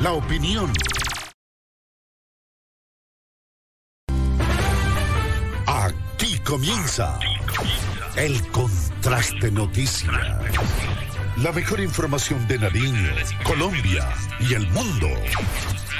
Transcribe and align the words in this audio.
La 0.00 0.14
opinión. 0.14 0.72
Aquí 5.66 6.38
comienza 6.38 7.18
el 8.16 8.40
contraste 8.48 9.50
noticia. 9.50 10.40
La 11.36 11.52
mejor 11.52 11.80
información 11.80 12.48
de 12.48 12.58
Nariño, 12.58 13.10
Colombia 13.44 14.08
y 14.40 14.54
el 14.54 14.66
mundo. 14.70 15.08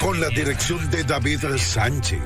Con 0.01 0.19
la 0.19 0.31
dirección 0.31 0.91
de 0.91 1.05
David 1.05 1.45
Sánchez. 1.59 2.23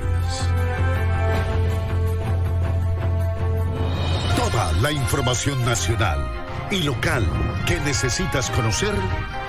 Toda 4.37 4.71
la 4.81 4.93
información 4.93 5.65
nacional 5.65 6.25
y 6.71 6.83
local 6.83 7.25
que 7.67 7.81
necesitas 7.81 8.49
conocer 8.51 8.95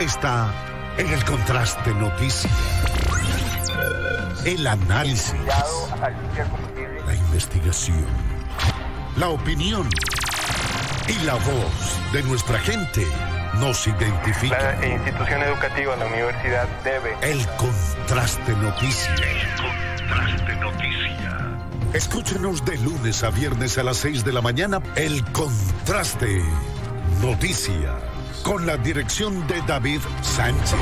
está 0.00 0.75
en 0.98 1.12
el 1.12 1.24
contraste 1.24 1.92
noticia. 1.94 2.50
El 4.44 4.66
análisis. 4.66 5.34
La 7.06 7.14
investigación. 7.14 8.06
La 9.16 9.28
opinión. 9.28 9.88
Y 11.08 11.24
la 11.24 11.34
voz 11.34 12.12
de 12.12 12.22
nuestra 12.22 12.58
gente 12.60 13.06
nos 13.60 13.86
identifica. 13.86 14.76
La 14.80 14.86
institución 14.86 15.42
educativa, 15.42 15.96
la 15.96 16.06
universidad 16.06 16.68
debe. 16.82 17.16
El 17.22 17.46
contraste 17.56 18.52
noticia. 18.52 19.14
El 19.14 19.48
contraste 19.56 20.56
noticia. 20.56 21.58
Escúchenos 21.92 22.64
de 22.64 22.76
lunes 22.78 23.22
a 23.22 23.30
viernes 23.30 23.78
a 23.78 23.82
las 23.82 23.98
6 23.98 24.24
de 24.24 24.32
la 24.32 24.40
mañana. 24.40 24.80
El 24.96 25.24
contraste 25.32 26.42
noticia. 27.20 28.15
Con 28.46 28.64
la 28.64 28.76
dirección 28.76 29.44
de 29.48 29.60
David 29.62 29.98
Sánchez. 30.22 30.76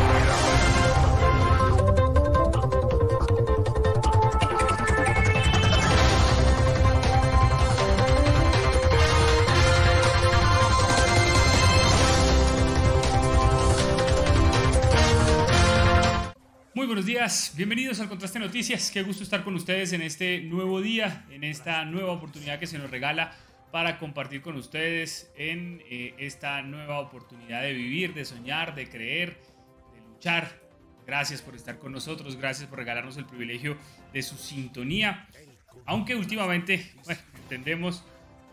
Muy 16.74 16.86
buenos 16.86 17.06
días, 17.06 17.54
bienvenidos 17.56 17.98
al 18.00 18.10
Contraste 18.10 18.38
Noticias. 18.38 18.90
Qué 18.90 19.02
gusto 19.02 19.22
estar 19.22 19.42
con 19.42 19.54
ustedes 19.54 19.94
en 19.94 20.02
este 20.02 20.42
nuevo 20.42 20.82
día, 20.82 21.24
en 21.30 21.44
esta 21.44 21.86
nueva 21.86 22.12
oportunidad 22.12 22.58
que 22.58 22.66
se 22.66 22.76
nos 22.76 22.90
regala 22.90 23.32
para 23.74 23.98
compartir 23.98 24.40
con 24.40 24.54
ustedes 24.54 25.32
en 25.36 25.82
eh, 25.90 26.14
esta 26.18 26.62
nueva 26.62 27.00
oportunidad 27.00 27.62
de 27.62 27.72
vivir, 27.72 28.14
de 28.14 28.24
soñar, 28.24 28.76
de 28.76 28.88
creer, 28.88 29.36
de 29.92 30.00
luchar. 30.12 30.48
Gracias 31.04 31.42
por 31.42 31.56
estar 31.56 31.80
con 31.80 31.90
nosotros, 31.90 32.36
gracias 32.36 32.68
por 32.68 32.78
regalarnos 32.78 33.16
el 33.16 33.24
privilegio 33.24 33.76
de 34.12 34.22
su 34.22 34.36
sintonía. 34.36 35.26
Aunque 35.86 36.14
últimamente, 36.14 36.88
bueno, 37.04 37.20
entendemos, 37.42 38.04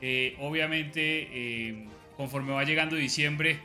eh, 0.01 0.35
obviamente, 0.39 1.27
eh, 1.31 1.87
conforme 2.17 2.53
va 2.53 2.63
llegando 2.63 2.95
diciembre, 2.95 3.59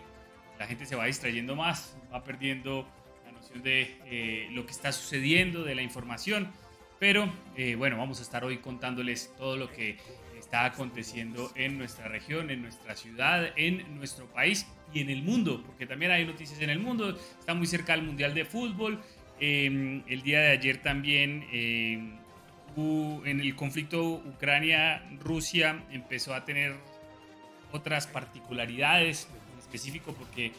la 0.58 0.66
gente 0.66 0.84
se 0.84 0.94
va 0.94 1.06
distrayendo 1.06 1.56
más, 1.56 1.96
va 2.12 2.22
perdiendo 2.22 2.86
la 3.24 3.32
noción 3.32 3.62
de 3.62 3.96
eh, 4.04 4.48
lo 4.50 4.66
que 4.66 4.72
está 4.72 4.92
sucediendo, 4.92 5.64
de 5.64 5.74
la 5.74 5.80
información. 5.80 6.52
Pero 6.98 7.30
eh, 7.56 7.74
bueno, 7.74 7.98
vamos 7.98 8.20
a 8.20 8.22
estar 8.22 8.44
hoy 8.44 8.58
contándoles 8.58 9.34
todo 9.36 9.56
lo 9.56 9.70
que 9.70 9.98
está 10.46 10.64
aconteciendo 10.64 11.50
en 11.56 11.76
nuestra 11.76 12.06
región, 12.08 12.50
en 12.50 12.62
nuestra 12.62 12.94
ciudad, 12.94 13.52
en 13.56 13.96
nuestro 13.96 14.26
país 14.26 14.64
y 14.94 15.00
en 15.00 15.10
el 15.10 15.22
mundo, 15.22 15.62
porque 15.66 15.86
también 15.86 16.12
hay 16.12 16.24
noticias 16.24 16.60
en 16.60 16.70
el 16.70 16.78
mundo. 16.78 17.18
Está 17.40 17.52
muy 17.54 17.66
cerca 17.66 17.94
el 17.94 18.02
Mundial 18.02 18.32
de 18.32 18.44
Fútbol. 18.44 19.02
Eh, 19.40 20.02
el 20.06 20.22
día 20.22 20.40
de 20.40 20.50
ayer 20.52 20.78
también, 20.82 21.44
hubo- 22.76 23.26
en 23.26 23.40
el 23.40 23.56
conflicto 23.56 24.22
Ucrania-Rusia, 24.24 25.82
empezó 25.90 26.32
a 26.34 26.44
tener 26.44 26.74
otras 27.72 28.06
particularidades 28.06 29.28
en 29.52 29.58
específico 29.58 30.14
porque 30.14 30.46
eh, 30.46 30.52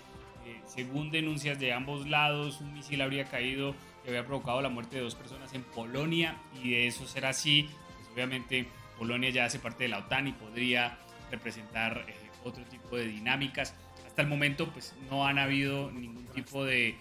según 0.68 1.12
denuncias 1.12 1.58
de 1.60 1.72
ambos 1.74 2.08
lados 2.08 2.60
un 2.62 2.74
misil 2.74 3.02
habría 3.02 3.24
caído 3.26 3.74
y 4.06 4.10
había 4.10 4.26
provocado 4.26 4.62
la 4.62 4.70
muerte 4.70 4.98
de 4.98 5.04
dos 5.04 5.16
personas 5.16 5.54
en 5.54 5.64
Polonia 5.64 6.36
y 6.62 6.72
de 6.72 6.88
eso 6.88 7.08
ser 7.08 7.26
así 7.26 7.70
pues 7.96 8.10
obviamente 8.14 8.68
Polonia 8.98 9.30
ya 9.30 9.46
hace 9.46 9.60
parte 9.60 9.84
de 9.84 9.90
la 9.90 10.00
OTAN 10.00 10.28
y 10.28 10.32
podría 10.34 10.98
representar 11.32 12.06
eh, 12.08 12.14
otro 12.44 12.64
tipo 12.66 12.96
de 12.98 13.08
dinámicas 13.08 13.74
hasta 14.06 14.22
el 14.22 14.28
momento 14.28 14.72
pues 14.72 14.96
no 15.10 15.28
han 15.28 15.38
habido 15.40 15.92
ningún 15.92 16.26
tipo 16.28 16.64
de 16.66 16.96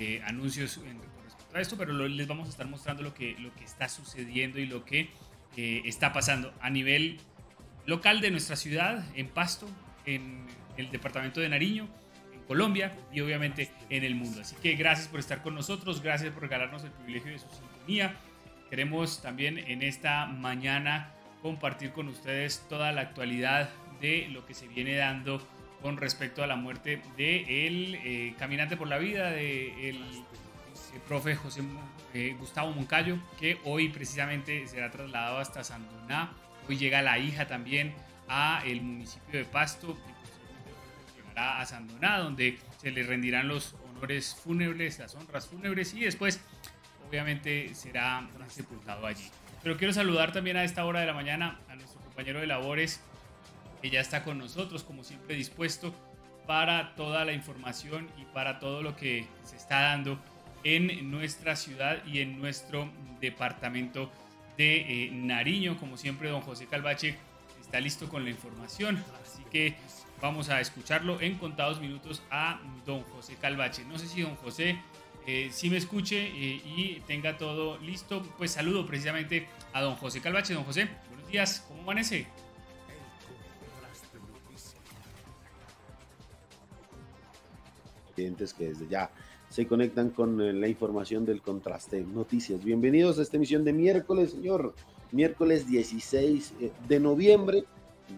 eh, 0.00 0.22
anuncios 0.26 0.76
en- 0.78 0.98
con 0.98 1.24
respecto 1.24 1.56
a 1.56 1.60
esto 1.60 1.76
pero 1.78 1.92
lo- 1.92 2.06
les 2.08 2.26
vamos 2.26 2.48
a 2.48 2.50
estar 2.50 2.66
mostrando 2.66 3.02
lo 3.02 3.14
que, 3.14 3.36
lo 3.38 3.52
que 3.54 3.64
está 3.64 3.88
sucediendo 3.88 4.58
y 4.60 4.66
lo 4.66 4.84
que 4.84 5.10
eh, 5.56 5.82
está 5.84 6.12
pasando 6.12 6.52
a 6.60 6.70
nivel 6.70 7.18
local 7.86 8.20
de 8.20 8.30
nuestra 8.30 8.56
ciudad, 8.56 9.04
en 9.16 9.28
Pasto, 9.28 9.68
en 10.06 10.46
el 10.76 10.90
departamento 10.90 11.40
de 11.40 11.48
Nariño, 11.48 11.88
en 12.32 12.40
Colombia 12.44 12.92
y 13.12 13.20
obviamente 13.20 13.70
en 13.90 14.04
el 14.04 14.14
mundo. 14.14 14.40
Así 14.40 14.54
que 14.62 14.74
gracias 14.76 15.08
por 15.08 15.18
estar 15.20 15.42
con 15.42 15.54
nosotros, 15.54 16.00
gracias 16.02 16.30
por 16.32 16.42
regalarnos 16.42 16.84
el 16.84 16.90
privilegio 16.92 17.32
de 17.32 17.38
su 17.38 17.48
sintonía. 17.50 18.14
Queremos 18.70 19.20
también 19.20 19.58
en 19.58 19.82
esta 19.82 20.26
mañana 20.26 21.12
compartir 21.42 21.92
con 21.92 22.08
ustedes 22.08 22.64
toda 22.68 22.92
la 22.92 23.02
actualidad 23.02 23.70
de 24.00 24.28
lo 24.28 24.46
que 24.46 24.54
se 24.54 24.68
viene 24.68 24.96
dando 24.96 25.46
con 25.82 25.96
respecto 25.96 26.42
a 26.42 26.46
la 26.46 26.56
muerte 26.56 27.02
de 27.16 27.66
el 27.66 27.96
eh, 27.96 28.34
caminante 28.38 28.76
por 28.76 28.86
la 28.86 28.98
vida, 28.98 29.30
de 29.30 29.90
el, 29.90 29.96
el 29.96 31.00
profe 31.08 31.34
José 31.34 31.62
eh, 32.14 32.36
Gustavo 32.38 32.70
Moncayo, 32.70 33.18
que 33.38 33.58
hoy 33.64 33.88
precisamente 33.88 34.66
será 34.68 34.90
trasladado 34.90 35.38
hasta 35.38 35.64
Sandoná. 35.64 36.32
Hoy 36.68 36.78
llega 36.78 37.02
la 37.02 37.18
hija 37.18 37.48
también 37.48 37.92
a 38.28 38.62
el 38.64 38.80
municipio 38.80 39.40
de 39.40 39.44
Pasto 39.44 39.98
y 40.08 40.12
posteriormente 40.12 41.12
llegará 41.16 41.60
a 41.60 41.66
Sandoná, 41.66 42.18
donde 42.18 42.58
se 42.80 42.92
le 42.92 43.02
rendirán 43.02 43.48
los 43.48 43.74
honores 43.90 44.36
fúnebres, 44.36 45.00
las 45.00 45.14
honras 45.16 45.48
fúnebres 45.48 45.94
y 45.94 46.00
después 46.00 46.40
obviamente 47.08 47.74
será 47.74 48.26
sepultado 48.48 49.06
allí. 49.06 49.28
Pero 49.62 49.76
quiero 49.76 49.92
saludar 49.92 50.32
también 50.32 50.56
a 50.56 50.64
esta 50.64 50.84
hora 50.84 51.00
de 51.00 51.06
la 51.06 51.14
mañana 51.14 51.60
a 51.68 51.76
nuestro 51.76 52.00
compañero 52.00 52.40
de 52.40 52.46
labores 52.46 53.00
que 53.80 53.90
ya 53.90 54.00
está 54.00 54.22
con 54.22 54.38
nosotros, 54.38 54.82
como 54.82 55.04
siempre 55.04 55.34
dispuesto 55.34 55.94
para 56.46 56.94
toda 56.94 57.24
la 57.24 57.32
información 57.32 58.08
y 58.20 58.24
para 58.26 58.58
todo 58.58 58.82
lo 58.82 58.96
que 58.96 59.26
se 59.44 59.56
está 59.56 59.80
dando 59.80 60.18
en 60.64 61.10
nuestra 61.10 61.56
ciudad 61.56 62.04
y 62.06 62.20
en 62.20 62.40
nuestro 62.40 62.88
departamento 63.20 64.10
de 64.56 65.06
eh, 65.06 65.10
Nariño. 65.12 65.78
Como 65.78 65.96
siempre, 65.96 66.28
don 66.28 66.40
José 66.40 66.66
Calvache 66.66 67.16
está 67.60 67.80
listo 67.80 68.08
con 68.08 68.24
la 68.24 68.30
información, 68.30 69.02
así 69.24 69.42
que 69.50 69.74
vamos 70.20 70.48
a 70.50 70.60
escucharlo 70.60 71.20
en 71.20 71.36
contados 71.36 71.80
minutos 71.80 72.22
a 72.30 72.60
don 72.86 73.02
José 73.02 73.36
Calvache. 73.40 73.84
No 73.84 73.98
sé 73.98 74.06
si 74.06 74.22
don 74.22 74.36
José 74.36 74.78
eh, 75.26 75.50
si 75.52 75.70
me 75.70 75.76
escuche 75.76 76.18
eh, 76.18 76.62
y 76.64 77.02
tenga 77.06 77.38
todo 77.38 77.78
listo, 77.78 78.22
pues 78.38 78.52
saludo 78.52 78.86
precisamente 78.86 79.48
a 79.72 79.80
don 79.80 79.96
José 79.96 80.20
Calvache. 80.20 80.54
Don 80.54 80.64
José, 80.64 80.88
buenos 81.08 81.28
días, 81.28 81.64
¿cómo 81.68 81.82
amanece? 81.82 82.26
clientes 88.14 88.52
que 88.52 88.68
desde 88.68 88.88
ya 88.88 89.10
se 89.48 89.66
conectan 89.66 90.10
con 90.10 90.40
eh, 90.40 90.52
la 90.52 90.68
información 90.68 91.24
del 91.24 91.42
contraste 91.42 92.02
noticias. 92.02 92.62
Bienvenidos 92.64 93.18
a 93.18 93.22
esta 93.22 93.36
emisión 93.36 93.64
de 93.64 93.72
miércoles, 93.72 94.32
señor. 94.32 94.74
Miércoles 95.10 95.66
16 95.66 96.54
eh, 96.60 96.72
de 96.88 97.00
noviembre, 97.00 97.64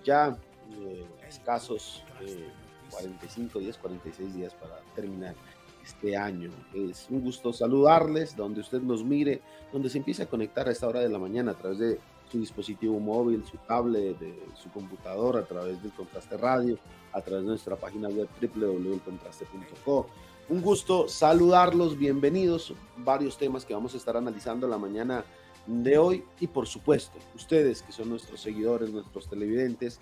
ya 0.04 0.36
eh, 0.80 1.04
escasos 1.28 2.04
eh, 2.20 2.48
45 2.90 3.58
días, 3.58 3.78
46 3.78 4.34
días 4.34 4.54
para 4.54 4.78
terminar 4.94 5.34
este 5.84 6.16
año. 6.16 6.50
Es 6.74 7.06
un 7.10 7.20
gusto 7.20 7.52
saludarles, 7.52 8.36
donde 8.36 8.60
usted 8.60 8.80
nos 8.80 9.04
mire, 9.04 9.42
donde 9.72 9.90
se 9.90 9.98
empiece 9.98 10.22
a 10.22 10.26
conectar 10.26 10.66
a 10.68 10.72
esta 10.72 10.88
hora 10.88 11.00
de 11.00 11.08
la 11.08 11.18
mañana 11.18 11.52
a 11.52 11.54
través 11.54 11.78
de 11.78 12.00
su 12.30 12.40
dispositivo 12.40 12.98
móvil, 12.98 13.44
su 13.44 13.56
tablet, 13.58 14.16
su 14.60 14.70
computadora, 14.70 15.40
a 15.40 15.44
través 15.44 15.82
del 15.82 15.92
Contraste 15.92 16.36
Radio, 16.36 16.78
a 17.12 17.20
través 17.20 17.44
de 17.44 17.50
nuestra 17.50 17.76
página 17.76 18.08
web 18.08 18.28
www.contraste.co, 18.40 20.06
Un 20.48 20.62
gusto 20.62 21.08
saludarlos, 21.08 21.98
bienvenidos. 21.98 22.74
Varios 22.96 23.38
temas 23.38 23.64
que 23.64 23.74
vamos 23.74 23.94
a 23.94 23.98
estar 23.98 24.16
analizando 24.16 24.66
la 24.66 24.78
mañana 24.78 25.24
de 25.66 25.96
hoy 25.96 26.24
y 26.40 26.46
por 26.46 26.66
supuesto, 26.66 27.18
ustedes 27.34 27.82
que 27.82 27.92
son 27.92 28.10
nuestros 28.10 28.40
seguidores, 28.40 28.90
nuestros 28.90 29.28
televidentes, 29.28 30.00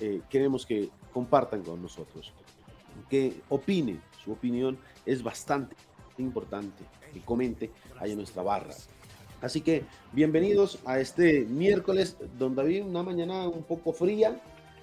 eh, 0.00 0.20
queremos 0.30 0.64
que 0.66 0.90
compartan 1.12 1.62
con 1.62 1.82
nosotros, 1.82 2.32
que 3.08 3.40
opinen. 3.48 4.00
Su 4.22 4.32
opinión 4.32 4.78
es 5.04 5.22
bastante 5.22 5.74
importante, 6.18 6.84
que 7.12 7.20
comente 7.20 7.70
ahí 7.98 8.12
en 8.12 8.18
nuestra 8.18 8.42
barra. 8.42 8.74
Así 9.40 9.60
que 9.60 9.84
bienvenidos 10.12 10.78
a 10.84 11.00
este 11.00 11.44
miércoles, 11.44 12.16
donde 12.38 12.62
había 12.62 12.84
una 12.84 13.02
mañana 13.02 13.48
un 13.48 13.64
poco 13.64 13.92
fría 13.92 14.40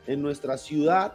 en 0.08 0.22
nuestra 0.22 0.58
ciudad, 0.58 1.14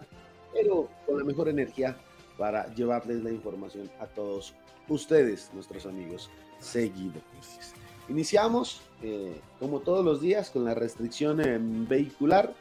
pero 0.52 0.88
con 1.06 1.18
la 1.18 1.24
mejor 1.24 1.48
energía 1.48 1.96
para 2.38 2.72
llevarles 2.74 3.22
la 3.22 3.30
información 3.30 3.90
a 4.00 4.06
todos 4.06 4.54
ustedes, 4.88 5.50
nuestros 5.52 5.84
amigos 5.84 6.30
seguidores. 6.58 7.74
Iniciamos, 8.08 8.82
eh, 9.02 9.40
como 9.58 9.80
todos 9.80 10.04
los 10.04 10.20
días, 10.20 10.50
con 10.50 10.64
la 10.64 10.74
restricción 10.74 11.40
eh, 11.40 11.58
vehicular, 11.60 12.54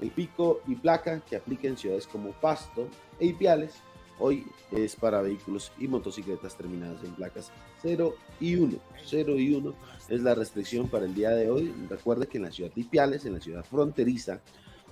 el 0.00 0.10
pico 0.10 0.60
y 0.66 0.74
placa 0.74 1.20
que 1.20 1.36
aplica 1.36 1.68
en 1.68 1.76
ciudades 1.76 2.06
como 2.06 2.32
Pasto 2.32 2.88
e 3.18 3.26
Ipiales. 3.26 3.74
Hoy 4.18 4.46
es 4.70 4.94
para 4.94 5.22
vehículos 5.22 5.72
y 5.78 5.88
motocicletas 5.88 6.56
terminadas 6.56 7.02
en 7.02 7.14
placas 7.14 7.50
0 7.82 8.14
y 8.40 8.54
1. 8.54 8.78
0 9.06 9.38
y 9.38 9.54
1 9.54 9.74
es 10.08 10.22
la 10.22 10.34
restricción 10.34 10.88
para 10.88 11.04
el 11.04 11.14
día 11.14 11.30
de 11.30 11.50
hoy. 11.50 11.74
Recuerde 11.88 12.26
que 12.26 12.38
en 12.38 12.44
la 12.44 12.52
ciudad 12.52 12.72
de 12.72 12.80
Ipiales, 12.80 13.24
en 13.24 13.34
la 13.34 13.40
ciudad 13.40 13.64
fronteriza, 13.64 14.40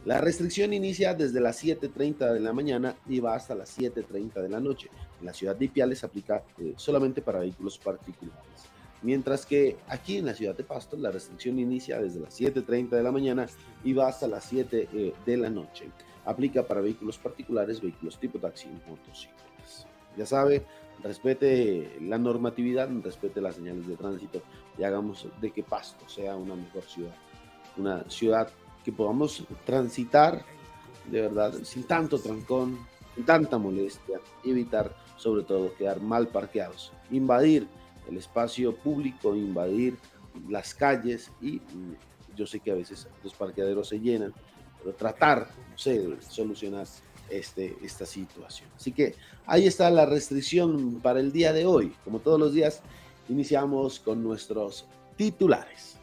la 0.05 0.21
restricción 0.21 0.73
inicia 0.73 1.15
desde 1.15 1.41
las 1.41 1.63
7.30 1.63 2.33
de 2.33 2.41
la 2.41 2.53
mañana 2.53 2.97
y 3.09 3.21
va 3.21 3.37
hasta 3.37 3.55
las 3.55 3.79
7.30 3.79 4.43
de 4.43 4.49
la 4.49 4.59
noche. 4.59 4.89
En 5.21 5.27
la 5.27 5.33
ciudad 5.33 5.55
de 5.55 5.67
Ipiales 5.67 6.03
aplica 6.03 6.43
eh, 6.59 6.75
solamente 6.77 7.23
para 7.23 7.39
vehículos 7.39 7.79
particulares. 7.79 8.43
Mientras 9.03 9.47
que 9.47 9.77
aquí 9.89 10.19
en 10.19 10.27
la 10.27 10.35
ciudad 10.35 10.57
de 10.57 10.65
Pasto 10.65 10.97
la 10.97 11.13
restricción 11.13 11.59
inicia 11.61 12.01
desde 12.01 12.19
las 12.19 12.41
7.30 12.41 12.91
de 12.91 13.03
la 13.03 13.13
mañana 13.13 13.47
y 13.85 13.93
va 13.93 14.09
hasta 14.09 14.27
las 14.27 14.45
7 14.45 14.89
eh, 14.93 15.15
de 15.25 15.37
la 15.37 15.51
noche. 15.51 15.87
Aplica 16.25 16.63
para 16.63 16.81
vehículos 16.81 17.19
particulares, 17.19 17.81
vehículos 17.81 18.19
tipo 18.19 18.39
taxi 18.39 18.69
y 18.69 18.91
motocicletas. 18.91 19.87
Ya 20.17 20.27
sabe, 20.27 20.65
respete 21.03 21.97
la 22.01 22.19
normatividad, 22.19 22.89
respete 23.03 23.41
las 23.41 23.57
señales 23.57 23.87
de 23.87 23.97
tránsito 23.97 24.43
y 24.79 24.85
hagamos 24.85 25.27
de 25.41 25.51
que 25.51 25.63
Pasto 25.63 26.09
sea 26.09 26.37
una 26.37 26.55
mejor 26.55 26.85
ciudad. 26.85 27.15
Una 27.77 28.09
ciudad 28.09 28.51
que 28.85 28.93
podamos 28.93 29.45
transitar 29.65 30.45
de 31.11 31.23
verdad 31.23 31.55
sin 31.65 31.85
tanto 31.85 32.19
trancón, 32.19 32.79
sin 33.15 33.25
tanta 33.25 33.59
molestia, 33.59 34.21
evitar 34.45 34.95
sobre 35.17 35.43
todo 35.43 35.75
quedar 35.75 36.01
mal 36.01 36.29
parqueados, 36.29 36.93
invadir 37.11 37.67
el 38.09 38.17
espacio 38.17 38.75
público, 38.75 39.35
invadir 39.35 39.97
las 40.49 40.75
calles 40.75 41.31
y 41.41 41.61
yo 42.35 42.47
sé 42.47 42.61
que 42.61 42.71
a 42.71 42.75
veces 42.75 43.09
los 43.23 43.35
parqueaderos 43.35 43.89
se 43.89 44.01
llenan, 44.01 44.33
pero 44.83 44.95
tratar, 44.95 45.49
no 45.71 45.79
sé, 45.79 45.99
de 45.99 46.23
solucionar 46.23 46.87
este, 47.31 47.77
esta 47.83 48.07
situación. 48.07 48.69
Así 48.77 48.93
que 48.93 49.15
ahí 49.47 49.67
está 49.67 49.91
la 49.91 50.07
restricción 50.07 51.01
para 51.01 51.21
el 51.21 51.33
día 51.33 51.53
de 51.53 51.67
hoy. 51.67 51.95
Como 52.05 52.19
todos 52.19 52.39
los 52.39 52.53
días, 52.53 52.83
iniciamos 53.29 54.01
con 54.01 54.23
nuestros 54.23 54.87
titulares. 55.17 55.97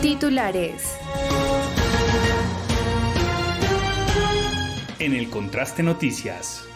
Titulares. 0.00 0.96
En 4.98 5.14
el 5.14 5.28
Contraste 5.30 5.82
Noticias. 5.82 6.66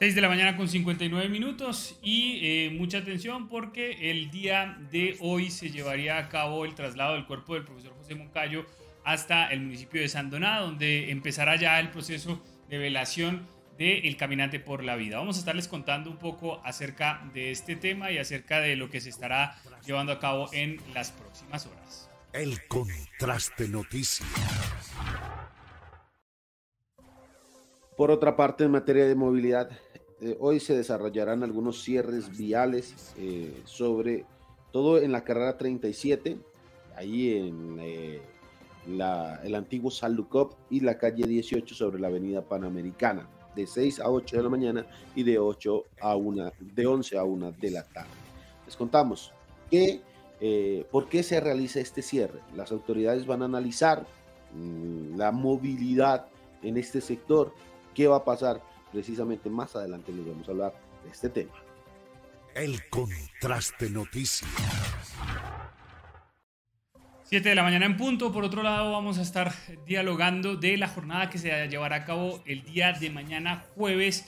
6 0.00 0.14
de 0.14 0.22
la 0.22 0.28
mañana 0.30 0.56
con 0.56 0.66
59 0.66 1.28
minutos 1.28 1.98
y 2.02 2.40
eh, 2.42 2.70
mucha 2.70 2.96
atención 2.96 3.48
porque 3.48 4.10
el 4.10 4.30
día 4.30 4.78
de 4.90 5.18
hoy 5.20 5.50
se 5.50 5.70
llevaría 5.70 6.16
a 6.16 6.30
cabo 6.30 6.64
el 6.64 6.74
traslado 6.74 7.12
del 7.12 7.26
cuerpo 7.26 7.52
del 7.52 7.64
profesor 7.64 7.92
José 7.98 8.14
Moncayo 8.14 8.64
hasta 9.04 9.48
el 9.48 9.60
municipio 9.60 10.00
de 10.00 10.08
San 10.08 10.30
Doná, 10.30 10.60
donde 10.60 11.10
empezará 11.10 11.56
ya 11.56 11.78
el 11.78 11.90
proceso 11.90 12.42
de 12.70 12.78
velación 12.78 13.46
el 13.78 14.16
Caminante 14.16 14.58
por 14.58 14.84
la 14.84 14.96
Vida. 14.96 15.18
Vamos 15.18 15.36
a 15.36 15.40
estarles 15.40 15.68
contando 15.68 16.10
un 16.10 16.16
poco 16.16 16.62
acerca 16.64 17.22
de 17.34 17.50
este 17.50 17.76
tema 17.76 18.10
y 18.10 18.16
acerca 18.16 18.60
de 18.60 18.76
lo 18.76 18.88
que 18.88 19.02
se 19.02 19.10
estará 19.10 19.58
llevando 19.84 20.12
a 20.12 20.18
cabo 20.18 20.48
en 20.54 20.80
las 20.94 21.12
próximas 21.12 21.66
horas. 21.66 22.10
El 22.32 22.66
contraste 22.68 23.68
noticias. 23.68 24.26
Por 27.96 28.10
otra 28.10 28.34
parte, 28.34 28.64
en 28.64 28.70
materia 28.70 29.04
de 29.04 29.14
movilidad, 29.14 29.70
eh, 30.22 30.36
hoy 30.38 30.60
se 30.60 30.76
desarrollarán 30.76 31.42
algunos 31.42 31.82
cierres 31.82 32.36
viales 32.36 33.14
eh, 33.16 33.62
sobre 33.64 34.26
todo 34.70 34.98
en 34.98 35.12
la 35.12 35.24
carrera 35.24 35.56
37, 35.56 36.36
ahí 36.94 37.38
en 37.38 37.78
eh, 37.80 38.20
el 38.86 39.54
antiguo 39.54 39.90
Salucop 39.90 40.52
y 40.68 40.80
la 40.80 40.98
calle 40.98 41.26
18 41.26 41.74
sobre 41.74 41.98
la 41.98 42.08
avenida 42.08 42.42
Panamericana 42.42 43.26
de 43.56 43.66
6 43.66 44.00
a 44.00 44.10
8 44.10 44.36
de 44.36 44.42
la 44.42 44.48
mañana 44.50 44.86
y 45.14 45.22
de 45.22 45.38
8 45.38 45.84
a 46.02 46.16
1, 46.16 46.52
de 46.60 46.86
11 46.86 47.18
a 47.18 47.24
1 47.24 47.52
de 47.52 47.70
la 47.70 47.82
tarde. 47.84 48.10
Les 48.66 48.76
contamos 48.76 49.32
que, 49.70 50.02
por 50.90 51.08
qué 51.08 51.22
se 51.22 51.40
realiza 51.40 51.80
este 51.80 52.02
cierre. 52.02 52.40
Las 52.54 52.70
autoridades 52.72 53.26
van 53.26 53.42
a 53.42 53.46
analizar 53.46 54.06
mm, 54.54 55.16
la 55.16 55.32
movilidad 55.32 56.26
en 56.62 56.76
este 56.76 57.00
sector, 57.00 57.52
qué 57.94 58.06
va 58.06 58.16
a 58.16 58.24
pasar 58.24 58.62
precisamente 58.92 59.50
más 59.50 59.76
adelante 59.76 60.12
les 60.12 60.26
vamos 60.26 60.48
a 60.48 60.50
hablar 60.50 60.74
de 61.04 61.10
este 61.10 61.28
tema. 61.28 61.52
El 62.54 62.88
contraste 62.88 63.90
noticias. 63.90 64.50
7 67.24 67.48
de 67.48 67.54
la 67.54 67.62
mañana 67.62 67.86
en 67.86 67.96
punto. 67.96 68.32
Por 68.32 68.42
otro 68.42 68.64
lado, 68.64 68.90
vamos 68.90 69.18
a 69.18 69.22
estar 69.22 69.52
dialogando 69.86 70.56
de 70.56 70.76
la 70.76 70.88
jornada 70.88 71.30
que 71.30 71.38
se 71.38 71.68
llevará 71.68 71.96
a 71.96 72.04
cabo 72.04 72.42
el 72.44 72.64
día 72.64 72.92
de 72.92 73.08
mañana, 73.08 73.64
jueves 73.76 74.24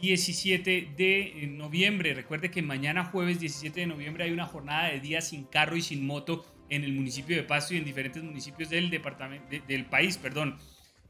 17 0.00 0.92
de 0.96 1.48
noviembre. 1.48 2.14
Recuerde 2.14 2.52
que 2.52 2.62
mañana, 2.62 3.06
jueves 3.06 3.40
17 3.40 3.80
de 3.80 3.86
noviembre, 3.86 4.22
hay 4.22 4.30
una 4.30 4.46
jornada 4.46 4.90
de 4.90 5.00
día 5.00 5.20
sin 5.22 5.42
carro 5.44 5.76
y 5.76 5.82
sin 5.82 6.06
moto 6.06 6.46
en 6.68 6.84
el 6.84 6.92
municipio 6.92 7.34
de 7.34 7.42
Pasto 7.42 7.74
y 7.74 7.78
en 7.78 7.84
diferentes 7.84 8.22
municipios 8.22 8.70
del, 8.70 8.90
departamento, 8.90 9.48
del 9.66 9.84
país. 9.86 10.16
Perdón. 10.16 10.56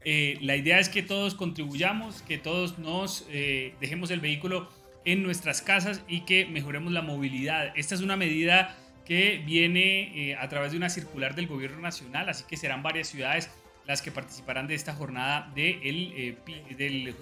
Eh, 0.03 0.37
la 0.41 0.55
idea 0.55 0.79
es 0.79 0.89
que 0.89 1.03
todos 1.03 1.35
contribuyamos, 1.35 2.21
que 2.21 2.37
todos 2.37 2.79
nos 2.79 3.25
eh, 3.29 3.73
dejemos 3.79 4.11
el 4.11 4.19
vehículo 4.19 4.69
en 5.05 5.23
nuestras 5.23 5.61
casas 5.61 6.03
y 6.07 6.21
que 6.21 6.45
mejoremos 6.45 6.91
la 6.93 7.01
movilidad. 7.01 7.71
Esta 7.75 7.95
es 7.95 8.01
una 8.01 8.15
medida 8.15 8.75
que 9.05 9.41
viene 9.45 10.31
eh, 10.31 10.35
a 10.35 10.47
través 10.49 10.71
de 10.71 10.77
una 10.77 10.89
circular 10.89 11.35
del 11.35 11.47
gobierno 11.47 11.79
nacional, 11.79 12.29
así 12.29 12.43
que 12.47 12.57
serán 12.57 12.83
varias 12.83 13.07
ciudades 13.07 13.49
las 13.85 14.01
que 14.01 14.11
participarán 14.11 14.67
de 14.67 14.75
esta 14.75 14.93
jornada 14.93 15.49
de 15.55 15.79
el, 15.83 16.37
del 16.77 17.15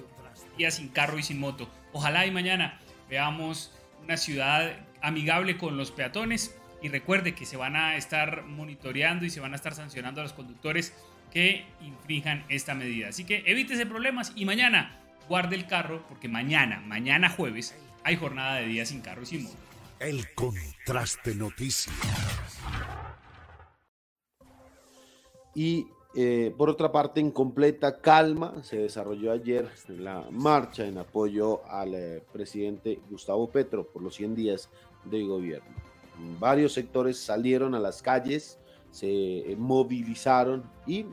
día 0.58 0.72
sin 0.72 0.90
carro 0.90 1.20
y 1.20 1.24
sin 1.24 1.40
moto. 1.40 1.70
Ojalá 1.94 2.26
y 2.26 2.32
mañana 2.32 2.80
veamos 3.08 3.72
una 4.04 4.18
ciudad 4.18 4.80
amigable 5.02 5.58
con 5.58 5.78
los 5.78 5.92
peatones 5.92 6.58
y 6.82 6.90
recuerde 6.90 7.36
que 7.36 7.46
se 7.46 7.58
van 7.58 7.76
a 7.76 7.98
estar 7.98 8.44
monitoreando 8.44 9.26
y 9.26 9.30
se 9.30 9.40
van 9.40 9.54
a 9.54 9.56
estar 9.56 9.76
sancionando 9.76 10.22
a 10.22 10.24
los 10.24 10.34
conductores 10.34 10.94
que 11.36 11.66
infrinjan 11.82 12.46
esta 12.48 12.74
medida. 12.76 13.10
Así 13.10 13.26
que 13.26 13.44
evítese 13.46 13.86
problemas 13.86 14.32
y 14.38 14.46
mañana 14.46 14.98
guarde 15.28 15.58
el 15.58 15.68
carro 15.68 16.02
porque 16.08 16.30
mañana, 16.30 16.82
mañana 16.88 17.30
jueves, 17.30 17.76
hay 18.06 18.16
jornada 18.16 18.56
de 18.56 18.68
día 18.68 18.86
sin 18.86 19.02
carro 19.02 19.24
y 19.24 19.26
sin 19.26 19.44
moto. 19.44 19.58
El 20.00 20.34
contraste 20.34 21.36
noticias. 21.36 21.94
Y 25.54 25.88
eh, 26.16 26.54
por 26.58 26.70
otra 26.70 26.94
parte, 26.94 27.20
en 27.20 27.32
completa 27.32 28.00
calma, 28.00 28.64
se 28.64 28.78
desarrolló 28.78 29.34
ayer 29.34 29.70
la 29.90 30.26
marcha 30.32 30.86
en 30.86 30.98
apoyo 30.98 31.70
al 31.70 31.96
eh, 31.96 32.24
presidente 32.32 33.02
Gustavo 33.10 33.50
Petro 33.50 33.86
por 33.86 34.02
los 34.02 34.16
100 34.16 34.36
días 34.36 34.70
de 35.04 35.22
gobierno. 35.24 35.68
Varios 36.40 36.72
sectores 36.72 37.20
salieron 37.20 37.76
a 37.76 37.80
las 37.82 38.02
calles, 38.02 38.58
se 38.96 39.08
eh, 39.40 39.56
movilizaron 39.58 40.64
y 40.88 41.06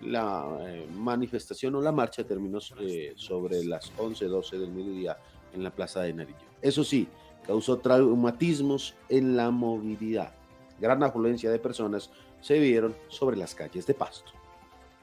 la 0.00 0.46
manifestación 0.94 1.74
o 1.74 1.80
la 1.80 1.92
marcha 1.92 2.24
terminó 2.24 2.60
sobre 2.60 3.64
las 3.64 3.92
11, 3.96 4.24
12 4.26 4.58
del 4.58 4.70
mediodía 4.70 5.18
en 5.52 5.64
la 5.64 5.70
Plaza 5.70 6.02
de 6.02 6.12
Narillo. 6.12 6.38
Eso 6.62 6.84
sí, 6.84 7.08
causó 7.46 7.78
traumatismos 7.78 8.94
en 9.08 9.36
la 9.36 9.50
movilidad. 9.50 10.34
Gran 10.80 11.02
afluencia 11.02 11.50
de 11.50 11.58
personas 11.58 12.10
se 12.40 12.58
vieron 12.58 12.94
sobre 13.08 13.36
las 13.36 13.54
calles 13.54 13.86
de 13.86 13.94
Pasto. 13.94 14.32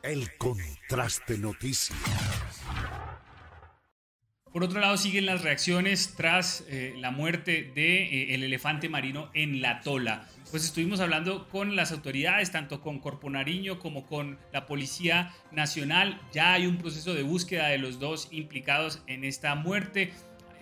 El 0.01 0.37
contraste 0.37 1.37
noticias. 1.37 1.97
Por 4.55 4.63
otro 4.63 4.79
lado, 4.79 4.95
siguen 4.95 5.25
las 5.25 5.41
reacciones 5.41 6.13
tras 6.15 6.63
eh, 6.69 6.93
la 6.97 7.12
muerte 7.12 7.63
del 7.63 7.74
de, 7.74 8.33
el 8.35 8.41
elefante 8.41 8.88
marino 8.88 9.29
en 9.33 9.62
La 9.62 9.81
Tola. 9.81 10.29
Pues 10.50 10.63
estuvimos 10.63 11.01
hablando 11.01 11.50
con 11.50 11.75
las 11.75 11.91
autoridades, 11.91 12.53
tanto 12.53 12.79
con 12.79 13.00
Corpo 13.00 13.29
Nariño 13.29 13.79
como 13.79 14.05
con 14.05 14.39
la 14.53 14.65
Policía 14.65 15.33
Nacional. 15.51 16.21
Ya 16.31 16.53
hay 16.53 16.67
un 16.67 16.77
proceso 16.77 17.13
de 17.13 17.24
búsqueda 17.24 17.67
de 17.67 17.79
los 17.79 18.00
dos 18.00 18.29
implicados 18.31 19.03
en 19.07 19.25
esta 19.25 19.55
muerte. 19.55 20.13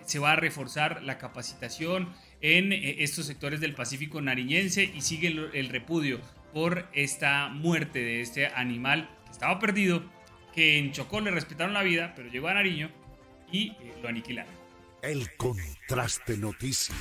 Se 0.04 0.18
va 0.18 0.32
a 0.32 0.36
reforzar 0.36 1.04
la 1.04 1.16
capacitación 1.16 2.12
en 2.40 2.72
estos 2.72 3.26
sectores 3.26 3.60
del 3.60 3.76
Pacífico 3.76 4.20
nariñense 4.20 4.90
y 4.92 5.02
sigue 5.02 5.28
el, 5.28 5.50
el 5.54 5.68
repudio 5.68 6.20
por 6.52 6.88
esta 6.94 7.48
muerte 7.48 8.00
de 8.00 8.22
este 8.22 8.48
animal 8.48 9.08
que 9.26 9.30
estaba 9.30 9.60
perdido, 9.60 10.02
que 10.52 10.78
en 10.78 10.90
Chocó 10.90 11.20
le 11.20 11.30
respetaron 11.30 11.74
la 11.74 11.84
vida, 11.84 12.12
pero 12.16 12.28
llegó 12.28 12.48
a 12.48 12.54
Nariño 12.54 13.03
y 13.50 13.70
eh, 13.70 13.94
lo 14.02 14.08
aniquilaron. 14.08 14.52
El 15.02 15.36
contraste 15.36 16.36
noticias. 16.38 16.96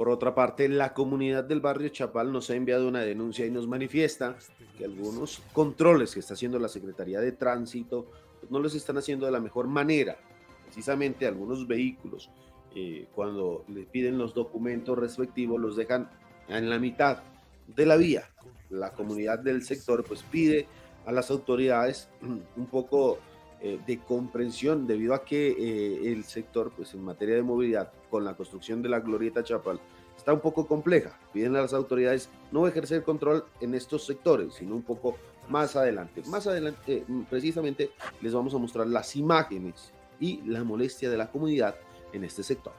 Por 0.00 0.08
otra 0.08 0.34
parte, 0.34 0.66
la 0.68 0.94
comunidad 0.94 1.44
del 1.44 1.60
barrio 1.60 1.90
Chapal 1.90 2.32
nos 2.32 2.48
ha 2.48 2.54
enviado 2.54 2.88
una 2.88 3.02
denuncia 3.02 3.44
y 3.44 3.50
nos 3.50 3.68
manifiesta 3.68 4.34
que 4.78 4.86
algunos 4.86 5.42
controles 5.52 6.14
que 6.14 6.20
está 6.20 6.32
haciendo 6.32 6.58
la 6.58 6.70
Secretaría 6.70 7.20
de 7.20 7.32
Tránsito 7.32 8.10
pues, 8.40 8.50
no 8.50 8.60
los 8.60 8.74
están 8.74 8.96
haciendo 8.96 9.26
de 9.26 9.32
la 9.32 9.40
mejor 9.40 9.68
manera. 9.68 10.16
Precisamente 10.64 11.26
algunos 11.26 11.66
vehículos, 11.66 12.30
eh, 12.74 13.08
cuando 13.14 13.66
les 13.68 13.84
piden 13.86 14.16
los 14.16 14.32
documentos 14.32 14.98
respectivos, 14.98 15.60
los 15.60 15.76
dejan 15.76 16.08
en 16.48 16.70
la 16.70 16.78
mitad 16.78 17.22
de 17.66 17.84
la 17.84 17.96
vía. 17.96 18.24
La 18.70 18.92
comunidad 18.94 19.40
del 19.40 19.62
sector 19.62 20.02
pues 20.02 20.22
pide 20.22 20.66
a 21.06 21.12
las 21.12 21.30
autoridades 21.30 22.08
un 22.22 22.66
poco 22.66 23.18
eh, 23.62 23.78
de 23.86 23.98
comprensión 23.98 24.86
debido 24.86 25.12
a 25.14 25.24
que 25.24 25.48
eh, 25.50 26.12
el 26.12 26.24
sector, 26.24 26.72
pues 26.74 26.94
en 26.94 27.02
materia 27.02 27.34
de 27.34 27.42
movilidad, 27.42 27.92
con 28.10 28.24
la 28.24 28.34
construcción 28.34 28.80
de 28.80 28.88
la 28.88 29.00
glorieta 29.00 29.44
Chapal, 29.44 29.78
está 30.16 30.32
un 30.32 30.40
poco 30.40 30.66
compleja. 30.66 31.18
Piden 31.32 31.56
a 31.56 31.60
las 31.62 31.74
autoridades 31.74 32.30
no 32.52 32.66
ejercer 32.66 33.02
control 33.02 33.44
en 33.60 33.74
estos 33.74 34.06
sectores, 34.06 34.54
sino 34.54 34.74
un 34.74 34.82
poco 34.82 35.16
más 35.50 35.76
adelante. 35.76 36.22
Más 36.26 36.46
adelante, 36.46 36.96
eh, 36.96 37.04
precisamente, 37.28 37.90
les 38.22 38.32
vamos 38.32 38.54
a 38.54 38.58
mostrar 38.58 38.86
las 38.86 39.14
imágenes 39.16 39.92
y 40.18 40.40
la 40.42 40.64
molestia 40.64 41.10
de 41.10 41.18
la 41.18 41.30
comunidad 41.30 41.74
en 42.12 42.24
este 42.24 42.42
sector. 42.42 42.72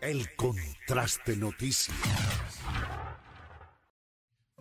El 0.00 0.34
contraste 0.34 1.36
noticias. 1.36 2.49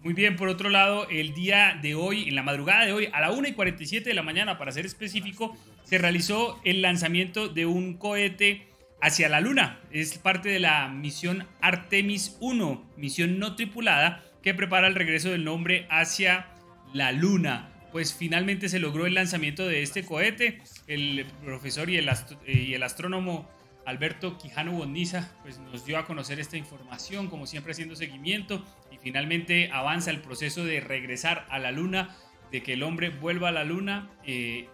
Muy 0.01 0.13
bien, 0.13 0.37
por 0.37 0.47
otro 0.47 0.69
lado, 0.69 1.09
el 1.09 1.33
día 1.33 1.77
de 1.81 1.93
hoy, 1.93 2.29
en 2.29 2.35
la 2.35 2.41
madrugada 2.41 2.85
de 2.85 2.93
hoy, 2.93 3.09
a 3.11 3.19
la 3.19 3.31
1 3.31 3.49
y 3.49 3.51
47 3.51 4.07
de 4.07 4.15
la 4.15 4.23
mañana, 4.23 4.57
para 4.57 4.71
ser 4.71 4.85
específico, 4.85 5.57
se 5.83 5.97
realizó 5.97 6.61
el 6.63 6.81
lanzamiento 6.81 7.49
de 7.49 7.65
un 7.65 7.97
cohete 7.97 8.67
hacia 9.01 9.27
la 9.27 9.41
Luna. 9.41 9.81
Es 9.91 10.17
parte 10.17 10.47
de 10.47 10.59
la 10.59 10.87
misión 10.87 11.45
Artemis 11.59 12.37
1, 12.39 12.91
misión 12.95 13.39
no 13.39 13.55
tripulada, 13.55 14.23
que 14.41 14.53
prepara 14.53 14.87
el 14.87 14.95
regreso 14.95 15.31
del 15.31 15.43
nombre 15.43 15.85
hacia 15.89 16.47
la 16.93 17.11
Luna. 17.11 17.69
Pues 17.91 18.13
finalmente 18.13 18.69
se 18.69 18.79
logró 18.79 19.05
el 19.05 19.15
lanzamiento 19.15 19.67
de 19.67 19.81
este 19.81 20.05
cohete. 20.05 20.61
El 20.87 21.25
profesor 21.43 21.89
y 21.89 21.97
el, 21.97 22.09
y 22.47 22.73
el 22.73 22.83
astrónomo 22.83 23.49
Alberto 23.85 24.37
Quijano 24.37 24.71
Bondiza 24.73 25.31
pues, 25.41 25.59
nos 25.59 25.85
dio 25.85 25.97
a 25.97 26.05
conocer 26.05 26.39
esta 26.39 26.57
información, 26.57 27.27
como 27.27 27.47
siempre 27.47 27.71
haciendo 27.71 27.95
seguimiento, 27.95 28.63
y 28.91 28.97
finalmente 28.97 29.69
avanza 29.71 30.11
el 30.11 30.21
proceso 30.21 30.63
de 30.63 30.79
regresar 30.79 31.45
a 31.49 31.59
la 31.59 31.71
Luna, 31.71 32.15
de 32.51 32.63
que 32.63 32.73
el 32.73 32.83
hombre 32.83 33.09
vuelva 33.09 33.49
a 33.49 33.51
la 33.51 33.63
Luna 33.63 34.09
eh, 34.25 34.67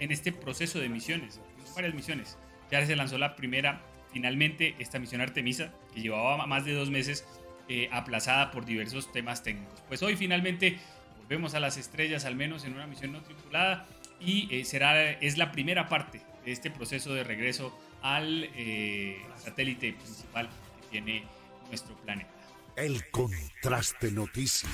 en 0.00 0.12
este 0.12 0.32
proceso 0.32 0.78
de 0.78 0.88
misiones, 0.88 1.40
varias 1.74 1.94
misiones. 1.94 2.38
Ya 2.70 2.84
se 2.84 2.96
lanzó 2.96 3.18
la 3.18 3.36
primera, 3.36 3.82
finalmente, 4.12 4.74
esta 4.78 4.98
misión 4.98 5.20
Artemisa, 5.20 5.72
que 5.94 6.00
llevaba 6.00 6.46
más 6.46 6.64
de 6.64 6.74
dos 6.74 6.90
meses 6.90 7.26
eh, 7.68 7.88
aplazada 7.92 8.50
por 8.50 8.64
diversos 8.64 9.12
temas 9.12 9.42
técnicos. 9.42 9.82
Pues 9.88 10.02
hoy 10.02 10.16
finalmente 10.16 10.78
volvemos 11.18 11.54
a 11.54 11.60
las 11.60 11.76
estrellas, 11.76 12.24
al 12.24 12.34
menos 12.34 12.64
en 12.64 12.74
una 12.74 12.86
misión 12.86 13.12
no 13.12 13.22
tripulada, 13.22 13.86
y 14.20 14.48
eh, 14.50 14.64
será, 14.64 15.10
es 15.10 15.38
la 15.38 15.52
primera 15.52 15.88
parte 15.88 16.22
de 16.44 16.52
este 16.52 16.70
proceso 16.70 17.14
de 17.14 17.24
regreso 17.24 17.78
al 18.02 18.44
eh, 18.54 19.22
satélite 19.36 19.92
principal 19.94 20.48
que 20.48 20.88
tiene 20.90 21.24
nuestro 21.68 21.94
planeta. 21.96 22.30
El 22.76 23.10
contraste 23.10 24.12
noticias. 24.12 24.72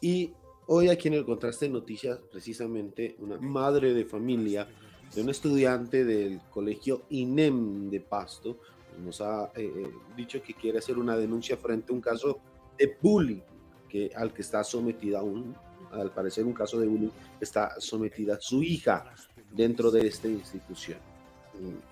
Y 0.00 0.32
hoy 0.66 0.88
aquí 0.90 1.08
en 1.08 1.14
el 1.14 1.24
contraste 1.24 1.68
noticias, 1.68 2.18
precisamente 2.30 3.16
una 3.20 3.38
madre 3.38 3.94
de 3.94 4.04
familia 4.04 4.68
de 5.14 5.22
un 5.22 5.30
estudiante 5.30 6.04
del 6.04 6.40
colegio 6.50 7.06
INEM 7.08 7.88
de 7.88 8.00
Pasto 8.00 8.58
nos 9.02 9.20
ha 9.20 9.50
eh, 9.54 9.72
eh, 9.76 9.92
dicho 10.16 10.42
que 10.42 10.54
quiere 10.54 10.78
hacer 10.78 10.98
una 10.98 11.16
denuncia 11.16 11.56
frente 11.56 11.92
a 11.92 11.94
un 11.94 12.00
caso 12.00 12.38
de 12.78 12.96
bullying 13.00 13.40
que, 13.88 14.10
al 14.14 14.32
que 14.32 14.42
está 14.42 14.62
sometida 14.62 15.22
un, 15.22 15.54
al 15.90 16.12
parecer 16.12 16.44
un 16.44 16.52
caso 16.52 16.78
de 16.78 16.86
bullying, 16.86 17.10
está 17.40 17.80
sometida 17.80 18.38
su 18.40 18.62
hija 18.62 19.14
dentro 19.54 19.90
de 19.90 20.06
esta 20.06 20.28
institución. 20.28 20.98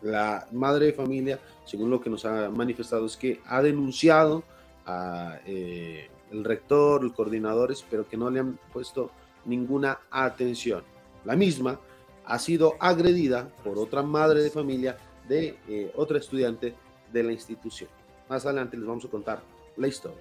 La 0.02 0.47
madre 0.52 0.87
de 0.87 0.92
familia, 0.92 1.38
según 1.64 1.90
lo 1.90 2.00
que 2.00 2.11
nos 2.11 2.25
ha 2.25 2.50
manifestado, 2.50 3.07
es 3.07 3.16
que 3.16 3.40
ha 3.47 3.62
denunciado 3.62 4.42
a 4.85 5.38
eh, 5.47 6.11
el 6.33 6.45
rector, 6.45 7.04
los 7.04 7.12
coordinadores, 7.12 7.85
pero 7.88 8.09
que 8.09 8.16
no 8.16 8.31
le 8.31 8.40
han 8.40 8.59
puesto 8.73 9.11
ninguna 9.45 10.00
atención. 10.11 10.83
La 11.25 11.37
misma 11.37 11.78
ha 12.25 12.38
sido 12.38 12.75
agredida 12.81 13.49
por 13.62 13.78
otra 13.78 14.02
madre 14.02 14.42
de 14.42 14.50
familia 14.50 14.97
de 15.28 15.59
eh, 15.69 15.92
otra 15.95 16.19
estudiante 16.19 16.75
de 17.12 17.23
la 17.23 17.33
institución. 17.33 17.90
Más 18.28 18.45
adelante 18.45 18.76
les 18.76 18.87
vamos 18.87 19.04
a 19.04 19.09
contar 19.09 19.42
la 19.76 19.87
historia. 19.87 20.19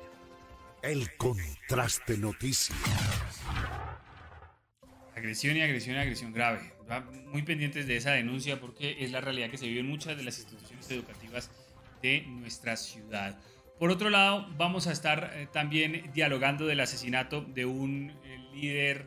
El 0.81 1.15
contraste 1.17 2.17
noticias. 2.17 2.77
Agresión 5.21 5.55
y 5.55 5.61
agresión 5.61 5.97
y 5.97 5.99
agresión 5.99 6.33
grave. 6.33 6.73
Muy 7.31 7.43
pendientes 7.43 7.85
de 7.85 7.95
esa 7.95 8.09
denuncia 8.09 8.59
porque 8.59 8.97
es 9.01 9.11
la 9.11 9.21
realidad 9.21 9.51
que 9.51 9.57
se 9.59 9.67
vive 9.67 9.81
en 9.81 9.87
muchas 9.87 10.17
de 10.17 10.23
las 10.23 10.39
instituciones 10.39 10.89
educativas 10.89 11.51
de 12.01 12.21
nuestra 12.21 12.75
ciudad. 12.75 13.37
Por 13.77 13.91
otro 13.91 14.09
lado, 14.09 14.47
vamos 14.57 14.87
a 14.87 14.91
estar 14.91 15.31
eh, 15.35 15.47
también 15.53 16.09
dialogando 16.11 16.65
del 16.65 16.79
asesinato 16.79 17.41
de 17.41 17.67
un 17.67 18.09
eh, 18.09 18.39
líder 18.51 19.05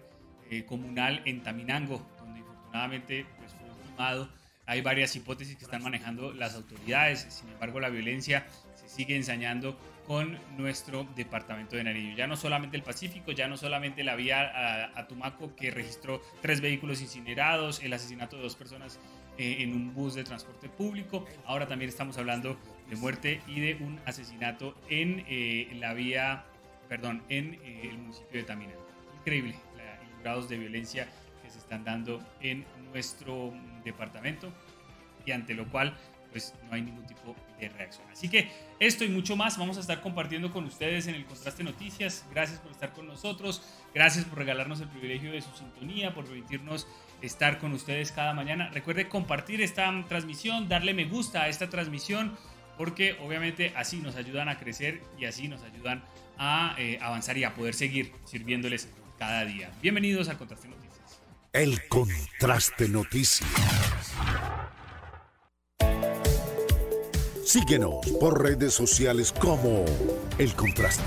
eh, 0.50 0.64
comunal 0.64 1.20
en 1.24 1.42
Taminango, 1.42 2.06
donde 2.20 2.38
infortunadamente 2.38 3.26
pues, 3.36 3.50
fue 3.50 3.84
filmado. 3.84 4.28
Hay 4.66 4.82
varias 4.82 5.16
hipótesis 5.16 5.56
que 5.56 5.64
están 5.64 5.82
manejando 5.82 6.32
las 6.32 6.54
autoridades, 6.54 7.26
sin 7.28 7.48
embargo 7.48 7.80
la 7.80 7.88
violencia 7.88 8.46
se 8.76 8.88
sigue 8.88 9.16
ensañando 9.16 9.76
con 10.06 10.38
nuestro 10.56 11.06
departamento 11.16 11.76
de 11.76 11.84
Nariño. 11.84 12.16
Ya 12.16 12.26
no 12.26 12.36
solamente 12.36 12.76
el 12.76 12.82
Pacífico, 12.82 13.32
ya 13.32 13.48
no 13.48 13.56
solamente 13.56 14.04
la 14.04 14.16
vía 14.16 14.90
a, 14.94 15.06
Tumaco 15.06 15.54
que 15.54 15.70
registró 15.70 16.22
tres 16.40 16.60
vehículos 16.60 17.00
incinerados, 17.00 17.82
el 17.82 17.92
asesinato 17.92 18.36
de 18.36 18.42
dos 18.42 18.56
personas 18.56 18.98
eh, 19.38 19.56
en 19.60 19.72
un 19.72 19.94
bus 19.94 20.14
de 20.14 20.24
transporte 20.24 20.68
público, 20.68 21.24
ahora 21.44 21.66
también 21.66 21.88
estamos 21.88 22.18
hablando 22.18 22.56
de 22.88 22.96
muerte 22.96 23.40
y 23.46 23.60
de 23.60 23.74
un 23.80 24.00
asesinato 24.06 24.76
en 24.88 25.24
eh, 25.28 25.70
la 25.80 25.94
vía, 25.94 26.44
perdón, 26.88 27.22
en 27.28 27.54
eh, 27.54 27.88
el 27.90 27.98
municipio 27.98 28.40
de 28.40 28.44
Tamina. 28.44 28.72
Increíble 29.20 29.54
los 30.12 30.22
grados 30.22 30.48
de 30.48 30.58
violencia 30.58 31.08
que 31.42 31.50
se 31.50 31.58
están 31.58 31.84
dando 31.84 32.22
en 32.40 32.64
nuestro 32.92 33.52
departamento 33.84 34.52
y 35.26 35.32
ante 35.32 35.54
lo 35.54 35.66
cual 35.68 35.96
pues 36.34 36.52
no 36.68 36.74
hay 36.74 36.82
ningún 36.82 37.06
tipo 37.06 37.36
de 37.60 37.68
reacción. 37.68 38.04
Así 38.10 38.28
que 38.28 38.50
esto 38.80 39.04
y 39.04 39.08
mucho 39.08 39.36
más 39.36 39.56
vamos 39.56 39.76
a 39.76 39.80
estar 39.80 40.00
compartiendo 40.00 40.50
con 40.50 40.64
ustedes 40.64 41.06
en 41.06 41.14
el 41.14 41.24
Contraste 41.26 41.62
Noticias. 41.62 42.24
Gracias 42.32 42.58
por 42.58 42.72
estar 42.72 42.92
con 42.92 43.06
nosotros, 43.06 43.62
gracias 43.94 44.24
por 44.24 44.38
regalarnos 44.38 44.80
el 44.80 44.88
privilegio 44.88 45.30
de 45.30 45.40
su 45.42 45.56
sintonía, 45.56 46.12
por 46.12 46.24
permitirnos 46.24 46.88
estar 47.22 47.60
con 47.60 47.72
ustedes 47.72 48.10
cada 48.10 48.34
mañana. 48.34 48.68
Recuerde 48.70 49.08
compartir 49.08 49.62
esta 49.62 49.92
transmisión, 50.08 50.68
darle 50.68 50.92
me 50.92 51.04
gusta 51.04 51.42
a 51.42 51.48
esta 51.48 51.70
transmisión, 51.70 52.36
porque 52.76 53.16
obviamente 53.22 53.72
así 53.76 53.98
nos 53.98 54.16
ayudan 54.16 54.48
a 54.48 54.58
crecer 54.58 55.02
y 55.16 55.26
así 55.26 55.46
nos 55.46 55.62
ayudan 55.62 56.02
a 56.36 56.74
eh, 56.78 56.98
avanzar 57.00 57.38
y 57.38 57.44
a 57.44 57.54
poder 57.54 57.74
seguir 57.74 58.12
sirviéndoles 58.24 58.88
cada 59.20 59.44
día. 59.44 59.70
Bienvenidos 59.80 60.28
al 60.28 60.36
Contraste 60.36 60.66
Noticias. 60.66 61.20
El 61.52 61.86
Contraste 61.86 62.88
Noticias. 62.88 63.83
Síguenos 67.54 68.04
por 68.18 68.42
redes 68.42 68.74
sociales 68.74 69.30
como 69.32 69.84
El 70.38 70.54
Contraste. 70.54 71.04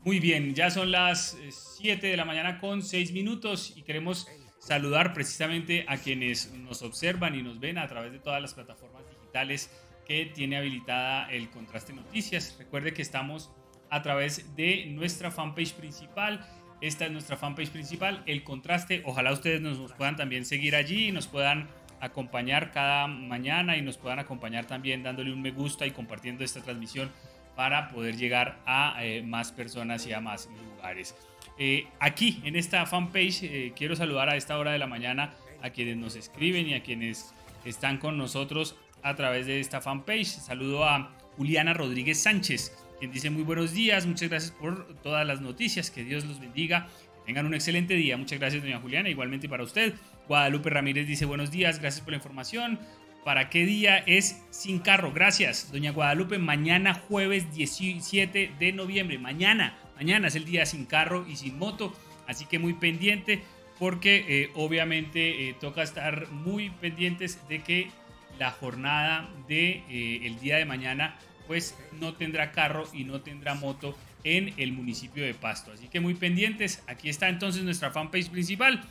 Muy 0.00 0.20
bien, 0.20 0.54
ya 0.54 0.70
son 0.70 0.90
las 0.90 1.36
7 1.76 2.06
eh, 2.06 2.10
de 2.12 2.16
la 2.16 2.24
mañana 2.24 2.58
con 2.58 2.82
6 2.82 3.12
minutos 3.12 3.74
y 3.76 3.82
queremos 3.82 4.26
saludar 4.58 5.12
precisamente 5.12 5.84
a 5.86 5.98
quienes 5.98 6.50
nos 6.50 6.80
observan 6.80 7.34
y 7.34 7.42
nos 7.42 7.60
ven 7.60 7.76
a 7.76 7.86
través 7.88 8.10
de 8.12 8.20
todas 8.20 8.40
las 8.40 8.54
plataformas 8.54 9.02
digitales 9.10 9.70
que 10.06 10.24
tiene 10.34 10.56
habilitada 10.56 11.30
el 11.30 11.50
Contraste 11.50 11.92
Noticias. 11.92 12.56
Recuerde 12.58 12.94
que 12.94 13.02
estamos 13.02 13.50
a 13.90 14.00
través 14.00 14.56
de 14.56 14.86
nuestra 14.86 15.30
fanpage 15.30 15.74
principal. 15.74 16.40
Esta 16.80 17.06
es 17.06 17.10
nuestra 17.10 17.36
fanpage 17.36 17.70
principal, 17.70 18.22
El 18.26 18.44
Contraste. 18.44 19.02
Ojalá 19.04 19.32
ustedes 19.32 19.60
nos, 19.60 19.92
puedan 19.92 20.16
también 20.16 20.44
seguir 20.44 20.76
allí 20.76 21.08
y 21.08 21.12
nos 21.12 21.26
puedan 21.26 21.68
acompañar 22.00 22.70
cada 22.70 23.08
mañana 23.08 23.76
y 23.76 23.82
nos 23.82 23.98
puedan 23.98 24.20
acompañar 24.20 24.66
también 24.66 25.02
dándole 25.02 25.32
un 25.32 25.42
me 25.42 25.50
gusta 25.50 25.86
y 25.86 25.90
compartiendo 25.90 26.44
esta 26.44 26.60
transmisión 26.60 27.10
para 27.56 27.88
poder 27.88 28.16
llegar 28.16 28.60
a 28.66 29.04
eh, 29.04 29.22
más 29.22 29.50
personas 29.50 30.06
y 30.06 30.12
a 30.12 30.20
más 30.20 30.48
lugares. 30.76 31.16
Eh, 31.58 31.88
aquí 31.98 32.40
en 32.44 32.54
esta 32.54 32.86
fanpage 32.86 33.42
eh, 33.42 33.72
quiero 33.74 33.96
saludar 33.96 34.28
a 34.30 34.36
esta 34.36 34.56
hora 34.56 34.70
de 34.70 34.78
la 34.78 34.86
mañana 34.86 35.34
a 35.60 35.70
quienes 35.70 35.96
nos 35.96 36.14
escriben 36.14 36.68
y 36.68 36.74
a 36.74 36.84
quienes 36.84 37.34
están 37.64 37.98
con 37.98 38.16
nosotros 38.16 38.76
a 39.02 39.16
través 39.16 39.46
de 39.46 39.58
esta 39.58 39.80
fanpage. 39.80 40.26
Saludo 40.26 40.84
a 40.84 41.10
Juliana 41.36 41.74
Rodríguez 41.74 42.22
Sánchez, 42.22 42.72
quien 42.98 43.12
dice 43.12 43.30
muy 43.30 43.42
buenos 43.42 43.72
días, 43.72 44.06
muchas 44.06 44.28
gracias 44.28 44.52
por 44.52 44.86
todas 45.02 45.26
las 45.26 45.40
noticias, 45.40 45.90
que 45.90 46.04
Dios 46.04 46.24
los 46.24 46.40
bendiga, 46.40 46.88
tengan 47.24 47.46
un 47.46 47.54
excelente 47.54 47.94
día. 47.94 48.16
Muchas 48.16 48.38
gracias, 48.38 48.62
doña 48.62 48.80
Juliana, 48.80 49.08
igualmente 49.08 49.48
para 49.48 49.62
usted. 49.62 49.94
Guadalupe 50.26 50.70
Ramírez 50.70 51.06
dice 51.06 51.24
buenos 51.24 51.50
días, 51.50 51.78
gracias 51.78 52.02
por 52.02 52.12
la 52.12 52.16
información. 52.16 52.78
¿Para 53.24 53.50
qué 53.50 53.66
día 53.66 53.98
es 53.98 54.42
sin 54.50 54.78
carro? 54.78 55.12
Gracias, 55.12 55.70
doña 55.70 55.92
Guadalupe. 55.92 56.38
Mañana 56.38 56.94
jueves 56.94 57.52
17 57.54 58.52
de 58.58 58.72
noviembre. 58.72 59.18
Mañana, 59.18 59.76
mañana 59.96 60.28
es 60.28 60.34
el 60.34 60.44
día 60.44 60.64
sin 60.66 60.86
carro 60.86 61.26
y 61.28 61.36
sin 61.36 61.58
moto. 61.58 61.92
Así 62.26 62.46
que 62.46 62.58
muy 62.58 62.72
pendiente 62.72 63.42
porque 63.78 64.24
eh, 64.28 64.50
obviamente 64.54 65.48
eh, 65.48 65.56
toca 65.60 65.82
estar 65.82 66.30
muy 66.30 66.70
pendientes 66.70 67.46
de 67.48 67.60
que 67.60 67.90
la 68.38 68.50
jornada 68.50 69.28
de 69.48 69.82
eh, 69.88 70.36
día 70.40 70.56
de 70.56 70.64
mañana 70.64 71.18
pues 71.48 71.74
no 72.00 72.14
tendrá 72.14 72.52
carro 72.52 72.84
y 72.92 73.02
no 73.02 73.22
tendrá 73.22 73.54
moto 73.54 73.98
en 74.22 74.54
el 74.56 74.72
municipio 74.72 75.24
de 75.24 75.34
Pasto. 75.34 75.72
Así 75.72 75.88
que 75.88 75.98
muy 75.98 76.14
pendientes. 76.14 76.84
Aquí 76.86 77.08
está 77.08 77.28
entonces 77.28 77.64
nuestra 77.64 77.90
fanpage 77.90 78.28
principal. 78.30 78.84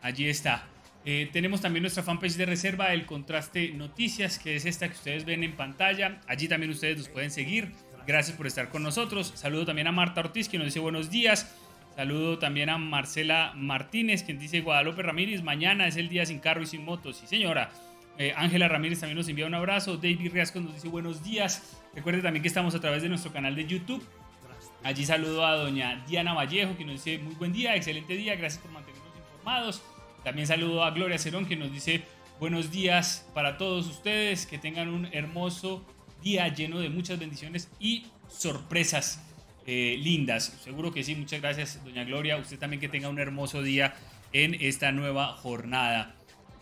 Allí 0.00 0.28
está. 0.28 0.68
Eh, 1.06 1.28
tenemos 1.32 1.60
también 1.60 1.82
nuestra 1.82 2.02
fanpage 2.02 2.36
de 2.36 2.46
reserva, 2.46 2.92
el 2.92 3.06
Contraste 3.06 3.70
Noticias, 3.70 4.38
que 4.38 4.54
es 4.54 4.64
esta 4.64 4.86
que 4.86 4.94
ustedes 4.94 5.24
ven 5.24 5.42
en 5.42 5.56
pantalla. 5.56 6.20
Allí 6.28 6.46
también 6.46 6.70
ustedes 6.70 6.98
nos 6.98 7.08
pueden 7.08 7.30
seguir. 7.30 7.72
Gracias 8.06 8.36
por 8.36 8.46
estar 8.46 8.68
con 8.68 8.82
nosotros. 8.82 9.32
Saludo 9.34 9.66
también 9.66 9.86
a 9.86 9.92
Marta 9.92 10.20
Ortiz, 10.20 10.48
que 10.48 10.58
nos 10.58 10.66
dice 10.66 10.80
buenos 10.80 11.10
días. 11.10 11.54
Saludo 11.96 12.38
también 12.38 12.70
a 12.70 12.78
Marcela 12.78 13.52
Martínez, 13.54 14.24
quien 14.24 14.38
dice 14.38 14.60
Guadalupe 14.60 15.02
Ramírez, 15.02 15.42
mañana 15.42 15.86
es 15.86 15.96
el 15.96 16.08
día 16.08 16.26
sin 16.26 16.40
carro 16.40 16.62
y 16.62 16.66
sin 16.66 16.84
moto. 16.84 17.12
Sí, 17.12 17.26
señora. 17.26 17.70
Eh, 18.18 18.32
Ángela 18.36 18.68
Ramírez 18.68 19.00
también 19.00 19.16
nos 19.16 19.28
envía 19.28 19.46
un 19.46 19.54
abrazo. 19.54 19.96
David 19.96 20.32
Riasco 20.32 20.60
nos 20.60 20.74
dice 20.74 20.88
buenos 20.88 21.22
días. 21.22 21.83
Recuerde 21.94 22.22
también 22.22 22.42
que 22.42 22.48
estamos 22.48 22.74
a 22.74 22.80
través 22.80 23.02
de 23.02 23.08
nuestro 23.08 23.32
canal 23.32 23.54
de 23.54 23.66
YouTube. 23.66 24.04
Allí 24.82 25.04
saludo 25.06 25.46
a 25.46 25.56
doña 25.56 26.04
Diana 26.06 26.34
Vallejo, 26.34 26.76
que 26.76 26.84
nos 26.84 27.04
dice 27.04 27.18
muy 27.18 27.34
buen 27.34 27.52
día, 27.52 27.74
excelente 27.74 28.14
día, 28.14 28.34
gracias 28.36 28.62
por 28.62 28.72
mantenernos 28.72 29.12
informados. 29.16 29.82
También 30.22 30.46
saludo 30.46 30.84
a 30.84 30.90
Gloria 30.90 31.18
Cerón 31.18 31.46
que 31.46 31.56
nos 31.56 31.72
dice 31.72 32.02
buenos 32.40 32.70
días 32.70 33.26
para 33.32 33.56
todos 33.56 33.86
ustedes, 33.86 34.44
que 34.44 34.58
tengan 34.58 34.88
un 34.88 35.06
hermoso 35.12 35.86
día 36.22 36.48
lleno 36.48 36.80
de 36.80 36.90
muchas 36.90 37.18
bendiciones 37.18 37.70
y 37.78 38.06
sorpresas 38.28 39.22
eh, 39.66 39.96
lindas. 40.02 40.58
Seguro 40.62 40.92
que 40.92 41.04
sí, 41.04 41.14
muchas 41.14 41.40
gracias 41.40 41.82
doña 41.84 42.04
Gloria. 42.04 42.36
Usted 42.36 42.58
también 42.58 42.80
que 42.80 42.88
tenga 42.88 43.08
un 43.08 43.18
hermoso 43.18 43.62
día 43.62 43.94
en 44.32 44.54
esta 44.54 44.92
nueva 44.92 45.28
jornada. 45.28 46.14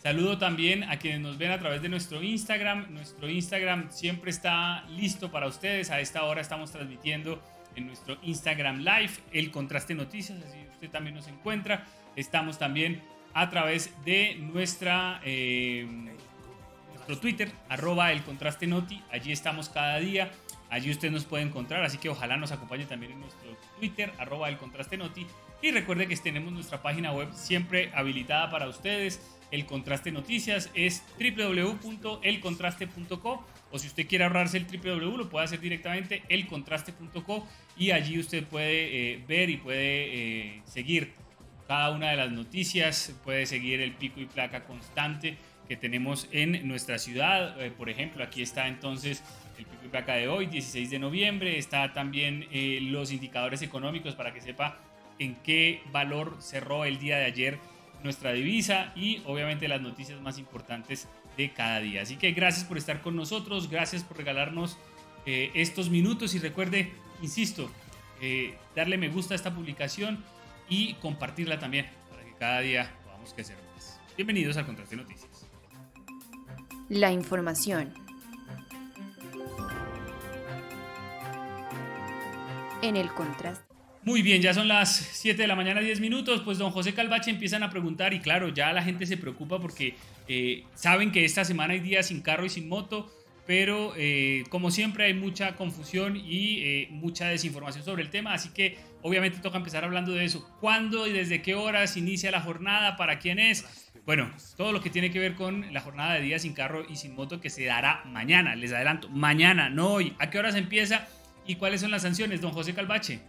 Saludo 0.03 0.37
también 0.37 0.83
a 0.83 0.99
quienes 0.99 1.21
nos 1.21 1.39
ven 1.39 1.53
a 1.53 1.61
través 1.61 1.81
de 1.81 1.89
nuestro 1.89 2.21
Instagram. 2.21 2.93
Nuestro 2.93 3.31
Instagram 3.31 3.89
siempre 3.93 4.33
está 4.33 4.83
listo 4.89 5.31
para 5.31 5.47
ustedes. 5.47 5.93
A 5.93 6.01
esta 6.01 6.25
hora 6.25 6.41
estamos 6.41 6.73
transmitiendo 6.73 7.41
en 7.77 7.87
nuestro 7.87 8.19
Instagram 8.25 8.79
Live 8.79 9.13
el 9.33 9.53
Contraste 9.53 9.95
Noticias, 9.95 10.43
así 10.43 10.59
usted 10.73 10.91
también 10.91 11.15
nos 11.15 11.29
encuentra. 11.29 11.87
Estamos 12.17 12.59
también 12.59 13.01
a 13.33 13.49
través 13.49 13.95
de 14.05 14.35
nuestra, 14.41 15.21
eh, 15.25 15.87
nuestro 16.95 17.19
Twitter, 17.21 17.53
arroba 17.69 18.11
el 18.11 18.25
contraste 18.25 18.67
noti. 18.67 19.01
Allí 19.13 19.31
estamos 19.31 19.69
cada 19.69 20.01
día. 20.01 20.33
Allí 20.69 20.91
usted 20.91 21.13
nos 21.13 21.27
puede 21.27 21.45
encontrar, 21.45 21.85
así 21.85 21.99
que 21.99 22.09
ojalá 22.09 22.37
nos 22.37 22.51
acompañe 22.51 22.87
también 22.87 23.13
en 23.13 23.21
nuestro 23.21 23.57
Twitter, 23.79 24.13
arroba 24.19 24.49
el 24.49 24.57
contraste 24.57 24.97
noti. 24.97 25.29
Y 25.61 25.71
recuerde 25.71 26.09
que 26.09 26.17
tenemos 26.17 26.53
nuestra 26.53 26.83
página 26.83 27.13
web 27.13 27.29
siempre 27.35 27.93
habilitada 27.95 28.51
para 28.51 28.67
ustedes. 28.67 29.21
El 29.53 29.67
Contraste 29.67 30.11
Noticias 30.11 30.71
es 30.75 31.05
www.elcontraste.co 31.21 33.47
o 33.71 33.79
si 33.79 33.87
usted 33.87 34.09
quiere 34.09 34.25
ahorrarse 34.25 34.57
el 34.57 34.67
www 34.67 35.17
lo 35.17 35.29
puede 35.29 35.45
hacer 35.45 35.61
directamente 35.61 36.25
elcontraste.co 36.31 37.47
y 37.77 37.91
allí 37.91 38.19
usted 38.19 38.45
puede 38.45 39.13
eh, 39.13 39.23
ver 39.29 39.51
y 39.51 39.59
puede 39.59 40.57
eh, 40.57 40.63
seguir 40.65 41.13
cada 41.69 41.91
una 41.91 42.09
de 42.11 42.17
las 42.17 42.33
noticias, 42.33 43.15
puede 43.25 43.45
seguir 43.47 43.83
el 43.83 43.93
pico 43.93 44.21
y 44.21 44.27
placa 44.27 44.65
constante 44.65 45.37
que 45.69 45.77
tenemos 45.77 46.29
en 46.33 46.67
nuestra 46.67 46.99
ciudad. 46.99 47.63
Eh, 47.63 47.71
por 47.71 47.91
ejemplo, 47.91 48.25
aquí 48.25 48.43
está 48.43 48.67
entonces 48.69 49.23
el 49.59 49.67
pico 49.67 49.85
y 49.85 49.89
placa 49.89 50.15
de 50.15 50.29
hoy, 50.29 50.47
16 50.47 50.91
de 50.91 50.99
noviembre. 50.99 51.59
Está 51.59 51.93
también 51.93 52.49
los 52.91 53.13
indicadores 53.13 53.61
económicos 53.63 54.15
para 54.15 54.33
que 54.35 54.41
sepa 54.41 54.79
en 55.19 55.35
qué 55.37 55.83
valor 55.93 56.37
cerró 56.41 56.85
el 56.85 56.99
día 56.99 57.19
de 57.19 57.27
ayer 57.27 57.59
nuestra 58.03 58.33
divisa 58.33 58.93
y 58.97 59.23
obviamente 59.27 59.69
las 59.69 59.81
noticias 59.81 60.21
más 60.21 60.39
importantes 60.39 61.09
de 61.37 61.53
cada 61.53 61.81
día. 61.81 62.03
Así 62.03 62.17
que 62.17 62.33
gracias 62.33 62.65
por 62.65 62.79
estar 62.79 63.01
con 63.01 63.17
nosotros, 63.17 63.71
gracias 63.71 64.03
por 64.05 64.17
regalarnos 64.17 64.79
eh, 65.27 65.51
estos 65.55 65.91
minutos 65.91 66.35
y 66.35 66.39
recuerde, 66.39 66.93
insisto, 67.23 67.71
darle 68.77 68.99
me 68.99 69.09
gusta 69.09 69.35
a 69.35 69.37
esta 69.37 69.53
publicación 69.53 70.23
y 70.69 70.95
compartirla 70.95 71.59
también 71.59 71.87
para 72.09 72.25
que 72.25 72.33
cada 72.35 72.61
día 72.61 72.91
podamos 73.05 73.35
crecer 73.35 73.57
más. 73.75 73.99
Bienvenidos 74.17 74.57
al 74.57 74.65
Contraste 74.67 74.95
Noticias. 74.95 75.47
La 76.89 77.11
información. 77.11 77.93
En 82.83 82.97
el 82.97 83.13
contraste. 83.13 83.72
Muy 84.05 84.23
bien, 84.23 84.43
ya 84.43 84.53
son 84.53 84.67
las 84.67 84.95
7 84.95 85.43
de 85.43 85.47
la 85.49 85.55
mañana, 85.55 85.81
10 85.81 86.01
minutos. 86.01 86.43
Pues 86.45 86.59
don 86.59 86.73
José 86.73 86.93
Calvache 86.93 87.31
empiezan 87.31 87.63
a 87.63 87.71
preguntar 87.71 88.13
y 88.13 88.21
claro, 88.21 88.49
ya 88.49 88.73
la 88.73 88.83
gente 88.83 89.07
se 89.07 89.17
preocupa 89.17 89.61
porque 89.61 89.95
eh, 90.27 90.65
saben 90.75 91.13
que 91.13 91.25
esta 91.25 91.45
semana 91.45 91.75
hay 91.75 91.81
días 91.81 92.07
sin 92.07 92.21
carro 92.21 92.45
y 92.45 92.49
sin 92.49 92.69
moto 92.69 93.11
pero 93.47 93.93
eh, 93.97 94.45
como 94.51 94.71
siempre 94.71 95.05
hay 95.05 95.15
mucha 95.15 95.57
confusión 95.57 96.17
y 96.17 96.61
eh, 96.61 96.89
mucha 96.91 97.29
desinformación 97.29 97.85
sobre 97.85 98.03
el 98.03 98.11
tema, 98.11 98.35
así 98.35 98.51
que 98.51 98.79
obviamente 99.03 99.39
toca 99.39 99.59
empezar 99.59 99.85
hablando 99.85 100.13
de 100.13 100.25
eso. 100.25 100.49
¿Cuándo 100.61 101.07
y 101.07 101.13
desde 101.13 101.43
qué 101.43 101.55
horas 101.55 101.97
inicia 101.97 102.31
la 102.31 102.41
jornada? 102.41 102.97
¿Para 102.97 103.19
quién 103.19 103.39
es? 103.39 103.91
Bueno, 104.07 104.31
todo 104.57 104.73
lo 104.73 104.81
que 104.81 104.91
tiene 104.91 105.11
que 105.11 105.19
ver 105.19 105.35
con 105.35 105.73
la 105.73 105.81
jornada 105.81 106.15
de 106.15 106.23
día 106.23 106.39
sin 106.39 106.55
carro 106.55 106.85
y 106.89 106.97
sin 106.97 107.15
moto 107.15 107.41
que 107.41 107.51
se 107.51 107.65
dará 107.65 108.03
mañana, 108.07 108.55
les 108.55 108.73
adelanto, 108.73 109.09
mañana, 109.09 109.71
no 109.71 109.89
hoy. 109.89 110.15
¿A 110.19 110.31
qué 110.31 110.39
horas 110.39 110.55
empieza 110.55 111.09
y 111.47 111.57
cuáles 111.57 111.81
son 111.81 111.91
las 111.91 112.03
sanciones, 112.03 112.41
don 112.41 112.53
José 112.53 112.75
Calvache? 112.75 113.21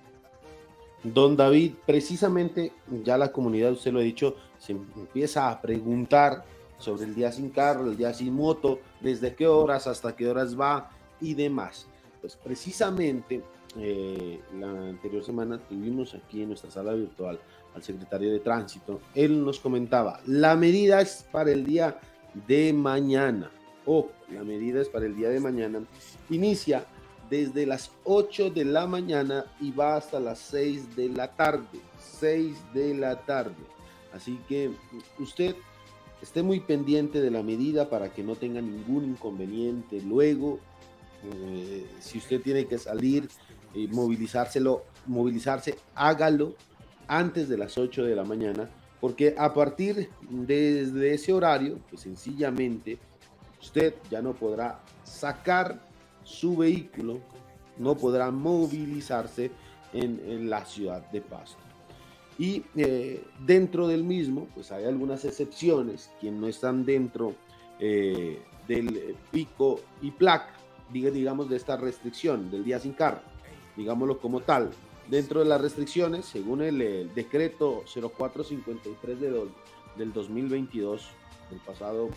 Don 1.03 1.35
David, 1.35 1.73
precisamente 1.85 2.71
ya 3.03 3.17
la 3.17 3.31
comunidad, 3.31 3.73
usted 3.73 3.91
lo 3.91 3.99
ha 3.99 4.03
dicho, 4.03 4.35
se 4.57 4.71
empieza 4.71 5.49
a 5.49 5.61
preguntar 5.61 6.45
sobre 6.77 7.03
el 7.03 7.15
día 7.15 7.31
sin 7.31 7.49
carro, 7.49 7.85
el 7.85 7.97
día 7.97 8.13
sin 8.13 8.33
moto, 8.33 8.79
desde 9.01 9.35
qué 9.35 9.47
horas 9.47 9.87
hasta 9.87 10.15
qué 10.15 10.29
horas 10.29 10.57
va 10.59 10.89
y 11.19 11.33
demás. 11.33 11.87
Pues 12.21 12.37
precisamente 12.37 13.41
eh, 13.77 14.39
la 14.57 14.69
anterior 14.69 15.23
semana 15.23 15.57
tuvimos 15.57 16.13
aquí 16.15 16.41
en 16.43 16.49
nuestra 16.49 16.71
sala 16.71 16.93
virtual 16.93 17.39
al 17.75 17.83
secretario 17.83 18.31
de 18.31 18.39
tránsito. 18.39 19.01
Él 19.13 19.43
nos 19.43 19.59
comentaba, 19.59 20.21
la 20.25 20.55
medida 20.55 21.01
es 21.01 21.25
para 21.31 21.51
el 21.51 21.65
día 21.65 21.99
de 22.47 22.71
mañana. 22.73 23.51
o 23.85 24.07
la 24.31 24.45
medida 24.45 24.81
es 24.81 24.87
para 24.87 25.05
el 25.05 25.15
día 25.15 25.29
de 25.29 25.41
mañana. 25.41 25.83
Inicia 26.29 26.85
desde 27.29 27.65
las 27.65 27.91
8 28.03 28.49
de 28.51 28.65
la 28.65 28.87
mañana 28.87 29.45
y 29.59 29.71
va 29.71 29.95
hasta 29.95 30.19
las 30.19 30.39
6 30.39 30.95
de 30.95 31.09
la 31.09 31.29
tarde. 31.29 31.79
6 32.19 32.55
de 32.73 32.93
la 32.95 33.15
tarde. 33.21 33.55
Así 34.13 34.39
que 34.47 34.71
usted 35.19 35.55
esté 36.21 36.43
muy 36.43 36.59
pendiente 36.59 37.21
de 37.21 37.31
la 37.31 37.43
medida 37.43 37.89
para 37.89 38.13
que 38.13 38.23
no 38.23 38.35
tenga 38.35 38.61
ningún 38.61 39.05
inconveniente. 39.05 40.01
Luego, 40.01 40.59
eh, 41.23 41.85
si 41.99 42.17
usted 42.17 42.41
tiene 42.41 42.65
que 42.65 42.77
salir 42.77 43.27
y 43.73 43.87
movilizárselo, 43.87 44.83
movilizarse, 45.05 45.75
hágalo 45.95 46.55
antes 47.07 47.49
de 47.49 47.57
las 47.57 47.77
8 47.77 48.03
de 48.03 48.15
la 48.15 48.23
mañana, 48.23 48.69
porque 49.01 49.35
a 49.37 49.53
partir 49.53 50.09
de, 50.29 51.13
ese 51.13 51.33
horario, 51.33 51.79
pues 51.89 52.03
sencillamente 52.03 52.97
usted 53.61 53.95
ya 54.09 54.21
no 54.21 54.33
podrá 54.33 54.79
sacar 55.03 55.81
su 56.23 56.57
vehículo, 56.57 57.19
no 57.77 57.95
podrá 57.95 58.31
movilizarse 58.31 59.51
en 59.93 60.49
la 60.49 60.65
ciudad 60.65 61.09
de 61.11 61.21
Pasto. 61.21 61.63
Y 62.37 62.63
eh, 62.75 63.23
dentro 63.45 63.87
del 63.87 64.03
mismo, 64.03 64.47
pues 64.53 64.71
hay 64.71 64.85
algunas 64.85 65.23
excepciones, 65.25 66.09
quien 66.19 66.39
no 66.41 66.47
están 66.47 66.85
dentro 66.85 67.35
eh, 67.79 68.41
del 68.67 69.15
pico 69.31 69.81
y 70.01 70.11
placa, 70.11 70.53
digamos, 70.91 71.49
de 71.49 71.57
esta 71.57 71.77
restricción 71.77 72.49
del 72.49 72.63
día 72.63 72.79
sin 72.79 72.93
carro. 72.93 73.21
digámoslo 73.75 74.19
como 74.19 74.41
tal. 74.41 74.71
Dentro 75.09 75.41
de 75.41 75.45
las 75.45 75.61
restricciones, 75.61 76.25
según 76.25 76.61
el, 76.61 77.13
decreto 77.13 77.83
0453 77.85 79.19
de 79.19 79.47
del 79.97 80.13
2022, 80.13 81.09
el 81.51 81.59
pasado 81.59 82.09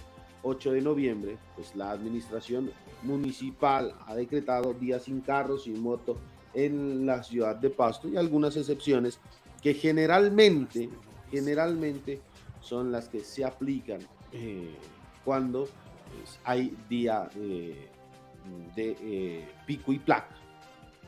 8 0.46 0.72
de 0.72 0.80
noviembre, 0.80 1.38
pues 1.56 1.74
la 1.74 1.90
administración 1.90 2.70
municipal 3.02 3.94
ha 4.06 4.14
decretado 4.14 4.74
días 4.74 5.02
sin 5.02 5.20
carros 5.20 5.66
y 5.66 5.70
moto 5.70 6.16
en 6.54 7.04
la 7.04 7.22
ciudad 7.24 7.56
de 7.56 7.68
Pasto 7.68 8.08
y 8.08 8.16
algunas 8.16 8.56
excepciones 8.56 9.18
que 9.60 9.74
generalmente, 9.74 10.88
generalmente 11.30 12.20
son 12.60 12.92
las 12.92 13.08
que 13.08 13.20
se 13.20 13.44
aplican 13.44 14.00
eh, 14.32 14.74
cuando 15.24 15.64
pues, 16.16 16.38
hay 16.44 16.76
día 16.88 17.28
eh, 17.34 17.88
de 18.76 18.96
eh, 19.00 19.48
pico 19.66 19.92
y 19.92 19.98
placa. 19.98 20.36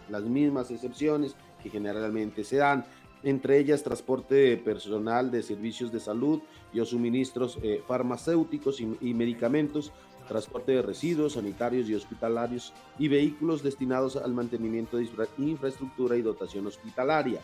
Las 0.09 0.25
mismas 0.25 0.71
excepciones 0.73 1.37
que 1.63 1.71
generalmente 1.71 2.43
se 2.43 2.57
dan, 2.57 2.85
entre 3.23 3.59
ellas 3.59 3.85
transporte 3.85 4.57
personal 4.57 5.31
de 5.31 5.43
servicios 5.45 5.93
de 5.93 6.01
salud 6.01 6.41
y 6.73 6.81
o 6.81 6.85
suministros 6.85 7.59
eh, 7.63 7.83
farmacéuticos 7.87 8.81
y, 8.81 9.15
medicamentos, 9.15 9.93
transporte 10.27 10.73
de 10.73 10.83
residuos 10.83 11.35
sanitarios 11.35 11.89
y 11.89 11.95
hospitalarios 11.95 12.73
y 12.99 13.09
vehículos 13.09 13.63
destinados 13.63 14.17
al 14.17 14.35
mantenimiento 14.35 14.99
de 14.99 15.09
infraestructura 15.39 16.17
y 16.17 16.23
dotación 16.23 16.67
hospitalaria. 16.67 17.41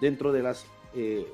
Dentro 0.00 0.32
de 0.32 0.42
las, 0.42 0.64
eh, 0.94 1.26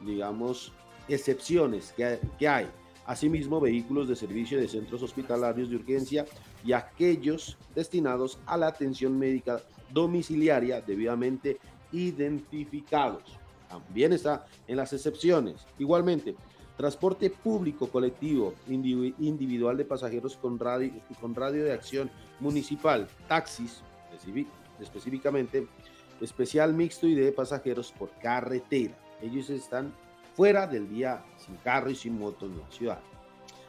digamos, 0.00 0.72
excepciones 1.08 1.92
que 1.96 2.18
que 2.38 2.48
hay. 2.48 2.66
Asimismo, 3.06 3.60
vehículos 3.60 4.08
de 4.08 4.16
servicio 4.16 4.58
de 4.58 4.66
centros 4.66 5.02
hospitalarios 5.02 5.70
de 5.70 5.76
urgencia 5.76 6.26
y 6.64 6.72
aquellos 6.72 7.56
destinados 7.74 8.40
a 8.46 8.56
la 8.56 8.66
atención 8.66 9.16
médica 9.16 9.62
domiciliaria 9.92 10.80
debidamente 10.80 11.58
identificados. 11.92 13.22
También 13.68 14.12
está 14.12 14.46
en 14.66 14.76
las 14.76 14.92
excepciones. 14.92 15.66
Igualmente, 15.78 16.34
transporte 16.76 17.30
público 17.30 17.88
colectivo 17.88 18.54
individual 18.68 19.76
de 19.76 19.84
pasajeros 19.84 20.36
con 20.36 20.58
radio, 20.58 21.64
de 21.64 21.72
acción 21.72 22.10
municipal, 22.40 23.08
taxis 23.28 23.82
específicamente, 24.80 25.66
especial 26.20 26.74
mixto 26.74 27.06
y 27.06 27.14
de 27.14 27.32
pasajeros 27.32 27.92
por 27.92 28.10
carretera. 28.20 28.96
Ellos 29.22 29.48
están 29.50 29.92
fuera 30.34 30.66
del 30.66 30.88
día 30.88 31.24
sin 31.38 31.56
carro 31.56 31.90
y 31.90 31.94
sin 31.94 32.18
moto 32.18 32.46
en 32.46 32.58
la 32.58 32.70
ciudad. 32.70 33.00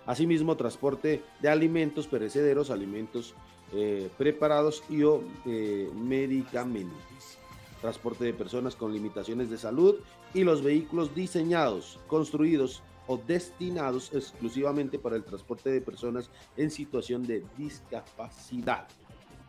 Asimismo, 0.06 0.56
transporte 0.56 1.24
de 1.42 1.50
alimentos 1.50 2.08
perecederos, 2.08 2.70
alimentos 2.70 3.36
eh, 3.74 4.10
preparados 4.18 4.84
y 4.90 5.04
o 5.04 5.22
eh, 5.46 5.90
medicamentos 5.94 7.38
transporte 7.82 8.26
de 8.26 8.34
personas 8.34 8.76
con 8.76 8.94
limitaciones 8.94 9.50
de 9.50 9.58
salud 9.58 9.96
y 10.34 10.44
los 10.44 10.64
vehículos 10.64 11.14
diseñados, 11.16 12.00
construidos 12.08 12.84
o 13.08 13.18
destinados 13.18 14.12
exclusivamente 14.14 15.00
para 15.00 15.16
el 15.16 15.24
transporte 15.24 15.70
de 15.70 15.82
personas 15.82 16.30
en 16.56 16.70
situación 16.70 17.24
de 17.24 17.44
discapacidad. 17.58 18.88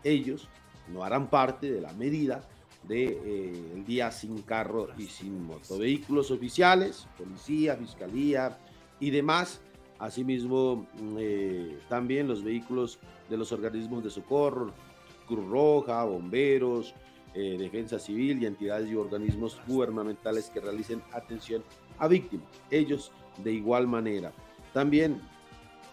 Ellos 0.04 0.48
no 0.92 1.04
harán 1.04 1.28
parte 1.28 1.70
de 1.70 1.80
la 1.80 1.92
medida 1.92 2.48
del 2.84 2.88
de, 2.88 3.20
eh, 3.24 3.84
día 3.86 4.10
sin 4.10 4.42
carro 4.42 4.88
y 4.96 5.06
sin 5.06 5.44
moto. 5.44 5.78
Vehículos 5.78 6.30
oficiales, 6.30 7.06
policía, 7.18 7.76
fiscalía 7.76 8.58
y 9.00 9.10
demás. 9.10 9.60
Asimismo, 9.98 10.86
mm, 11.00 11.16
eh, 11.18 11.78
también 11.88 12.28
los 12.28 12.42
vehículos 12.44 12.98
de 13.28 13.36
los 13.36 13.50
organismos 13.50 14.04
de 14.04 14.10
socorro, 14.10 14.72
Cruz 15.26 15.46
Roja, 15.48 16.04
bomberos, 16.04 16.94
eh, 17.34 17.56
defensa 17.58 17.98
civil 17.98 18.42
y 18.42 18.46
entidades 18.46 18.88
y 18.88 18.94
organismos 18.94 19.60
gubernamentales 19.66 20.48
que 20.48 20.60
realicen 20.60 21.02
atención 21.12 21.62
a 21.98 22.08
víctimas. 22.08 22.48
Ellos 22.70 23.12
de 23.42 23.52
igual 23.52 23.86
manera. 23.86 24.32
También 24.72 25.20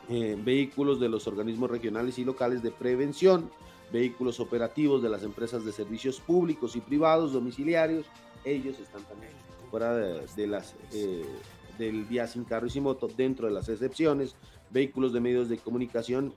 eh, 0.10 0.38
vehículos 0.43 0.99
de 0.99 1.10
los 1.10 1.27
organismos 1.27 1.69
regionales 1.69 2.19
y 2.19 2.25
locales 2.25 2.62
de 2.62 2.71
prevención, 2.71 3.49
vehículos 3.91 4.39
operativos 4.39 5.01
de 5.01 5.10
las 5.10 5.23
empresas 5.23 5.65
de 5.65 5.71
servicios 5.71 6.19
públicos 6.19 6.75
y 6.75 6.81
privados 6.81 7.34
domiciliarios. 7.34 8.05
Ellos 8.43 8.79
están 8.79 9.03
también 9.03 9.31
fuera 9.71 9.95
de, 9.95 10.47
las 10.47 10.75
eh, 10.93 11.25
del 11.77 12.08
día 12.08 12.27
sin 12.27 12.43
carro 12.43 12.67
y 12.67 12.69
sin 12.69 12.84
moto 12.84 13.08
dentro 13.15 13.47
de 13.47 13.53
las 13.53 13.69
excepciones. 13.69 14.36
Vehículos 14.71 15.13
de 15.13 15.19
medios 15.19 15.49
de 15.49 15.58
comunicación 15.58 16.34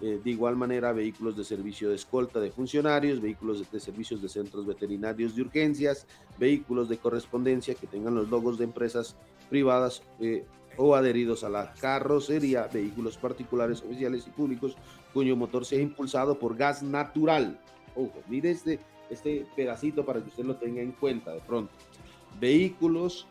eh, 0.00 0.20
de 0.22 0.30
igual 0.30 0.56
manera, 0.56 0.92
vehículos 0.92 1.36
de 1.36 1.44
servicio 1.44 1.88
de 1.88 1.94
escolta 1.94 2.40
de 2.40 2.50
funcionarios, 2.50 3.20
vehículos 3.20 3.70
de, 3.70 3.80
servicios 3.80 4.20
de 4.20 4.28
centros 4.28 4.66
veterinarios 4.66 5.36
de 5.36 5.42
urgencias, 5.42 6.06
vehículos 6.38 6.88
de 6.88 6.98
correspondencia 6.98 7.74
que 7.74 7.86
tengan 7.86 8.14
los 8.14 8.28
logos 8.28 8.58
de 8.58 8.64
empresas 8.64 9.16
privadas 9.44 10.02
eh, 10.20 10.44
o 10.76 10.94
adheridos 10.94 11.44
a 11.44 11.48
la 11.48 11.72
carrocería, 11.74 12.68
vehículos 12.72 13.16
particulares, 13.16 13.82
oficiales 13.82 14.26
y 14.26 14.30
públicos 14.30 14.76
cuyo 15.12 15.36
motor 15.36 15.64
sea 15.64 15.80
impulsado 15.80 16.38
por 16.38 16.56
gas 16.56 16.82
natural. 16.82 17.60
Ojo, 17.94 18.22
mire 18.28 18.50
este, 18.50 18.80
este 19.10 19.46
pedacito 19.54 20.04
para 20.04 20.20
que 20.20 20.28
usted 20.28 20.44
lo 20.44 20.56
tenga 20.56 20.82
en 20.82 20.92
cuenta 20.92 21.32
de 21.32 21.40
pronto. 21.40 21.72
Vehículos 22.40 23.26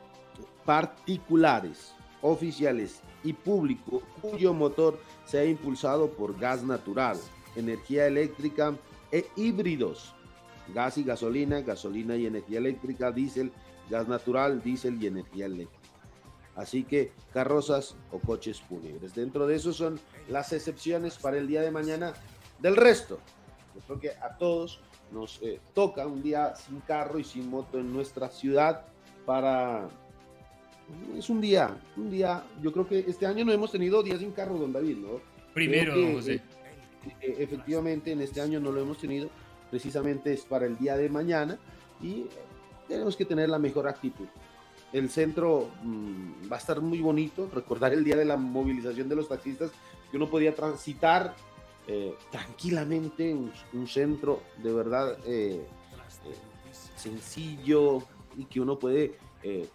particulares, 0.66 1.94
oficiales 2.22 3.02
y 3.24 3.34
público 3.34 4.02
cuyo 4.22 4.54
motor 4.54 4.98
sea 5.26 5.44
impulsado 5.46 6.10
por 6.10 6.40
gas 6.40 6.64
natural, 6.64 7.18
energía 7.56 8.08
eléctrica 8.08 8.74
e 9.12 9.26
híbridos, 9.36 10.14
gas 10.74 10.98
y 10.98 11.04
gasolina, 11.04 11.62
gasolina 11.62 12.16
y 12.16 12.26
energía 12.26 12.60
eléctrica, 12.60 13.12
diésel, 13.12 13.52
gas 13.90 14.08
natural, 14.08 14.64
diésel 14.64 15.02
y 15.02 15.08
energía 15.08 15.46
eléctrica. 15.46 15.83
Así 16.56 16.84
que 16.84 17.12
carrozas 17.34 17.96
o 18.12 18.20
coches 18.20 18.62
fúnebres. 18.62 19.16
Dentro 19.16 19.48
de 19.48 19.56
eso 19.56 19.74
son 19.74 20.00
las 20.30 20.54
excepciones 20.54 21.18
para 21.18 21.38
el 21.38 21.48
día 21.48 21.62
de 21.62 21.72
mañana. 21.72 22.14
Del 22.60 22.76
resto, 22.76 23.20
yo 23.76 23.82
creo 23.82 24.00
que 24.00 24.10
a 24.12 24.38
todos 24.38 24.80
nos 25.12 25.42
eh, 25.42 25.60
toca 25.74 26.06
un 26.08 26.22
día 26.22 26.56
sin 26.56 26.80
carro 26.82 27.20
y 27.20 27.24
sin 27.24 27.50
moto 27.50 27.80
en 27.80 27.92
nuestra 27.92 28.30
ciudad 28.30 28.86
para 29.26 29.90
es 31.18 31.30
un 31.30 31.40
día, 31.40 31.78
un 31.98 32.10
día, 32.10 32.44
yo 32.62 32.72
creo 32.72 32.88
que 32.88 33.00
este 33.00 33.26
año 33.26 33.46
no 33.46 33.52
hemos 33.52 33.72
tenido 33.72 34.04
días 34.04 34.20
sin 34.20 34.32
carro, 34.32 34.58
don 34.58 34.74
David, 34.74 34.98
¿no? 34.98 35.22
Primero, 35.54 35.94
José. 36.14 36.36
Eh, 36.36 36.42
eh, 37.22 37.36
efectivamente, 37.40 38.12
en 38.12 38.22
este 38.22 38.42
año 38.42 38.60
no 38.60 38.72
lo 38.72 38.82
hemos 38.82 38.98
tenido, 38.98 39.30
precisamente 39.70 40.34
es 40.34 40.42
para 40.42 40.66
el 40.66 40.78
día 40.78 40.98
de 40.98 41.10
mañana 41.10 41.58
y 42.02 42.26
tenemos 42.88 43.16
que 43.16 43.26
tener 43.26 43.50
la 43.50 43.60
mejor 43.60 43.88
actitud. 43.88 44.28
El 44.94 45.10
centro 45.10 45.70
mm, 45.84 46.52
va 46.52 46.56
a 46.56 46.60
estar 46.60 46.80
muy 46.80 47.02
bonito, 47.02 47.50
recordar 47.54 47.94
el 47.94 48.04
día 48.04 48.16
de 48.16 48.26
la 48.26 48.38
movilización 48.38 49.10
de 49.10 49.16
los 49.16 49.28
taxistas, 49.28 49.72
que 50.10 50.18
uno 50.18 50.30
podía 50.30 50.56
transitar 50.56 51.36
eh, 51.88 52.16
tranquilamente 52.32 53.32
en 53.32 53.52
un 53.74 53.88
centro 53.88 54.42
de 54.64 54.72
verdad 54.72 55.18
sencillo 56.96 58.04
y 58.38 58.46
que 58.46 58.62
uno 58.62 58.80
puede 58.80 59.18
eh, 59.42 59.68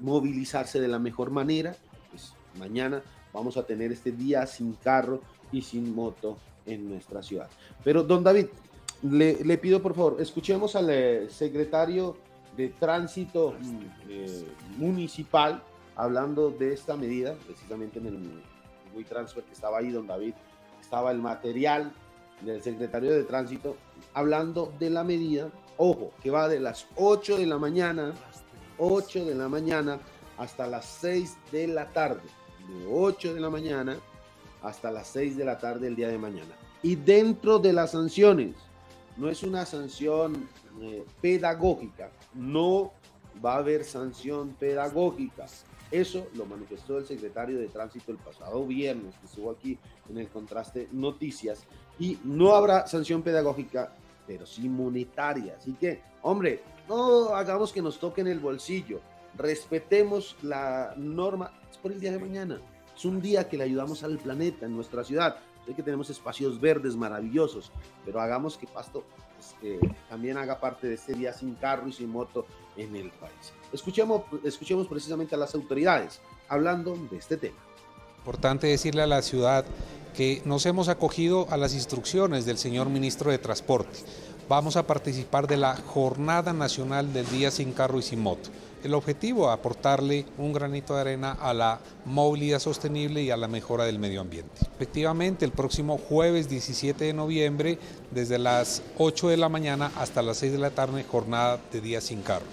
movilizarse 0.00 0.80
de 0.80 0.88
la 0.88 0.98
mejor 0.98 1.30
manera. 1.30 1.76
Pues 2.10 2.32
mañana 2.58 3.02
vamos 3.32 3.56
a 3.56 3.66
tener 3.66 3.92
este 3.92 4.12
día 4.12 4.46
sin 4.46 4.74
carro 4.74 5.20
y 5.52 5.60
sin 5.60 5.94
moto 5.94 6.38
en 6.64 6.88
nuestra 6.88 7.22
ciudad. 7.22 7.48
Pero, 7.82 8.02
don 8.02 8.24
David, 8.24 8.46
le, 9.02 9.58
pido 9.58 9.82
por 9.82 9.94
favor, 9.94 10.16
escuchemos 10.20 10.76
al 10.76 10.88
eh, 10.90 11.26
secretario 11.28 12.16
de 12.56 12.68
Tránsito 12.68 13.54
mm, 13.60 13.80
eh, 14.08 14.48
Municipal 14.76 15.62
hablando 15.96 16.50
de 16.50 16.72
esta 16.72 16.96
medida, 16.96 17.34
precisamente 17.46 17.98
en 17.98 18.06
el 18.06 18.42
WeTransfer 18.94 19.44
que 19.44 19.52
estaba 19.52 19.78
ahí, 19.78 19.90
don 19.90 20.06
David, 20.06 20.34
estaba 20.80 21.10
el 21.10 21.18
material 21.18 21.92
del 22.40 22.62
secretario 22.62 23.12
de 23.12 23.24
Tránsito 23.24 23.76
hablando 24.12 24.72
de 24.78 24.90
la 24.90 25.04
medida, 25.04 25.50
ojo, 25.76 26.12
que 26.22 26.30
va 26.30 26.48
de 26.48 26.60
las 26.60 26.86
8 26.96 27.36
de 27.38 27.46
la 27.46 27.58
mañana 27.58 28.12
8 28.78 29.24
de 29.24 29.34
la 29.34 29.48
mañana 29.48 30.00
hasta 30.38 30.66
las 30.66 30.84
6 31.00 31.36
de 31.52 31.68
la 31.68 31.86
tarde. 31.92 32.22
De 32.68 32.86
8 32.90 33.34
de 33.34 33.40
la 33.40 33.50
mañana 33.50 33.96
hasta 34.62 34.90
las 34.90 35.08
6 35.08 35.36
de 35.36 35.44
la 35.44 35.58
tarde 35.58 35.88
el 35.88 35.96
día 35.96 36.08
de 36.08 36.18
mañana. 36.18 36.54
Y 36.82 36.96
dentro 36.96 37.58
de 37.58 37.72
las 37.72 37.92
sanciones, 37.92 38.56
no 39.16 39.28
es 39.28 39.42
una 39.42 39.64
sanción 39.64 40.48
eh, 40.80 41.04
pedagógica, 41.20 42.10
no 42.34 42.92
va 43.44 43.54
a 43.54 43.58
haber 43.58 43.84
sanción 43.84 44.54
pedagógica. 44.58 45.46
Eso 45.90 46.26
lo 46.34 46.46
manifestó 46.46 46.98
el 46.98 47.06
secretario 47.06 47.58
de 47.58 47.68
Tránsito 47.68 48.10
el 48.10 48.18
pasado 48.18 48.66
viernes, 48.66 49.14
que 49.16 49.26
estuvo 49.26 49.50
aquí 49.50 49.78
en 50.08 50.18
el 50.18 50.28
contraste 50.28 50.88
noticias, 50.92 51.64
y 51.98 52.18
no 52.24 52.54
habrá 52.54 52.86
sanción 52.86 53.22
pedagógica, 53.22 53.92
pero 54.26 54.46
sí 54.46 54.68
monetaria. 54.68 55.56
Así 55.56 55.74
que, 55.74 56.02
hombre, 56.22 56.62
no 56.88 57.28
hagamos 57.34 57.72
que 57.72 57.82
nos 57.82 57.98
toque 57.98 58.22
en 58.22 58.28
el 58.28 58.40
bolsillo. 58.40 59.00
Respetemos 59.36 60.36
la 60.42 60.94
norma. 60.96 61.52
Es 61.70 61.76
por 61.78 61.92
el 61.92 62.00
día 62.00 62.12
de 62.12 62.18
mañana. 62.18 62.60
Es 62.96 63.04
un 63.04 63.20
día 63.20 63.48
que 63.48 63.56
le 63.56 63.64
ayudamos 63.64 64.02
al 64.02 64.18
planeta 64.18 64.66
en 64.66 64.74
nuestra 64.74 65.04
ciudad. 65.04 65.36
Sé 65.66 65.74
que 65.74 65.82
tenemos 65.82 66.10
espacios 66.10 66.60
verdes 66.60 66.94
maravillosos, 66.96 67.72
pero 68.04 68.20
hagamos 68.20 68.58
que 68.58 68.66
Pasto 68.66 69.04
pues, 69.60 69.78
también 70.08 70.36
haga 70.36 70.60
parte 70.60 70.86
de 70.86 70.94
este 70.94 71.14
día 71.14 71.32
sin 71.32 71.54
carro 71.54 71.88
y 71.88 71.92
sin 71.92 72.10
moto 72.10 72.46
en 72.76 72.94
el 72.96 73.10
país. 73.10 73.52
Escuchemos, 73.72 74.22
escuchemos 74.44 74.86
precisamente 74.86 75.34
a 75.34 75.38
las 75.38 75.54
autoridades 75.54 76.20
hablando 76.48 76.96
de 77.10 77.16
este 77.16 77.36
tema. 77.36 77.56
Importante 78.18 78.66
decirle 78.66 79.02
a 79.02 79.06
la 79.06 79.22
ciudad 79.22 79.64
que 80.16 80.40
nos 80.44 80.64
hemos 80.66 80.88
acogido 80.88 81.46
a 81.50 81.56
las 81.56 81.74
instrucciones 81.74 82.46
del 82.46 82.56
señor 82.56 82.88
ministro 82.88 83.30
de 83.30 83.38
Transporte. 83.38 83.98
Vamos 84.48 84.76
a 84.76 84.86
participar 84.86 85.46
de 85.46 85.56
la 85.56 85.76
Jornada 85.76 86.52
Nacional 86.52 87.12
del 87.12 87.28
Día 87.30 87.50
sin 87.50 87.72
Carro 87.72 87.98
y 87.98 88.02
sin 88.02 88.20
Moto. 88.20 88.50
El 88.84 88.92
objetivo, 88.92 89.50
aportarle 89.50 90.26
un 90.36 90.52
granito 90.52 90.94
de 90.94 91.00
arena 91.00 91.32
a 91.40 91.54
la 91.54 91.80
movilidad 92.04 92.58
sostenible 92.58 93.22
y 93.22 93.30
a 93.30 93.36
la 93.38 93.48
mejora 93.48 93.86
del 93.86 93.98
medio 93.98 94.20
ambiente. 94.20 94.60
Efectivamente, 94.74 95.46
el 95.46 95.52
próximo 95.52 95.96
jueves 95.96 96.50
17 96.50 97.02
de 97.02 97.14
noviembre, 97.14 97.78
desde 98.10 98.38
las 98.38 98.82
8 98.98 99.28
de 99.28 99.38
la 99.38 99.48
mañana 99.48 99.90
hasta 99.96 100.20
las 100.20 100.36
6 100.36 100.52
de 100.52 100.58
la 100.58 100.68
tarde, 100.68 101.02
jornada 101.02 101.58
de 101.72 101.80
día 101.80 102.02
sin 102.02 102.20
carro. 102.20 102.44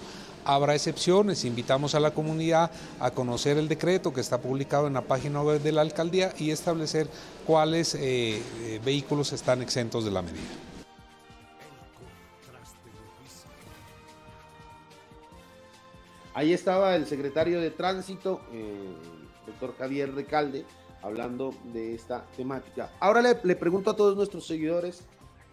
Habrá 0.46 0.74
excepciones, 0.74 1.44
invitamos 1.44 1.94
a 1.94 2.00
la 2.00 2.12
comunidad 2.12 2.70
a 2.98 3.10
conocer 3.10 3.58
el 3.58 3.68
decreto 3.68 4.14
que 4.14 4.22
está 4.22 4.40
publicado 4.40 4.86
en 4.86 4.94
la 4.94 5.02
página 5.02 5.42
web 5.42 5.60
de 5.60 5.72
la 5.72 5.82
alcaldía 5.82 6.32
y 6.38 6.50
establecer 6.50 7.08
cuáles 7.46 7.94
eh, 7.94 8.40
eh, 8.62 8.80
vehículos 8.82 9.34
están 9.34 9.60
exentos 9.60 10.06
de 10.06 10.10
la 10.10 10.22
medida. 10.22 10.71
Ahí 16.34 16.54
estaba 16.54 16.96
el 16.96 17.06
secretario 17.06 17.60
de 17.60 17.70
Tránsito, 17.70 18.40
eh, 18.52 18.94
doctor 19.46 19.76
Javier 19.76 20.14
Recalde, 20.14 20.64
hablando 21.02 21.54
de 21.74 21.94
esta 21.94 22.24
temática. 22.36 22.90
Ahora 23.00 23.20
le, 23.20 23.56
pregunto 23.56 23.90
a 23.90 23.96
todos 23.96 24.16
nuestros 24.16 24.46
seguidores 24.46 25.04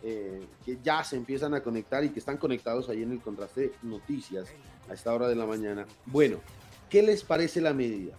eh, 0.04 0.48
que 0.66 0.78
ya 0.82 1.04
se 1.04 1.18
empiezan 1.18 1.54
a 1.54 1.62
conectar 1.62 2.04
y 2.06 2.10
que 2.10 2.20
están 2.20 2.38
conectados 2.38 2.88
ahí 2.88 3.04
en 3.04 3.12
el 3.12 3.20
contraste 3.20 3.74
noticias 3.82 4.48
a 4.90 4.94
esta 4.94 5.14
hora 5.14 5.28
de 5.28 5.36
la 5.36 5.46
mañana. 5.46 5.86
Bueno, 6.06 6.38
¿qué 6.90 7.02
les 7.02 7.26
parece 7.26 7.60
la 7.60 7.74
medida? 7.74 8.14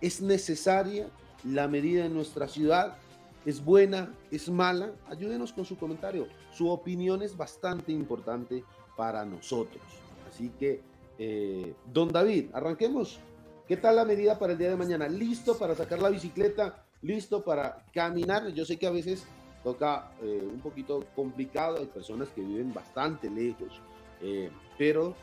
¿Es 0.00 0.22
necesaria 0.22 1.08
la 1.44 1.68
medida 1.68 2.06
en 2.06 2.14
nuestra 2.14 2.48
ciudad? 2.48 2.96
¿Es 3.44 3.62
buena? 3.62 4.10
¿Es 4.30 4.48
mala? 4.48 4.92
Ayúdenos 5.10 5.52
con 5.52 5.66
su 5.66 5.76
comentario. 5.76 6.28
Su 6.50 6.70
opinión 6.70 7.20
es 7.20 7.36
bastante 7.36 7.92
importante 7.92 8.64
para 8.96 9.26
nosotros. 9.26 9.82
Así 10.30 10.50
que 10.58 10.80
eh, 11.18 11.74
don 11.92 12.08
David, 12.08 12.50
arranquemos. 12.52 13.18
¿Qué 13.66 13.76
tal 13.76 13.96
la 13.96 14.04
medida 14.04 14.38
para 14.38 14.52
el 14.52 14.58
día 14.58 14.70
de 14.70 14.76
mañana? 14.76 15.08
¿Listo 15.08 15.56
para 15.58 15.74
sacar 15.74 16.00
la 16.00 16.10
bicicleta? 16.10 16.84
¿Listo 17.02 17.42
para 17.42 17.84
caminar? 17.92 18.48
Yo 18.48 18.64
sé 18.64 18.76
que 18.76 18.86
a 18.86 18.90
veces 18.90 19.24
toca 19.64 20.12
eh, 20.22 20.48
un 20.48 20.60
poquito 20.60 21.04
complicado, 21.16 21.78
hay 21.78 21.86
personas 21.86 22.28
que 22.28 22.42
viven 22.42 22.72
bastante 22.72 23.28
lejos, 23.28 23.80
eh, 24.22 24.50
pero 24.78 25.14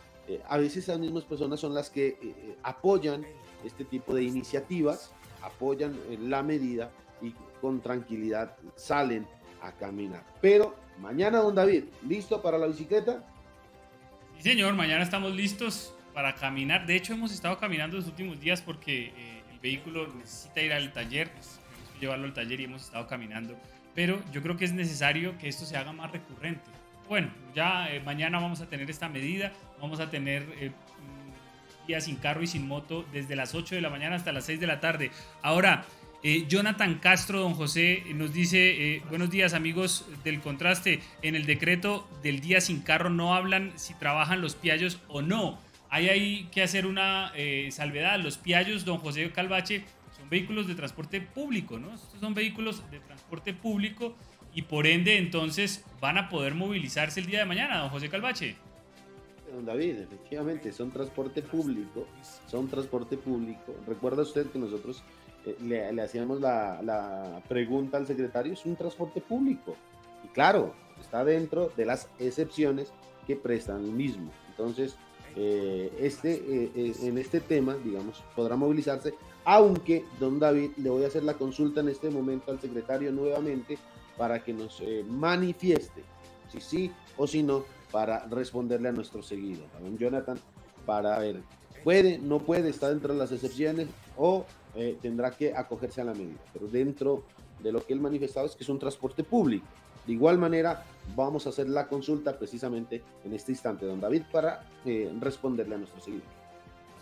a 0.48 0.58
veces 0.58 0.86
esas 0.86 1.00
mismas 1.00 1.26
personas 1.26 1.60
son 1.60 1.74
las 1.74 1.90
que 1.90 2.56
apoyan 2.64 3.26
este 3.66 3.84
tipo 3.84 4.14
de 4.16 4.24
iniciativas, 4.24 5.12
apoyan 5.42 5.98
la 6.22 6.42
medida 6.44 6.92
y 7.22 7.34
con 7.60 7.82
tranquilidad 7.82 8.56
salen 8.76 9.28
a 9.62 9.74
caminar. 9.74 10.24
Pero 10.40 10.76
mañana, 11.02 11.40
don 11.40 11.56
David, 11.56 11.86
¿listo 12.08 12.42
para 12.42 12.58
la 12.58 12.68
bicicleta? 12.68 13.22
Sí, 14.44 14.50
señor, 14.50 14.74
mañana 14.74 15.02
estamos 15.02 15.34
listos 15.34 15.96
para 16.14 16.36
caminar. 16.36 16.86
De 16.86 16.98
hecho, 16.98 17.14
hemos 17.14 17.32
estado 17.32 17.58
caminando 17.58 17.96
los 17.96 18.08
últimos 18.08 18.42
días 18.42 18.62
porque 18.62 19.14
eh, 19.16 19.42
el 19.54 19.60
vehículo 19.60 20.14
necesita 20.18 20.62
ir 20.62 20.74
al 20.74 20.92
taller, 20.92 21.32
llevarlo 22.02 22.26
al 22.26 22.34
taller 22.34 22.60
y 22.60 22.66
hemos 22.66 22.84
estado 22.84 23.08
caminando. 23.08 23.58
Pero 23.96 24.22
yo 24.34 24.42
creo 24.42 24.58
que 24.58 24.66
es 24.66 24.74
necesario 24.74 25.38
que 25.38 25.48
esto 25.48 25.64
se 25.64 25.78
haga 25.78 25.94
más 25.94 26.12
recurrente. 26.12 26.70
Bueno, 27.08 27.30
ya 27.56 27.90
eh, 27.90 28.02
mañana 28.02 28.38
vamos 28.38 28.60
a 28.60 28.66
tener 28.66 28.90
esta 28.90 29.08
medida, 29.08 29.54
vamos 29.80 30.02
a 30.02 30.10
tener 30.10 30.46
eh, 30.60 30.72
días 31.88 32.04
sin 32.04 32.18
carro 32.18 32.44
y 32.44 32.48
sin 32.48 32.68
moto 32.68 33.06
desde 33.14 33.38
las 33.38 33.56
8 33.56 33.76
de 33.76 33.82
la 33.82 33.90
mañana 33.90 34.18
hasta 34.18 34.34
las 34.34 34.44
6 34.44 34.60
de 34.60 34.68
la 34.68 34.82
tarde. 34.82 35.12
Ahora, 35.42 35.86
eh, 36.24 36.46
Jonathan 36.48 37.00
Castro, 37.00 37.42
don 37.42 37.54
José, 37.54 38.04
nos 38.16 38.32
dice, 38.32 38.96
eh, 38.96 39.04
buenos 39.10 39.30
días 39.30 39.54
amigos 39.54 40.06
del 40.24 40.40
contraste, 40.40 41.02
en 41.22 41.36
el 41.36 41.46
decreto 41.46 42.08
del 42.24 42.40
día 42.40 42.62
sin 42.62 42.80
carro 42.80 43.10
no 43.10 43.36
hablan 43.36 43.74
si 43.76 43.94
trabajan 43.94 44.40
los 44.40 44.56
piallos 44.56 45.02
o 45.10 45.22
no. 45.22 45.60
Ahí 45.90 46.08
hay 46.08 46.44
que 46.46 46.64
hacer 46.64 46.88
una 46.88 47.34
eh, 47.36 47.70
salvedad. 47.72 48.20
Los 48.20 48.38
piallos, 48.38 48.86
don 48.86 49.00
José 49.00 49.30
Calvache, 49.32 49.84
son 50.18 50.30
vehículos 50.30 50.66
de 50.66 50.76
transporte 50.76 51.20
público, 51.20 51.78
¿no? 51.78 51.94
Estos 51.94 52.22
son 52.22 52.34
vehículos 52.34 52.90
de 52.90 53.02
transporte 53.02 53.54
público 53.54 54.16
y 54.56 54.62
por 54.62 54.88
ende 54.88 55.18
entonces 55.18 55.84
van 56.00 56.18
a 56.18 56.30
poder 56.30 56.56
movilizarse 56.56 57.20
el 57.20 57.26
día 57.26 57.40
de 57.40 57.46
mañana, 57.46 57.80
don 57.80 57.90
José 57.90 58.08
Calvache. 58.08 58.56
Don 59.54 59.66
David, 59.66 59.98
efectivamente, 60.00 60.72
son 60.72 60.90
transporte 60.90 61.42
público, 61.42 62.08
son 62.48 62.70
transporte 62.70 63.18
público. 63.18 63.76
Recuerda 63.86 64.24
usted 64.24 64.48
que 64.48 64.58
nosotros 64.58 65.04
eh, 65.46 65.58
le, 65.62 66.02
hacíamos 66.02 66.40
la, 66.40 67.42
pregunta 67.48 67.98
al 67.98 68.08
secretario, 68.08 68.54
es 68.54 68.66
un 68.66 68.76
transporte 68.76 69.22
público. 69.22 69.76
Y 70.24 70.28
claro, 70.30 70.74
está 71.00 71.24
dentro 71.24 71.72
de 71.76 71.86
las 71.86 72.08
excepciones 72.20 72.92
que 73.28 73.36
prestan 73.36 73.84
el 73.84 73.92
mismo. 73.92 74.32
Entonces, 74.50 74.96
eh, 75.36 75.92
este, 76.00 76.34
eh, 76.34 76.94
en 77.02 77.18
este 77.18 77.40
tema, 77.40 77.76
digamos, 77.84 78.24
podrá 78.36 78.56
movilizarse, 78.56 79.14
aunque, 79.46 80.06
don 80.20 80.40
David, 80.40 80.72
le 80.78 80.90
voy 80.90 81.04
a 81.04 81.08
hacer 81.08 81.24
la 81.24 81.34
consulta 81.34 81.82
en 81.82 81.90
este 81.90 82.10
momento 82.10 82.52
al 82.52 82.62
secretario 82.62 83.12
nuevamente 83.12 83.78
para 84.18 84.44
que 84.44 84.54
nos 84.54 84.82
manifieste 85.10 86.04
si 86.54 86.62
sí 86.62 86.92
o 87.18 87.28
si 87.28 87.44
no, 87.44 87.66
para 87.92 88.26
responderle 88.28 88.90
a 88.90 88.92
nuestro 88.92 89.24
seguido, 89.24 89.64
a 89.76 89.82
don 89.82 89.98
Jonathan, 89.98 90.38
para 90.86 91.18
ver, 91.20 91.42
puede, 91.84 92.18
no 92.20 92.40
puede, 92.40 92.70
está 92.70 92.90
dentro 92.90 93.14
de 93.14 93.20
las 93.20 93.32
excepciones 93.32 93.88
o 94.18 94.46
eh, 94.76 94.98
tendrá 95.02 95.32
que 95.32 95.54
acogerse 95.56 96.02
a 96.02 96.06
la 96.06 96.14
medida. 96.14 96.40
Pero 96.52 96.68
dentro 96.68 97.24
de 97.62 97.72
lo 97.72 97.86
que 97.86 97.94
él 97.94 98.00
manifestado 98.00 98.46
es 98.46 98.56
que 98.56 98.64
es 98.64 98.70
un 98.70 98.80
transporte 98.80 99.24
público. 99.24 99.66
De 100.06 100.14
igual 100.14 100.38
manera, 100.38 100.84
vamos 101.16 101.46
a 101.46 101.50
hacer 101.50 101.70
la 101.70 101.88
consulta 101.88 102.38
precisamente 102.38 103.02
en 103.24 103.34
este 103.34 103.52
instante, 103.52 103.86
don 103.86 104.02
David, 104.02 104.24
para 104.32 104.66
eh, 104.86 105.12
responderle 105.20 105.76
a 105.76 105.78
nuestro 105.78 106.02
seguidor. 106.02 106.28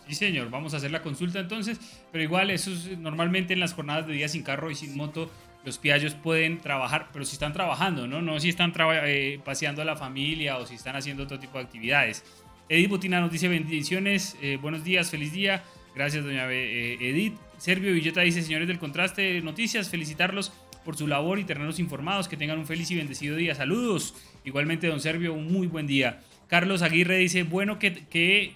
Sí, 0.08 0.16
señor, 0.16 0.50
vamos 0.50 0.74
a 0.74 0.78
hacer 0.78 0.92
la 0.92 1.02
consulta 1.02 1.40
entonces, 1.40 1.80
pero 2.12 2.24
igual 2.24 2.52
eso 2.52 2.72
es 2.72 2.98
normalmente 2.98 3.54
en 3.54 3.60
las 3.60 3.74
jornadas 3.74 4.08
de 4.08 4.14
día 4.14 4.28
sin 4.28 4.44
carro 4.44 4.70
y 4.70 4.76
sin 4.76 4.96
moto, 4.98 5.30
los 5.64 5.78
piallos 5.78 6.16
pueden 6.16 6.60
trabajar, 6.60 7.10
pero 7.14 7.24
si 7.24 7.34
están 7.34 7.54
trabajando, 7.54 8.08
¿no? 8.08 8.22
No 8.22 8.40
si 8.40 8.50
están 8.50 8.74
eh, 9.06 9.40
paseando 9.46 9.82
a 9.82 9.86
la 9.86 9.96
familia 9.96 10.58
o 10.58 10.66
si 10.66 10.76
están 10.76 10.96
haciendo 10.96 11.24
otro 11.24 11.40
tipo 11.40 11.58
de 11.58 11.64
actividades. 11.64 12.24
Edith 12.68 12.90
Botina 12.90 13.22
nos 13.22 13.32
dice 13.32 13.48
bendiciones, 13.48 14.38
buenos 14.62 14.84
días, 14.84 15.10
feliz 15.10 15.34
día. 15.34 15.62
Gracias, 15.96 16.24
doña 16.24 16.52
Edith. 16.52 17.38
Servio 17.58 17.94
Villeta 17.94 18.22
dice, 18.22 18.42
señores 18.42 18.68
del 18.68 18.80
contraste 18.80 19.42
noticias, 19.42 19.90
felicitarlos 19.90 20.52
por 20.84 20.98
su 20.98 21.08
labor 21.08 21.40
y 21.40 21.44
tenerlos 21.44 21.80
informados, 21.80 22.28
que 22.28 22.38
tengan 22.38 22.58
un 22.58 22.66
feliz 22.66 22.90
y 22.92 22.96
bendecido 22.96 23.36
día. 23.36 23.56
Saludos. 23.56 24.16
Igualmente, 24.46 24.88
don 24.88 25.00
Servio, 25.00 25.34
un 25.34 25.52
muy 25.52 25.68
buen 25.68 25.86
día. 25.86 26.22
Carlos 26.48 26.82
Aguirre 26.82 27.18
dice, 27.18 27.44
bueno 27.44 27.78
que, 27.80 28.56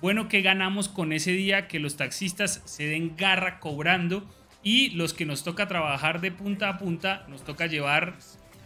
bueno 0.00 0.28
que 0.28 0.40
ganamos 0.40 0.88
con 0.88 1.12
ese 1.12 1.32
día 1.32 1.68
que 1.68 1.78
los 1.78 1.96
taxistas 1.96 2.62
se 2.64 2.86
den 2.86 3.16
garra 3.16 3.60
cobrando 3.60 4.28
y 4.62 4.90
los 4.90 5.14
que 5.14 5.26
nos 5.26 5.44
toca 5.44 5.68
trabajar 5.68 6.20
de 6.20 6.30
punta 6.30 6.68
a 6.68 6.78
punta 6.78 7.26
nos 7.28 7.44
toca 7.44 7.66
llevar 7.66 8.16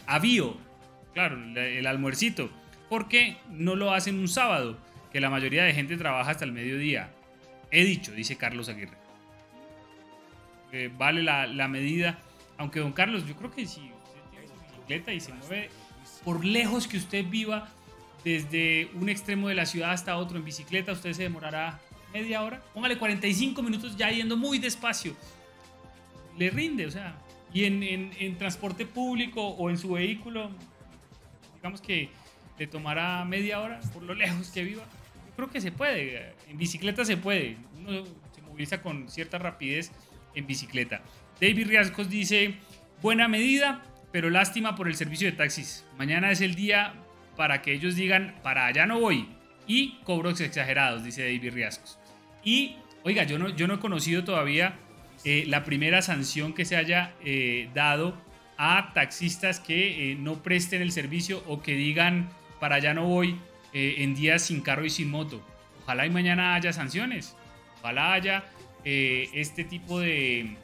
avío, 0.07 0.57
claro, 1.15 1.37
el 1.57 1.87
almuercito, 1.87 2.51
porque 2.89 3.37
no 3.51 3.75
lo 3.75 3.93
hacen 3.93 4.19
un 4.19 4.29
sábado, 4.29 4.79
que 5.13 5.21
la 5.21 5.31
mayoría 5.31 5.65
de 5.65 5.75
gente 5.75 5.97
trabaja 5.97 6.31
hasta 6.31 6.45
el 6.45 6.53
mediodía. 6.53 7.11
He 7.73 7.85
dicho, 7.85 8.13
dice 8.13 8.37
Carlos 8.37 8.69
Aguirre 8.69 9.03
vale 10.97 11.23
la, 11.23 11.69
medida. 11.69 12.19
Aunque, 12.59 12.81
don 12.81 12.93
Carlos, 12.93 13.27
yo 13.27 13.37
creo 13.37 13.51
que 13.51 13.67
si 13.67 13.81
usted 13.81 14.21
tiene 14.31 14.47
su 14.47 14.55
bicicleta 14.55 15.13
y 15.13 15.21
se 15.21 15.33
mueve 15.33 15.71
por 16.25 16.45
lejos 16.45 16.87
que 16.87 16.97
usted 16.97 17.25
viva, 17.27 17.69
desde 18.25 18.89
un 18.95 19.09
extremo 19.09 19.49
de 19.49 19.55
la 19.55 19.67
ciudad 19.67 19.91
hasta 19.91 20.17
otro 20.17 20.39
en 20.39 20.45
bicicleta, 20.45 20.93
usted 20.93 21.13
se 21.13 21.25
demorará 21.25 21.81
media 22.13 22.43
hora. 22.43 22.63
Póngale 22.73 22.97
45 22.97 23.63
minutos 23.63 23.97
ya 23.97 24.11
yendo 24.11 24.37
muy 24.37 24.59
despacio. 24.59 25.17
Le 26.39 26.51
rinde, 26.51 26.87
o 26.87 26.91
sea. 26.91 27.17
Y 27.53 27.65
en, 27.65 27.83
en 27.83 28.39
transporte 28.39 28.87
público 28.87 29.47
o 29.47 29.69
en 29.69 29.77
su 29.77 29.93
vehículo, 29.93 30.51
digamos 31.57 31.83
que 31.83 32.09
le 32.59 32.67
tomará 32.67 33.23
media 33.27 33.61
hora 33.61 33.81
por 33.93 34.03
lo 34.03 34.15
lejos 34.15 34.51
que 34.51 34.65
viva. 34.65 34.85
Creo 35.37 35.51
que 35.51 35.61
se 35.61 35.73
puede. 35.73 36.35
En 36.49 36.59
bicicleta 36.59 37.05
se 37.05 37.17
puede. 37.17 37.57
Uno 37.79 38.05
se 38.35 38.43
moviliza 38.43 38.83
con 38.83 39.09
cierta 39.09 39.39
rapidez 39.39 39.93
en 40.35 40.47
bicicleta. 40.47 41.03
David 41.41 41.69
Riascos 41.69 42.09
dice, 42.09 42.55
buena 43.01 43.29
medida, 43.29 43.83
pero 44.13 44.31
lástima 44.31 44.75
por 44.77 44.89
el 44.89 44.95
servicio 44.95 45.31
de 45.31 45.37
taxis. 45.37 45.85
Mañana 45.99 46.31
es 46.31 46.41
el 46.41 46.55
día 46.55 46.95
para 47.37 47.63
que 47.63 47.73
ellos 47.73 47.97
digan, 47.97 48.35
para 48.43 48.67
allá 48.67 48.87
no 48.87 49.01
voy. 49.01 49.29
Y 49.67 49.99
cobros 50.05 50.41
exagerados, 50.41 51.05
dice 51.05 51.23
David 51.23 51.53
Riascos. 51.53 51.99
Y, 52.45 52.77
oiga, 53.05 53.25
yo 53.25 53.39
no, 53.39 53.49
yo 53.49 53.67
no 53.67 53.75
he 53.75 53.79
conocido 53.79 54.25
todavía 54.25 54.77
eh, 55.25 55.45
la 55.47 55.65
primera 55.65 56.03
sanción 56.03 56.53
que 56.53 56.65
se 56.65 56.77
haya 56.77 57.15
eh, 57.25 57.71
dado 57.75 58.17
a 58.59 58.93
taxistas 58.93 59.61
que 59.61 60.13
eh, 60.13 60.17
no 60.17 60.43
presten 60.43 60.83
el 60.83 60.93
servicio 60.93 61.43
o 61.47 61.63
que 61.63 61.75
digan 61.75 62.29
para 62.61 62.77
allá 62.77 62.93
no 62.95 63.07
voy 63.07 63.37
eh, 63.73 63.97
en 63.99 64.15
días 64.15 64.43
sin 64.43 64.61
carro 64.61 64.85
y 64.85 64.91
sin 64.91 65.11
moto. 65.11 65.45
Ojalá 65.83 66.07
y 66.07 66.11
mañana 66.11 66.55
haya 66.55 66.73
sanciones. 66.73 67.37
Ojalá 67.81 68.13
haya 68.13 68.45
eh, 68.85 69.29
este 69.35 69.65
tipo 69.65 70.01
de 70.01 70.57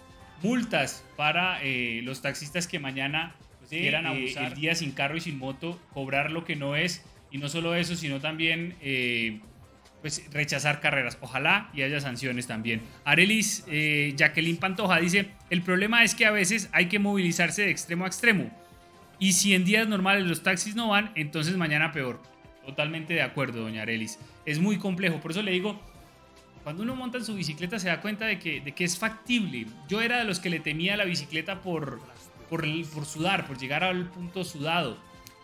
multas 0.42 1.04
para 1.16 1.60
los 2.02 2.22
taxistas 2.22 2.68
que 2.68 2.78
mañana 2.78 3.34
pues, 3.58 3.70
quieran 3.70 4.06
abusar 4.06 4.52
el 4.52 4.54
día 4.54 4.74
sin 4.76 4.92
carro 4.92 5.16
y 5.16 5.20
sin 5.20 5.38
moto, 5.38 5.80
cobrar 5.92 6.30
lo 6.30 6.44
que 6.44 6.54
no 6.54 6.76
es. 6.76 7.04
Y 7.30 7.38
no 7.38 7.48
solo 7.48 7.74
eso, 7.74 7.96
sino 7.96 8.20
también 8.20 8.76
pues 10.00 10.22
rechazar 10.32 10.80
carreras. 10.80 11.18
Ojalá 11.20 11.70
y 11.74 11.82
haya 11.82 12.00
sanciones 12.00 12.46
también. 12.46 12.82
Arelis 13.04 13.64
eh, 13.68 14.12
Jacqueline 14.16 14.56
Pantoja 14.56 15.00
dice, 15.00 15.30
el 15.50 15.62
problema 15.62 16.04
es 16.04 16.14
que 16.14 16.26
a 16.26 16.30
veces 16.30 16.68
hay 16.72 16.86
que 16.86 16.98
movilizarse 16.98 17.62
de 17.62 17.70
extremo 17.70 18.04
a 18.04 18.08
extremo. 18.08 18.50
Y 19.18 19.32
si 19.32 19.54
en 19.54 19.64
días 19.64 19.88
normales 19.88 20.24
los 20.26 20.42
taxis 20.42 20.76
no 20.76 20.88
van, 20.88 21.10
entonces 21.16 21.56
mañana 21.56 21.92
peor. 21.92 22.22
Totalmente 22.68 23.14
de 23.14 23.22
acuerdo, 23.22 23.62
doña 23.62 23.80
Arelis. 23.80 24.18
Es 24.44 24.60
muy 24.60 24.76
complejo. 24.76 25.20
Por 25.20 25.30
eso 25.30 25.40
le 25.40 25.52
digo, 25.52 25.80
cuando 26.62 26.82
uno 26.82 26.94
monta 26.94 27.16
en 27.16 27.24
su 27.24 27.34
bicicleta 27.34 27.78
se 27.78 27.88
da 27.88 28.02
cuenta 28.02 28.26
de 28.26 28.38
que, 28.38 28.60
de 28.60 28.72
que 28.72 28.84
es 28.84 28.98
factible. 28.98 29.64
Yo 29.88 30.02
era 30.02 30.18
de 30.18 30.24
los 30.24 30.38
que 30.38 30.50
le 30.50 30.60
temía 30.60 30.94
la 30.98 31.06
bicicleta 31.06 31.62
por, 31.62 31.98
por, 32.50 32.66
por 32.92 33.06
sudar, 33.06 33.46
por 33.46 33.56
llegar 33.56 33.84
al 33.84 34.10
punto 34.10 34.44
sudado. 34.44 34.98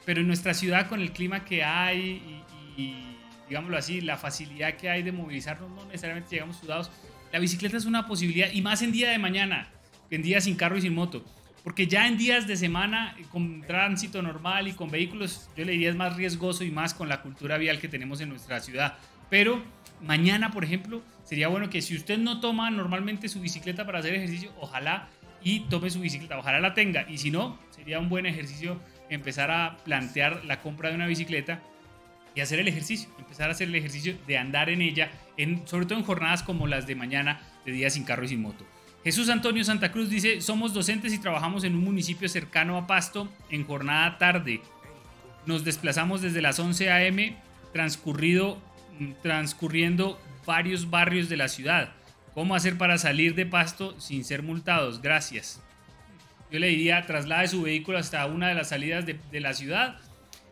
Pero 0.04 0.20
en 0.20 0.26
nuestra 0.26 0.52
ciudad 0.52 0.86
con 0.86 1.00
el 1.00 1.12
clima 1.12 1.46
que 1.46 1.64
hay 1.64 2.42
y 2.76 3.14
digámoslo 3.48 3.78
así, 3.78 4.02
la 4.02 4.18
facilidad 4.18 4.74
que 4.74 4.90
hay 4.90 5.02
de 5.02 5.12
movilizarnos, 5.12 5.70
no 5.70 5.86
necesariamente 5.86 6.30
llegamos 6.30 6.56
sudados. 6.56 6.90
La 7.32 7.38
bicicleta 7.38 7.78
es 7.78 7.86
una 7.86 8.06
posibilidad, 8.06 8.50
y 8.52 8.60
más 8.60 8.82
en 8.82 8.92
día 8.92 9.08
de 9.08 9.18
mañana, 9.18 9.70
en 10.10 10.20
días 10.20 10.44
sin 10.44 10.56
carro 10.56 10.76
y 10.76 10.82
sin 10.82 10.94
moto. 10.94 11.24
Porque 11.64 11.86
ya 11.86 12.06
en 12.06 12.18
días 12.18 12.46
de 12.46 12.58
semana, 12.58 13.16
con 13.30 13.62
tránsito 13.62 14.20
normal 14.20 14.68
y 14.68 14.74
con 14.74 14.90
vehículos, 14.90 15.48
yo 15.56 15.64
le 15.64 15.72
diría 15.72 15.88
es 15.88 15.96
más 15.96 16.14
riesgoso 16.14 16.62
y 16.62 16.70
más 16.70 16.92
con 16.92 17.08
la 17.08 17.22
cultura 17.22 17.56
vial 17.56 17.80
que 17.80 17.88
tenemos 17.88 18.20
en 18.20 18.28
nuestra 18.28 18.60
ciudad. 18.60 18.98
Pero 19.30 19.62
mañana, 20.02 20.50
por 20.50 20.62
ejemplo, 20.62 21.02
sería 21.24 21.48
bueno 21.48 21.70
que 21.70 21.80
si 21.80 21.96
usted 21.96 22.18
no 22.18 22.38
toma 22.40 22.70
normalmente 22.70 23.30
su 23.30 23.40
bicicleta 23.40 23.86
para 23.86 24.00
hacer 24.00 24.14
ejercicio, 24.14 24.52
ojalá 24.60 25.08
y 25.42 25.60
tome 25.60 25.88
su 25.88 26.00
bicicleta, 26.00 26.38
ojalá 26.38 26.60
la 26.60 26.74
tenga. 26.74 27.06
Y 27.08 27.16
si 27.16 27.30
no, 27.30 27.58
sería 27.70 27.98
un 27.98 28.10
buen 28.10 28.26
ejercicio 28.26 28.78
empezar 29.08 29.50
a 29.50 29.78
plantear 29.84 30.44
la 30.44 30.60
compra 30.60 30.90
de 30.90 30.96
una 30.96 31.06
bicicleta 31.06 31.62
y 32.34 32.40
hacer 32.40 32.58
el 32.58 32.68
ejercicio, 32.68 33.08
empezar 33.18 33.48
a 33.48 33.52
hacer 33.52 33.68
el 33.68 33.74
ejercicio 33.74 34.18
de 34.26 34.36
andar 34.36 34.68
en 34.68 34.82
ella, 34.82 35.10
en, 35.38 35.66
sobre 35.66 35.86
todo 35.86 35.98
en 35.98 36.04
jornadas 36.04 36.42
como 36.42 36.66
las 36.66 36.86
de 36.86 36.94
mañana, 36.94 37.40
de 37.64 37.72
día 37.72 37.88
sin 37.88 38.04
carro 38.04 38.24
y 38.24 38.28
sin 38.28 38.42
moto. 38.42 38.66
Jesús 39.04 39.28
Antonio 39.28 39.62
Santa 39.64 39.92
Cruz 39.92 40.08
dice, 40.08 40.40
somos 40.40 40.72
docentes 40.72 41.12
y 41.12 41.18
trabajamos 41.18 41.62
en 41.64 41.74
un 41.74 41.84
municipio 41.84 42.26
cercano 42.26 42.78
a 42.78 42.86
Pasto 42.86 43.30
en 43.50 43.66
jornada 43.66 44.16
tarde. 44.16 44.62
Nos 45.44 45.62
desplazamos 45.62 46.22
desde 46.22 46.40
las 46.40 46.58
11 46.58 46.90
a.m. 46.90 47.36
Transcurrido, 47.74 48.62
mm, 48.98 49.12
transcurriendo 49.22 50.18
varios 50.46 50.88
barrios 50.88 51.28
de 51.28 51.36
la 51.36 51.48
ciudad. 51.48 51.92
¿Cómo 52.32 52.54
hacer 52.54 52.78
para 52.78 52.96
salir 52.96 53.34
de 53.34 53.44
Pasto 53.44 53.94
sin 54.00 54.24
ser 54.24 54.42
multados? 54.42 55.02
Gracias. 55.02 55.62
Yo 56.50 56.58
le 56.58 56.68
diría, 56.68 57.04
traslade 57.04 57.48
su 57.48 57.60
vehículo 57.60 57.98
hasta 57.98 58.24
una 58.24 58.48
de 58.48 58.54
las 58.54 58.70
salidas 58.70 59.04
de, 59.04 59.40
la 59.40 59.52
ciudad 59.52 59.98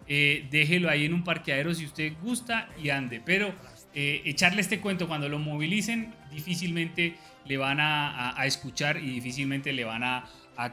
eh, 0.08 0.46
déjelo 0.50 0.90
ahí 0.90 1.06
en 1.06 1.14
un 1.14 1.24
parqueadero 1.24 1.72
si 1.74 1.86
usted 1.86 2.12
gusta 2.22 2.68
y 2.82 2.90
ande. 2.90 3.22
Pero 3.24 3.54
eh, 3.94 4.20
echarle 4.26 4.60
este 4.60 4.80
cuento 4.80 5.08
cuando 5.08 5.30
lo 5.30 5.38
movilicen, 5.38 6.14
difícilmente 6.30 7.16
le 7.44 7.56
van 7.56 7.78
a, 7.80 8.34
escuchar 8.44 8.98
y 8.98 9.10
difícilmente 9.10 9.72
le 9.72 9.84
van 9.84 10.04
a, 10.04 10.24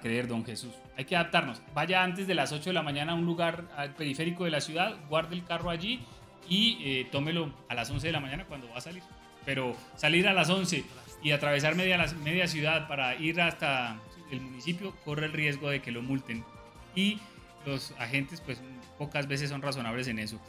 creer, 0.01 0.27
don 0.27 0.45
Jesús. 0.45 0.73
Hay 0.97 1.05
que 1.05 1.15
adaptarnos. 1.15 1.61
Vaya 1.73 2.03
antes 2.03 2.27
de 2.27 2.35
las 2.35 2.51
8 2.51 2.69
de 2.69 2.73
la 2.73 2.83
mañana 2.83 3.13
a 3.13 3.15
un 3.15 3.25
lugar 3.25 3.63
periférico 3.97 4.45
de 4.45 4.51
la 4.51 4.61
ciudad, 4.61 4.95
guarde 5.09 5.35
el 5.35 5.43
carro 5.43 5.69
allí 5.69 6.01
y 6.47 6.77
eh, 6.83 7.07
tómelo 7.11 7.53
a 7.69 7.75
las 7.75 7.89
11 7.89 8.07
de 8.07 8.13
la 8.13 8.19
mañana 8.19 8.45
cuando 8.45 8.69
va 8.69 8.77
a 8.77 8.81
salir. 8.81 9.01
Pero 9.45 9.75
salir 9.95 10.27
a 10.27 10.33
las 10.33 10.49
11 10.49 10.83
y 11.23 11.31
atravesar 11.31 11.75
media, 11.75 11.97
media 12.23 12.47
ciudad 12.47 12.87
para 12.87 13.15
ir 13.15 13.41
hasta 13.41 13.99
el 14.31 14.41
municipio 14.41 14.95
corre 15.05 15.25
el 15.25 15.33
riesgo 15.33 15.69
de 15.69 15.81
que 15.81 15.91
lo 15.91 16.01
multen. 16.01 16.43
Y 16.95 17.19
los 17.65 17.93
agentes 17.99 18.41
pues 18.41 18.61
pocas 18.97 19.27
veces 19.27 19.49
son 19.49 19.61
razonables 19.61 20.07
en 20.07 20.19
eso. 20.19 20.39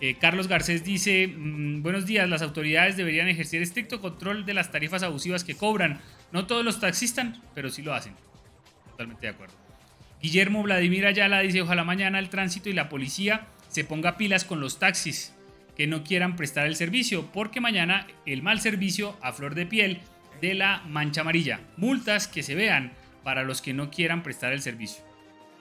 Eh, 0.00 0.16
Carlos 0.20 0.46
Garcés 0.46 0.84
dice, 0.84 1.26
mm, 1.26 1.82
buenos 1.82 2.06
días, 2.06 2.28
las 2.28 2.42
autoridades 2.42 2.96
deberían 2.96 3.28
ejercer 3.28 3.62
estricto 3.62 4.00
control 4.00 4.46
de 4.46 4.54
las 4.54 4.70
tarifas 4.70 5.02
abusivas 5.02 5.42
que 5.42 5.56
cobran. 5.56 6.00
No 6.32 6.46
todos 6.46 6.64
los 6.64 6.78
taxistas, 6.80 7.36
pero 7.54 7.68
sí 7.70 7.82
lo 7.82 7.94
hacen. 7.94 8.14
Totalmente 8.90 9.26
de 9.26 9.32
acuerdo. 9.32 9.54
Guillermo 10.22 10.62
Vladimir 10.62 11.06
Ayala 11.06 11.40
dice, 11.40 11.62
ojalá 11.62 11.84
mañana 11.84 12.18
el 12.18 12.28
tránsito 12.28 12.68
y 12.68 12.74
la 12.74 12.88
policía 12.88 13.46
se 13.68 13.84
ponga 13.84 14.16
pilas 14.16 14.44
con 14.44 14.60
los 14.60 14.78
taxis 14.78 15.34
que 15.76 15.86
no 15.86 16.02
quieran 16.02 16.36
prestar 16.36 16.66
el 16.66 16.76
servicio, 16.76 17.30
porque 17.32 17.60
mañana 17.60 18.06
el 18.26 18.42
mal 18.42 18.60
servicio 18.60 19.16
a 19.20 19.32
flor 19.32 19.54
de 19.54 19.66
piel 19.66 20.00
de 20.40 20.54
la 20.54 20.82
mancha 20.88 21.20
amarilla. 21.20 21.60
Multas 21.76 22.26
que 22.26 22.42
se 22.42 22.54
vean 22.54 22.92
para 23.22 23.44
los 23.44 23.62
que 23.62 23.74
no 23.74 23.90
quieran 23.90 24.22
prestar 24.22 24.52
el 24.52 24.60
servicio 24.60 25.08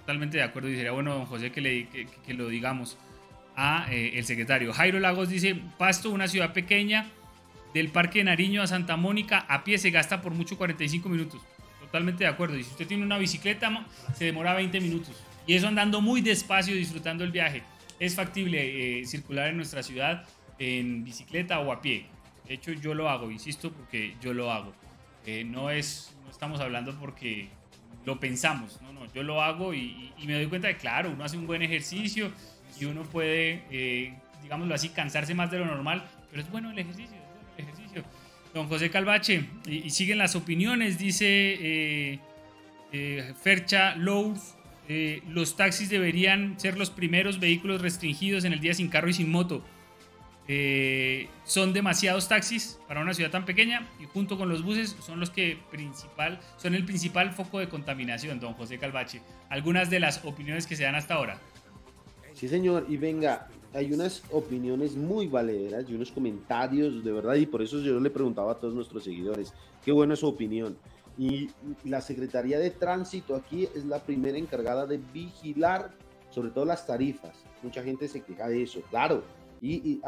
totalmente 0.08 0.38
de 0.38 0.44
acuerdo 0.44 0.70
y 0.70 0.88
bueno, 0.88 1.14
don 1.14 1.26
José, 1.26 1.52
que, 1.52 1.60
le, 1.60 1.90
que, 1.90 2.34
lo 2.34 2.48
digamos 2.48 2.98
a 3.58 3.88
eh, 3.92 4.14
el 4.16 4.24
secretario. 4.24 4.72
Jairo 4.72 5.00
Lagos 5.00 5.28
dice, 5.28 5.60
Pasto, 5.78 6.12
una 6.12 6.28
ciudad 6.28 6.54
pequeña, 6.54 7.08
del 7.74 7.90
Parque 7.90 8.20
de 8.20 8.26
Nariño 8.26 8.62
a 8.62 8.68
Santa 8.68 8.96
Mónica, 8.96 9.40
a 9.50 9.64
pie 9.64 9.78
se 9.78 9.90
gasta 9.90 10.22
por 10.22 10.34
mucho 10.34 10.58
45 10.58 11.10
minutos. 11.10 11.42
Totalmente 11.82 12.24
de 12.24 12.30
acuerdo. 12.30 12.58
Y 12.58 12.64
si 12.64 12.72
usted 12.72 12.88
tiene 12.88 13.04
una 13.04 13.18
bicicleta, 13.18 13.86
se 14.14 14.26
demora 14.26 14.54
20 14.54 14.80
minutos. 14.80 15.16
Y 15.46 15.56
eso 15.56 15.68
andando 15.68 16.02
muy 16.02 16.22
despacio, 16.22 16.76
disfrutando 16.76 17.24
el 17.24 17.32
viaje. 17.32 17.64
Es 18.00 18.16
factible 18.16 19.00
eh, 19.00 19.06
circular 19.06 19.50
en 19.50 19.58
nuestra 19.58 19.82
ciudad 19.82 20.26
en 20.60 21.04
bicicleta 21.04 21.60
o 21.60 21.72
a 21.72 21.82
pie. 21.82 22.06
De 22.48 22.54
hecho, 22.54 22.72
yo 22.74 22.94
lo 22.94 23.10
hago, 23.10 23.32
insisto, 23.32 23.72
porque 23.72 24.16
yo 24.22 24.34
lo 24.34 24.52
hago. 24.52 24.74
Eh, 25.26 25.44
no 25.44 25.70
es, 25.70 26.16
no 26.24 26.32
estamos 26.32 26.60
hablando 26.60 26.98
porque 27.00 27.50
lo 28.06 28.20
pensamos. 28.20 28.80
No, 28.82 28.94
no, 28.94 29.12
yo 29.14 29.24
lo 29.24 29.42
hago 29.42 29.74
y, 29.74 30.14
me 30.26 30.34
doy 30.34 30.48
cuenta 30.48 30.68
de, 30.68 30.78
claro, 30.78 31.12
uno 31.12 31.24
hace 31.24 31.38
un 31.38 31.48
buen 31.48 31.62
ejercicio 31.62 32.32
y 32.80 32.86
uno 32.86 33.04
puede, 33.04 33.64
eh, 33.72 34.14
digámoslo 34.42 34.74
así, 34.76 34.90
cansarse 34.90 35.34
más 35.34 35.52
de 35.52 35.60
lo 35.60 35.66
normal, 35.66 36.04
pero 36.30 36.42
es 36.42 36.52
bueno 36.52 36.72
el 36.72 36.80
ejercicio, 36.80 37.18
el 37.58 37.64
ejercicio. 37.64 38.04
Don 38.54 38.68
José 38.68 38.90
Calvache, 38.90 39.46
y, 39.68 39.90
siguen 39.90 40.18
las 40.18 40.36
opiniones, 40.36 40.98
dice 40.98 41.26
eh, 41.28 42.20
eh, 42.92 43.34
Fercha 43.42 43.96
Lowe, 43.96 44.36
los 45.28 45.58
taxis 45.58 45.90
deberían 45.90 46.58
ser 46.60 46.78
los 46.78 46.90
primeros 46.90 47.40
vehículos 47.40 47.82
restringidos 47.82 48.46
en 48.46 48.54
el 48.54 48.62
día 48.62 48.74
sin 48.74 48.88
carro 48.88 49.10
y 49.10 49.14
sin 49.14 49.30
moto. 49.30 49.64
Son 51.44 51.74
demasiados 51.74 52.30
taxis 52.30 52.80
para 52.88 53.02
una 53.02 53.14
ciudad 53.14 53.30
tan 53.30 53.44
pequeña 53.44 53.86
y 54.02 54.06
junto 54.06 54.38
con 54.38 54.48
los 54.48 54.64
buses 54.64 54.96
son 55.06 55.20
los 55.20 55.30
que 55.30 55.60
principal, 55.70 56.40
son 56.56 56.74
el 56.74 56.86
principal 56.86 57.34
foco 57.34 57.60
de 57.60 57.68
contaminación, 57.68 58.40
don 58.40 58.54
José 58.54 58.80
Calvache. 58.80 59.22
Algunas 59.50 59.90
de 59.90 60.00
las 60.00 60.24
opiniones 60.24 60.66
que 60.68 60.78
se 60.78 60.84
dan 60.84 60.96
hasta 60.96 61.16
ahora. 61.16 61.42
Sí, 62.38 62.48
señor, 62.48 62.86
y 62.88 62.98
venga, 62.98 63.48
hay 63.74 63.92
unas 63.92 64.22
opiniones 64.32 64.96
muy 64.96 65.28
valeras 65.28 65.86
y 65.90 65.96
unos 65.96 66.12
comentarios 66.12 67.04
de 67.04 67.12
verdad, 67.12 67.36
y 67.36 67.48
por 67.48 67.62
eso 67.62 67.80
yo 67.80 68.00
le 68.00 68.12
preguntaba 68.12 68.52
a 68.52 68.56
todos 68.56 68.76
nuestros 68.76 69.04
seguidores, 69.04 69.54
qué 69.84 69.92
buena 69.92 70.14
es 70.14 70.20
su 70.20 70.28
opinión. 70.28 70.78
Y 71.18 71.50
la 71.84 72.00
Secretaría 72.00 72.60
de 72.60 72.70
Tránsito 72.70 73.36
aquí 73.36 73.68
es 73.74 73.86
la 73.86 73.98
primera 73.98 74.38
encargada 74.38 74.86
de 74.86 75.00
vigilar 75.12 75.92
sobre 76.30 76.52
todo 76.52 76.66
las 76.66 76.86
tarifas. 76.86 77.44
Mucha 77.64 77.82
gente 77.82 78.08
se 78.08 78.22
queja 78.22 78.48
de 78.48 78.62
eso, 78.62 78.82
claro 78.92 79.24
y, 79.62 80.02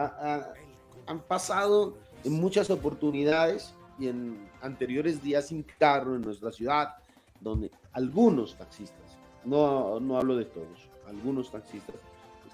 han 1.07 1.19
pasado 1.27 1.95
en 2.23 2.33
muchas 2.33 2.69
oportunidades 2.69 3.73
y 3.97 4.07
en 4.07 4.47
anteriores 4.61 5.23
días 5.23 5.47
sin 5.47 5.63
carro 5.63 6.15
en 6.15 6.21
nuestra 6.21 6.51
ciudad, 6.51 6.95
donde 7.41 7.71
algunos 7.93 8.55
taxistas, 8.55 9.17
no, 9.43 9.99
no 9.99 10.17
hablo 10.17 10.35
de 10.35 10.45
todos, 10.45 10.87
algunos 11.07 11.51
taxistas, 11.51 11.95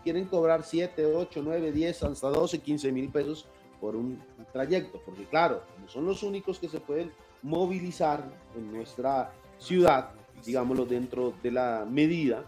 quieren 0.05 0.25
cobrar 0.25 0.61
7, 0.63 1.03
8, 1.03 1.41
9, 1.43 1.71
10, 1.71 2.03
hasta 2.03 2.29
12, 2.29 2.59
15 2.59 2.91
mil 2.91 3.09
pesos 3.09 3.47
por 3.81 3.95
un 3.95 4.21
trayecto, 4.53 5.01
porque 5.03 5.25
claro, 5.25 5.63
como 5.73 5.89
son 5.89 6.05
los 6.05 6.21
únicos 6.21 6.59
que 6.59 6.69
se 6.69 6.79
pueden 6.79 7.11
movilizar 7.41 8.23
en 8.55 8.71
nuestra 8.71 9.33
ciudad, 9.57 10.11
digámoslo 10.45 10.85
dentro 10.85 11.33
de 11.41 11.51
la 11.51 11.87
medida, 11.89 12.45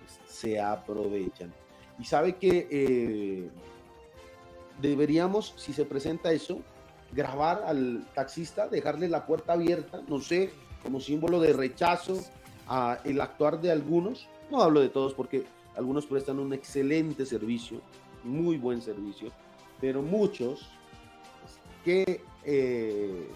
pues 0.00 0.18
se 0.26 0.60
aprovechan. 0.60 1.54
Y 2.00 2.04
sabe 2.04 2.34
que 2.34 2.66
eh, 2.68 3.50
deberíamos, 4.82 5.54
si 5.56 5.72
se 5.72 5.84
presenta 5.84 6.32
eso, 6.32 6.58
grabar 7.12 7.62
al 7.66 8.04
taxista, 8.16 8.66
dejarle 8.66 9.08
la 9.08 9.26
puerta 9.26 9.52
abierta, 9.52 10.02
no 10.08 10.20
sé, 10.20 10.50
como 10.82 10.98
símbolo 10.98 11.38
de 11.38 11.52
rechazo 11.52 12.18
a 12.66 12.98
el 13.04 13.20
actuar 13.20 13.60
de 13.60 13.70
algunos. 13.70 14.28
No 14.50 14.60
hablo 14.60 14.80
de 14.80 14.88
todos 14.88 15.14
porque 15.14 15.46
algunos 15.76 16.06
prestan 16.06 16.38
un 16.38 16.52
excelente 16.52 17.26
servicio, 17.26 17.80
muy 18.24 18.56
buen 18.56 18.80
servicio, 18.80 19.30
pero 19.80 20.02
muchos 20.02 20.68
que 21.84 22.22
eh, 22.44 23.28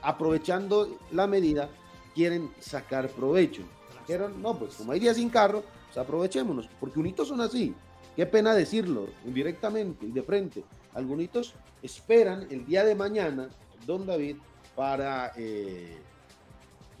aprovechando 0.00 0.98
la 1.10 1.26
medida 1.26 1.68
quieren 2.14 2.50
sacar 2.60 3.08
provecho. 3.10 3.62
dijeron, 4.00 4.40
no, 4.40 4.58
pues 4.58 4.74
como 4.74 4.92
hay 4.92 5.00
día 5.00 5.12
sin 5.12 5.28
carro, 5.28 5.62
pues 5.86 5.98
aprovechémonos, 5.98 6.68
porque 6.80 7.00
unitos 7.00 7.28
son 7.28 7.40
así. 7.40 7.74
Qué 8.14 8.26
pena 8.26 8.54
decirlo 8.54 9.08
indirectamente 9.24 10.06
y 10.06 10.12
de 10.12 10.22
frente. 10.22 10.64
Algunos 10.94 11.54
esperan 11.82 12.46
el 12.50 12.64
día 12.66 12.84
de 12.84 12.94
mañana, 12.94 13.48
don 13.86 14.06
David, 14.06 14.36
para, 14.76 15.32
eh, 15.36 15.98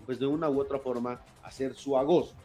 pues 0.06 0.18
de 0.18 0.26
una 0.26 0.48
u 0.48 0.60
otra 0.60 0.78
forma, 0.78 1.20
hacer 1.42 1.74
su 1.74 1.96
agosto 1.96 2.41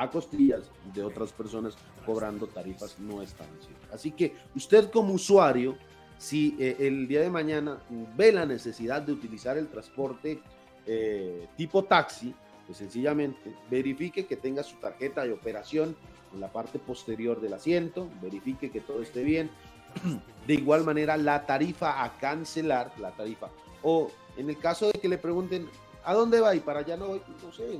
a 0.00 0.10
costillas 0.10 0.62
de 0.94 1.04
otras 1.04 1.30
personas 1.30 1.76
cobrando 2.06 2.46
tarifas 2.46 2.98
no 2.98 3.20
establecidas. 3.20 3.82
Así 3.92 4.12
que 4.12 4.34
usted 4.56 4.90
como 4.90 5.12
usuario, 5.12 5.76
si 6.16 6.56
eh, 6.58 6.76
el 6.80 7.06
día 7.06 7.20
de 7.20 7.28
mañana 7.28 7.82
ve 8.16 8.32
la 8.32 8.46
necesidad 8.46 9.02
de 9.02 9.12
utilizar 9.12 9.58
el 9.58 9.68
transporte 9.68 10.40
eh, 10.86 11.48
tipo 11.54 11.84
taxi, 11.84 12.34
pues 12.66 12.78
sencillamente 12.78 13.54
verifique 13.70 14.24
que 14.24 14.36
tenga 14.36 14.62
su 14.62 14.76
tarjeta 14.76 15.22
de 15.22 15.34
operación 15.34 15.94
en 16.32 16.40
la 16.40 16.50
parte 16.50 16.78
posterior 16.78 17.38
del 17.38 17.52
asiento, 17.52 18.08
verifique 18.22 18.70
que 18.70 18.80
todo 18.80 19.02
esté 19.02 19.22
bien. 19.22 19.50
De 20.46 20.54
igual 20.54 20.82
manera, 20.82 21.18
la 21.18 21.44
tarifa 21.44 22.02
a 22.02 22.16
cancelar, 22.16 22.90
la 22.98 23.10
tarifa, 23.10 23.50
o 23.82 24.10
en 24.38 24.48
el 24.48 24.58
caso 24.58 24.90
de 24.90 24.98
que 24.98 25.08
le 25.08 25.18
pregunten, 25.18 25.68
¿a 26.02 26.14
dónde 26.14 26.40
va? 26.40 26.54
Y 26.54 26.60
para 26.60 26.80
allá 26.80 26.96
no 26.96 27.08
voy, 27.08 27.22
no 27.44 27.52
sé, 27.52 27.78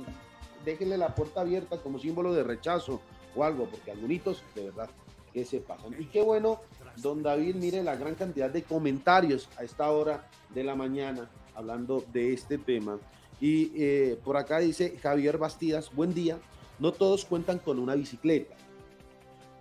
déjenle 0.65 0.97
la 0.97 1.13
puerta 1.15 1.41
abierta 1.41 1.77
como 1.77 1.99
símbolo 1.99 2.33
de 2.33 2.43
rechazo 2.43 3.01
o 3.35 3.43
algo, 3.43 3.65
porque 3.65 3.91
algunos 3.91 4.43
de 4.55 4.63
verdad 4.65 4.89
que 5.33 5.45
se 5.45 5.59
pasan. 5.59 5.95
Y 5.99 6.05
qué 6.05 6.21
bueno, 6.21 6.61
don 6.97 7.23
David, 7.23 7.55
mire 7.55 7.83
la 7.83 7.95
gran 7.95 8.15
cantidad 8.15 8.49
de 8.49 8.63
comentarios 8.63 9.47
a 9.57 9.63
esta 9.63 9.89
hora 9.91 10.27
de 10.53 10.63
la 10.63 10.75
mañana 10.75 11.29
hablando 11.55 12.03
de 12.11 12.33
este 12.33 12.57
tema. 12.57 12.99
Y 13.39 13.71
eh, 13.75 14.19
por 14.23 14.37
acá 14.37 14.59
dice 14.59 14.97
Javier 15.01 15.37
Bastidas, 15.37 15.93
buen 15.93 16.13
día, 16.13 16.37
no 16.79 16.91
todos 16.91 17.25
cuentan 17.25 17.59
con 17.59 17.79
una 17.79 17.95
bicicleta. 17.95 18.55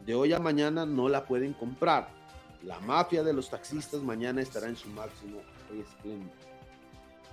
De 0.05 0.15
hoy 0.15 0.33
a 0.33 0.39
mañana 0.39 0.87
no 0.87 1.09
la 1.09 1.25
pueden 1.27 1.53
comprar. 1.53 2.09
La 2.65 2.81
mafia 2.81 3.23
de 3.23 3.33
los 3.33 3.49
taxistas 3.49 4.03
mañana 4.03 4.43
estará 4.43 4.69
en 4.69 4.77
su 4.77 4.89
máximo 4.89 5.41
esplendor. 5.73 6.35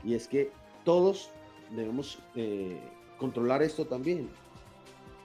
Y 0.03 0.13
es 0.13 0.28
que 0.28 0.51
todos 0.86 1.30
debemos 1.72 2.20
eh, 2.36 2.80
controlar 3.18 3.61
esto 3.63 3.86
también. 3.86 4.30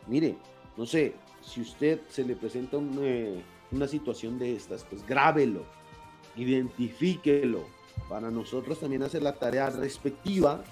Mire, 0.07 0.37
no 0.77 0.87
sé, 0.87 1.15
si 1.43 1.61
usted 1.61 2.01
se 2.09 2.25
le 2.25 2.37
presenta 2.37 2.79
eh, 3.01 3.43
una 3.71 3.87
situación 3.89 4.39
de 4.39 4.57
estas, 4.57 4.85
pues 4.85 5.07
grábelo, 5.07 5.65
identifíquelo. 6.37 7.65
Para 8.09 8.31
nosotros 8.31 8.81
también 8.81 9.03
hacer 9.03 9.23
la 9.23 9.35
tarea 9.35 9.71
respectiva, 9.71 10.65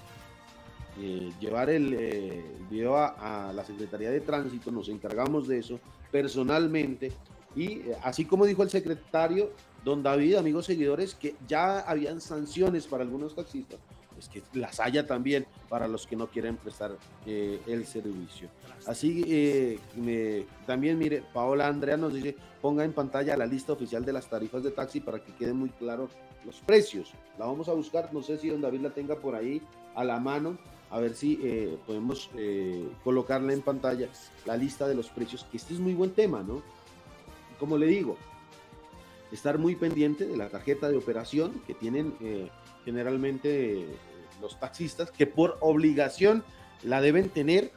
eh, 0.99 1.31
llevar 1.39 1.69
el 1.69 1.93
eh, 1.93 2.43
video 2.69 2.97
a, 2.97 3.51
la 3.53 3.63
Secretaría 3.63 4.11
de 4.11 4.21
Tránsito, 4.21 4.71
nos 4.71 4.89
encargamos 4.89 5.47
de 5.47 5.59
eso 5.59 5.79
personalmente. 6.11 7.11
Y 7.55 7.81
así 8.03 8.25
como 8.25 8.45
dijo 8.45 8.63
el 8.63 8.69
secretario, 8.69 9.51
don 9.83 10.03
David, 10.03 10.35
amigos 10.35 10.65
seguidores, 10.65 11.15
que 11.15 11.35
ya 11.47 11.79
habían 11.79 12.21
sanciones 12.21 12.87
para 12.87 13.03
algunos 13.03 13.35
taxistas, 13.35 13.79
pues 14.21 14.29
que 14.29 14.59
las 14.59 14.79
haya 14.79 15.07
también 15.07 15.47
para 15.67 15.87
los 15.87 16.05
que 16.05 16.15
no 16.15 16.27
quieren 16.27 16.57
prestar 16.57 16.95
eh, 17.25 17.59
el 17.65 17.87
servicio. 17.87 18.49
Así 18.85 19.23
eh, 19.27 20.45
también, 20.67 20.99
mire, 20.99 21.23
Paola 21.33 21.67
Andrea 21.67 21.97
nos 21.97 22.13
dice, 22.13 22.35
ponga 22.61 22.83
en 22.83 22.93
pantalla 22.93 23.35
la 23.35 23.45
lista 23.45 23.73
oficial 23.73 24.05
de 24.05 24.13
las 24.13 24.27
tarifas 24.27 24.63
de 24.63 24.71
taxi 24.71 24.99
para 24.99 25.23
que 25.23 25.33
queden 25.33 25.57
muy 25.57 25.69
claros 25.69 26.11
los 26.45 26.57
precios. 26.57 27.13
La 27.39 27.45
vamos 27.45 27.67
a 27.69 27.73
buscar, 27.73 28.13
no 28.13 28.21
sé 28.21 28.37
si 28.37 28.49
don 28.49 28.61
David 28.61 28.81
la 28.81 28.89
tenga 28.91 29.15
por 29.15 29.33
ahí 29.35 29.61
a 29.95 30.03
la 30.03 30.19
mano, 30.19 30.57
a 30.91 30.99
ver 30.99 31.15
si 31.15 31.39
eh, 31.43 31.77
podemos 31.87 32.29
colocarla 33.03 33.53
en 33.53 33.61
pantalla, 33.61 34.07
la 34.45 34.55
lista 34.55 34.87
de 34.87 34.95
los 34.95 35.09
precios, 35.09 35.45
que 35.49 35.57
este 35.57 35.73
es 35.73 35.79
muy 35.79 35.93
buen 35.93 36.11
tema, 36.11 36.43
¿no? 36.43 36.61
Como 37.59 37.77
le 37.77 37.87
digo, 37.87 38.17
estar 39.31 39.57
muy 39.57 39.75
pendiente 39.75 40.25
de 40.25 40.37
la 40.37 40.49
tarjeta 40.49 40.89
de 40.89 40.97
operación 40.97 41.61
que 41.65 41.73
tienen 41.73 42.13
generalmente 42.85 43.85
los 44.41 44.59
taxistas, 44.59 45.11
que 45.11 45.27
por 45.27 45.57
obligación 45.61 46.43
la 46.83 47.01
deben 47.01 47.29
tener 47.29 47.71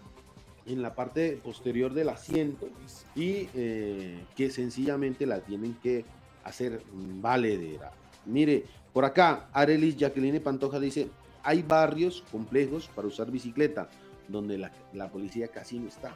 en 0.66 0.82
la 0.82 0.94
parte 0.94 1.38
posterior 1.42 1.92
del 1.92 2.08
asiento 2.08 2.68
y 3.14 3.48
eh, 3.54 4.24
que 4.34 4.50
sencillamente 4.50 5.26
la 5.26 5.40
tienen 5.40 5.74
que 5.82 6.04
hacer 6.42 6.82
valedera. 6.92 7.92
Mire, 8.24 8.64
por 8.92 9.04
acá, 9.04 9.48
Arelis 9.52 9.96
Jacqueline 9.96 10.40
Pantoja 10.40 10.80
dice, 10.80 11.08
hay 11.42 11.62
barrios 11.62 12.24
complejos 12.32 12.88
para 12.94 13.08
usar 13.08 13.30
bicicleta, 13.30 13.90
donde 14.28 14.56
la, 14.58 15.08
policía 15.10 15.48
casi 15.48 15.78
no 15.78 15.88
está. 15.88 16.14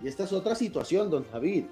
Y 0.00 0.06
esta 0.06 0.24
es 0.24 0.32
otra 0.32 0.54
situación, 0.54 1.10
don 1.10 1.26
David. 1.32 1.64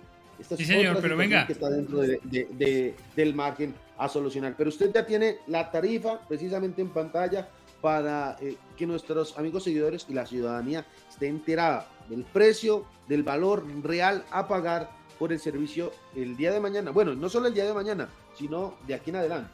Esta 0.43 0.57
sí, 0.57 0.65
señor, 0.65 0.99
pero 1.01 1.17
venga. 1.17 1.47
Que 1.47 1.53
está 1.53 1.71
dentro 1.71 2.01
del 2.01 3.35
margen 3.35 3.75
a 3.97 4.09
solucionar. 4.09 4.55
Pero 4.59 4.71
usted 4.71 4.93
ya 4.93 5.07
tiene 5.07 5.37
la 5.47 5.71
tarifa 5.71 6.21
precisamente 6.27 6.83
en 6.83 6.89
pantalla 6.91 7.49
para 7.81 8.37
eh, 8.41 8.57
que 8.77 8.87
nuestros 8.87 9.39
amigos 9.39 9.63
seguidores 9.65 10.07
y 10.09 10.15
la 10.15 10.27
ciudadanía 10.27 10.85
esté 11.09 11.29
enterada 11.29 11.89
del 12.09 12.25
precio, 12.25 12.85
del 13.09 13.23
valor 13.23 13.65
real 13.83 14.25
a 14.33 14.49
pagar 14.49 14.91
por 15.19 15.33
el 15.33 15.39
servicio 15.39 15.93
el 16.17 16.37
día 16.37 16.51
de 16.51 16.59
mañana. 16.59 16.91
Bueno, 16.91 17.15
no 17.15 17.29
solo 17.29 17.47
el 17.47 17.55
día 17.55 17.65
de 17.65 17.75
mañana, 17.75 18.09
sino 18.37 18.77
de 18.89 18.95
aquí 18.95 19.11
en 19.11 19.17
adelante. 19.17 19.51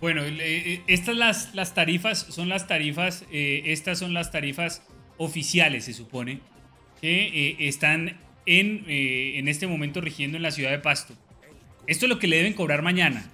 Bueno, 0.00 0.22
eh, 0.24 0.82
estas 0.88 1.16
las, 1.16 1.54
las 1.54 1.74
tarifas 1.74 2.18
son 2.18 2.48
las 2.48 2.66
tarifas, 2.66 3.24
eh, 3.30 3.62
estas 3.66 4.00
son 4.00 4.12
las 4.14 4.30
tarifas 4.32 4.82
oficiales, 5.16 5.84
se 5.84 5.94
supone, 5.94 6.40
que 7.06 7.68
están 7.68 8.16
en, 8.46 8.84
en 8.88 9.48
este 9.48 9.66
momento 9.66 10.00
rigiendo 10.00 10.36
en 10.36 10.42
la 10.42 10.50
ciudad 10.50 10.70
de 10.70 10.78
Pasto. 10.78 11.14
Esto 11.86 12.06
es 12.06 12.08
lo 12.08 12.18
que 12.18 12.26
le 12.26 12.36
deben 12.36 12.52
cobrar 12.52 12.82
mañana. 12.82 13.24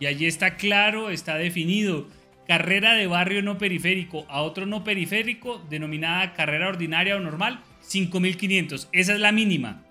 Y 0.00 0.06
allí 0.06 0.26
está 0.26 0.56
claro, 0.56 1.10
está 1.10 1.36
definido. 1.36 2.08
Carrera 2.48 2.94
de 2.94 3.06
barrio 3.06 3.42
no 3.42 3.58
periférico 3.58 4.26
a 4.28 4.42
otro 4.42 4.66
no 4.66 4.84
periférico, 4.84 5.58
denominada 5.70 6.32
carrera 6.32 6.68
ordinaria 6.68 7.16
o 7.16 7.20
normal, 7.20 7.60
5.500. 7.86 8.88
Esa 8.92 9.12
es 9.12 9.20
la 9.20 9.32
mínima. 9.32 9.82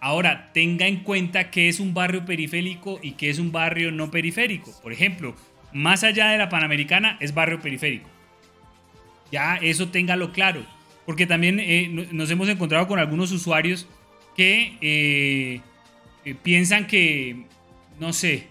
Ahora, 0.00 0.50
tenga 0.54 0.86
en 0.86 1.00
cuenta 1.00 1.50
que 1.50 1.68
es 1.68 1.78
un 1.78 1.92
barrio 1.92 2.24
periférico 2.24 3.00
y 3.02 3.12
que 3.12 3.30
es 3.30 3.38
un 3.38 3.52
barrio 3.52 3.92
no 3.92 4.10
periférico. 4.10 4.72
Por 4.80 4.92
ejemplo, 4.92 5.36
más 5.72 6.04
allá 6.04 6.30
de 6.30 6.38
la 6.38 6.48
Panamericana 6.48 7.16
es 7.20 7.34
barrio 7.34 7.60
periférico. 7.60 8.08
Ya 9.30 9.56
eso 9.56 9.88
téngalo 9.88 10.32
claro. 10.32 10.64
Porque 11.08 11.26
también 11.26 11.58
eh, 11.58 11.88
nos 12.12 12.30
hemos 12.30 12.50
encontrado 12.50 12.86
con 12.86 12.98
algunos 12.98 13.32
usuarios 13.32 13.88
que 14.36 14.76
eh, 14.82 15.62
eh, 16.26 16.34
piensan 16.42 16.86
que, 16.86 17.46
no 17.98 18.12
sé, 18.12 18.48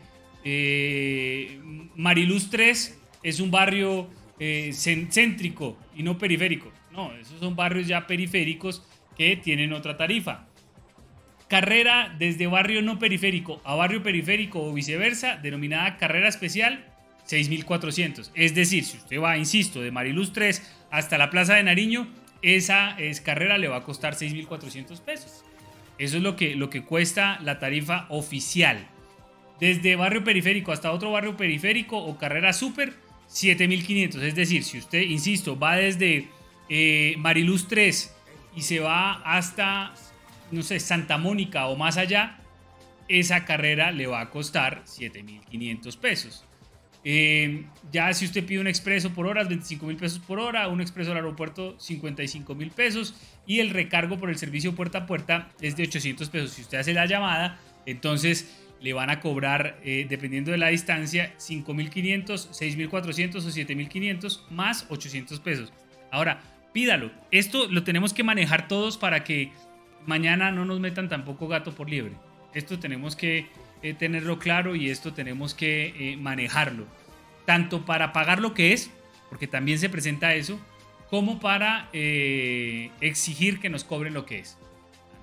Mariluz 1.96 2.50
3 2.50 3.00
es 3.22 3.40
un 3.40 3.52
barrio 3.52 4.10
céntrico 4.40 5.78
y 5.96 6.02
no 6.02 6.18
periférico. 6.18 6.72
No, 6.92 7.14
esos 7.14 7.40
son 7.40 7.56
barrios 7.56 7.86
ya 7.86 8.08
periféricos 8.08 8.84
que 9.16 9.36
tienen 9.36 9.72
otra 9.72 9.96
tarifa. 9.96 10.48
Carrera 11.48 12.16
desde 12.18 12.48
barrio 12.48 12.82
no 12.82 12.98
periférico 12.98 13.62
a 13.66 13.76
barrio 13.76 14.02
periférico 14.02 14.64
o 14.64 14.74
viceversa, 14.74 15.38
denominada 15.38 15.98
carrera 15.98 16.28
especial, 16.28 16.84
6.400. 17.30 18.32
Es 18.34 18.56
decir, 18.56 18.84
si 18.84 18.98
usted 18.98 19.22
va, 19.22 19.38
insisto, 19.38 19.80
de 19.80 19.92
Mariluz 19.92 20.34
3 20.34 20.88
hasta 20.90 21.20
la 21.20 21.30
Plaza 21.30 21.54
de 21.54 21.62
Nariño, 21.62 22.08
esa 22.42 22.98
es 23.00 23.22
carrera 23.22 23.58
le 23.58 23.68
va 23.68 23.78
a 23.78 23.84
costar 23.84 24.16
6.400 24.16 25.00
pesos. 25.02 25.44
Eso 25.98 26.18
es 26.18 26.24
lo 26.24 26.36
que, 26.36 26.56
lo 26.56 26.70
que 26.70 26.84
cuesta 26.84 27.40
la 27.42 27.60
tarifa 27.60 28.06
oficial 28.10 28.88
desde 29.60 29.96
barrio 29.96 30.24
periférico 30.24 30.72
hasta 30.72 30.92
otro 30.92 31.12
barrio 31.12 31.36
periférico 31.36 31.98
o 31.98 32.18
carrera 32.18 32.54
super, 32.54 32.94
7500. 33.28 34.22
Es 34.22 34.36
decir, 34.36 34.64
si 34.64 34.78
usted, 34.78 35.02
insisto, 35.02 35.58
va 35.58 35.76
desde 35.76 36.28
eh, 36.70 37.16
Mariluz 37.18 37.68
3 37.68 38.16
y 38.56 38.62
se 38.62 38.80
va 38.80 39.14
hasta, 39.24 39.94
no 40.52 40.62
sé, 40.62 40.80
Santa 40.80 41.18
Mónica 41.18 41.68
o 41.68 41.76
más 41.76 41.98
allá, 41.98 42.40
esa 43.08 43.46
carrera 43.46 43.92
le 43.92 44.08
va 44.08 44.22
a 44.22 44.30
costar 44.30 44.82
7500 44.86 45.98
pesos. 45.98 46.47
Eh, 47.04 47.66
ya 47.92 48.14
si 48.14 48.26
usted 48.26 48.46
pide 48.46 48.60
un 48.60 48.68
expreso 48.68 49.14
por 49.14 49.28
hora, 49.28 49.44
25 49.44 49.86
mil 49.86 49.98
pesos 49.98 50.20
por 50.20 50.40
hora, 50.40 50.68
un 50.68 50.82
expreso 50.82 51.12
al 51.12 51.18
aeropuerto, 51.18 51.80
55 51.80 52.56
mil 52.56 52.72
pesos 52.72 53.16
y 53.46 53.60
el 53.60 53.70
recargo 53.70 54.18
por 54.18 54.30
el 54.30 54.38
servicio 54.38 54.76
puerta 54.76 55.00
a 55.00 55.06
puerta 55.06 55.50
es 55.62 55.76
de 55.78 55.84
800 55.84 56.30
pesos. 56.30 56.52
Si 56.52 56.62
usted 56.62 56.80
hace 56.80 56.94
la 56.94 57.06
llamada, 57.06 57.60
entonces 57.86 58.54
le 58.82 58.94
van 58.94 59.10
a 59.10 59.20
cobrar, 59.20 59.80
eh, 59.84 60.06
dependiendo 60.10 60.52
de 60.52 60.58
la 60.58 60.68
distancia, 60.68 61.34
5.500, 61.38 62.50
6.400 62.50 63.36
o 63.36 63.50
7.500 63.50 64.50
más 64.50 64.86
800 64.90 65.40
pesos. 65.40 65.74
Ahora, 66.12 66.42
pídalo. 66.74 67.12
Esto 67.32 67.68
lo 67.70 67.84
tenemos 67.84 68.14
que 68.14 68.24
manejar 68.24 68.68
todos 68.68 68.98
para 68.98 69.24
que 69.24 69.52
mañana 70.06 70.52
no 70.52 70.66
nos 70.66 70.80
metan 70.80 71.10
tampoco 71.10 71.48
gato 71.48 71.74
por 71.74 71.90
liebre. 71.90 72.14
Esto 72.54 72.80
tenemos 72.80 73.16
que 73.16 73.48
eh, 73.82 73.94
tenerlo 73.94 74.40
claro 74.40 74.76
y 74.76 74.90
esto 74.90 75.14
tenemos 75.14 75.54
que 75.54 75.94
eh, 75.98 76.18
manejarlo. 76.18 76.86
Tanto 77.46 77.86
para 77.86 78.14
pagar 78.14 78.40
lo 78.40 78.54
que 78.54 78.74
es, 78.74 78.92
porque 79.30 79.48
también 79.48 79.80
se 79.80 79.90
presenta 79.90 80.34
eso, 80.34 80.60
como 81.10 81.40
para 81.40 81.90
eh, 81.94 82.92
exigir 83.02 83.60
que 83.60 83.70
nos 83.70 83.84
cobren 83.84 84.14
lo 84.14 84.26
que 84.26 84.40
es. 84.40 84.58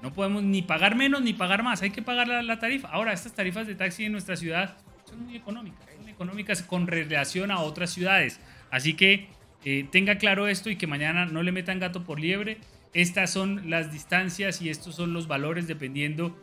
No 0.03 0.13
podemos 0.13 0.43
ni 0.43 0.63
pagar 0.63 0.97
menos 0.97 1.23
ni 1.23 1.33
pagar 1.33 1.63
más, 1.63 1.83
hay 1.83 1.91
que 1.91 2.03
pagar 2.03 2.29
la, 2.29 2.59
tarifa. 2.59 2.89
Ahora, 2.89 3.13
estas 3.13 3.35
tarifas 3.35 3.67
de 3.67 3.75
taxi 3.75 4.05
en 4.05 4.13
nuestra 4.13 4.37
ciudad 4.37 4.77
son 5.09 5.25
muy 5.25 5.37
económicas, 5.37 5.87
son 5.97 6.09
económicas 6.09 6.63
con 6.63 6.87
relación 6.87 7.51
a 7.51 7.61
otras 7.61 7.91
ciudades. 7.91 8.41
Así 8.71 8.95
que 8.95 9.29
eh, 9.65 9.87
tenga 9.91 10.19
claro 10.19 10.47
esto 10.47 10.69
y 10.69 10.77
que 10.77 10.87
mañana 10.87 11.27
no 11.27 11.43
le 11.43 11.53
metan 11.53 11.79
gato 11.79 12.05
por 12.05 12.21
liebre. 12.21 12.59
Estas 12.93 13.31
son 13.31 13.71
las 13.71 13.93
distancias 13.93 14.61
y 14.61 14.69
estos 14.69 14.95
son 14.95 15.13
los 15.13 15.27
valores 15.27 15.67
dependiendo 15.67 16.37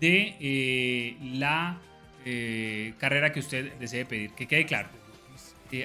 de 0.00 0.36
eh, 0.40 1.16
la 1.22 1.78
eh, 2.24 2.94
carrera 2.98 3.32
que 3.32 3.40
usted 3.40 3.72
desee 3.74 4.04
pedir. 4.04 4.32
Que 4.32 4.46
quede 4.46 4.66
claro. 4.66 4.88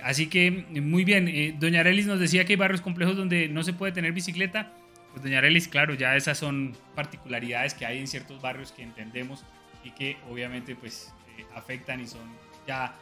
así 0.03 0.27
que 0.27 0.51
muy 0.51 1.03
bien, 1.03 1.57
doña 1.59 1.81
Arelis 1.81 2.05
nos 2.05 2.19
decía 2.19 2.45
que 2.45 2.53
hay 2.53 2.57
barrios 2.57 2.81
complejos 2.81 3.15
donde 3.15 3.47
no 3.47 3.63
se 3.63 3.73
puede 3.73 3.91
tener 3.91 4.11
bicicleta. 4.13 4.73
Pues 5.11 5.23
doña 5.23 5.39
Arelis, 5.39 5.67
claro, 5.67 5.93
ya 5.93 6.15
esas 6.15 6.37
son 6.37 6.75
particularidades 6.95 7.73
que 7.73 7.85
hay 7.85 7.99
en 7.99 8.07
ciertos 8.07 8.41
barrios 8.41 8.71
que 8.71 8.83
entendemos 8.83 9.43
y 9.83 9.91
que 9.91 10.17
obviamente 10.29 10.75
pues 10.75 11.13
afectan 11.55 11.99
y 12.01 12.07
son 12.07 12.21
ya 12.67 12.93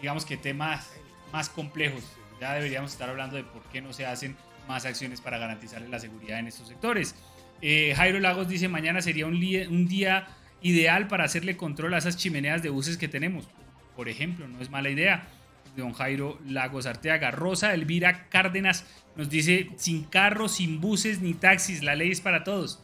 digamos 0.00 0.24
que 0.24 0.36
temas 0.36 0.92
más 1.32 1.48
complejos 1.48 2.16
ya 2.40 2.54
deberíamos 2.54 2.92
estar 2.92 3.08
hablando 3.08 3.36
de 3.36 3.44
por 3.44 3.62
qué 3.64 3.80
no 3.80 3.92
se 3.92 4.06
hacen 4.06 4.36
más 4.66 4.84
acciones 4.84 5.20
para 5.20 5.38
garantizar 5.38 5.82
la 5.82 5.98
seguridad 5.98 6.38
en 6.38 6.48
estos 6.48 6.68
sectores. 6.68 7.14
Eh, 7.60 7.94
Jairo 7.96 8.20
Lagos 8.20 8.48
dice, 8.48 8.68
mañana 8.68 9.02
sería 9.02 9.26
un, 9.26 9.34
un 9.34 9.88
día 9.88 10.28
ideal 10.62 11.08
para 11.08 11.24
hacerle 11.24 11.56
control 11.56 11.94
a 11.94 11.98
esas 11.98 12.16
chimeneas 12.16 12.62
de 12.62 12.70
buses 12.70 12.96
que 12.96 13.08
tenemos. 13.08 13.48
Por 13.96 14.08
ejemplo, 14.08 14.46
no 14.48 14.60
es 14.60 14.70
mala 14.70 14.90
idea. 14.90 15.28
Don 15.76 15.92
Jairo 15.92 16.38
Lagos 16.46 16.86
Arteaga. 16.86 17.30
Rosa 17.30 17.72
Elvira 17.74 18.28
Cárdenas 18.28 18.86
nos 19.16 19.30
dice, 19.30 19.70
sin 19.76 20.04
carros, 20.04 20.52
sin 20.52 20.80
buses 20.80 21.20
ni 21.20 21.34
taxis, 21.34 21.82
la 21.82 21.94
ley 21.94 22.10
es 22.10 22.20
para 22.20 22.44
todos. 22.44 22.82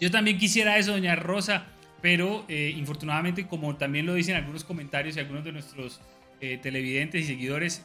Yo 0.00 0.10
también 0.10 0.38
quisiera 0.38 0.78
eso, 0.78 0.92
doña 0.92 1.16
Rosa, 1.16 1.66
pero 2.00 2.44
eh, 2.48 2.72
infortunadamente, 2.76 3.46
como 3.46 3.76
también 3.76 4.06
lo 4.06 4.14
dicen 4.14 4.36
algunos 4.36 4.64
comentarios 4.64 5.16
y 5.16 5.20
algunos 5.20 5.44
de 5.44 5.52
nuestros 5.52 6.00
eh, 6.40 6.58
televidentes 6.62 7.24
y 7.24 7.26
seguidores, 7.26 7.84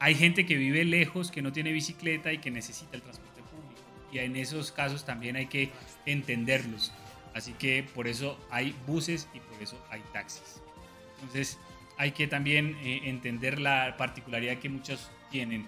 hay 0.00 0.14
gente 0.14 0.44
que 0.44 0.56
vive 0.56 0.84
lejos, 0.84 1.30
que 1.30 1.42
no 1.42 1.52
tiene 1.52 1.72
bicicleta 1.72 2.32
y 2.32 2.38
que 2.38 2.50
necesita 2.50 2.96
el 2.96 3.02
transporte 3.02 3.42
público. 3.42 3.80
Y 4.12 4.18
en 4.18 4.36
esos 4.36 4.72
casos 4.72 5.04
también 5.04 5.36
hay 5.36 5.46
que 5.46 5.70
entenderlos. 6.04 6.92
Así 7.34 7.52
que 7.52 7.84
por 7.94 8.06
eso 8.06 8.38
hay 8.50 8.74
buses 8.86 9.28
y 9.34 9.40
por 9.40 9.62
eso 9.62 9.82
hay 9.90 10.00
taxis. 10.12 10.62
Entonces 11.20 11.58
hay 11.96 12.12
que 12.12 12.26
también 12.26 12.76
eh, 12.82 13.02
entender 13.04 13.58
la 13.60 13.96
particularidad 13.96 14.58
que 14.58 14.68
muchos 14.68 15.10
tienen. 15.30 15.66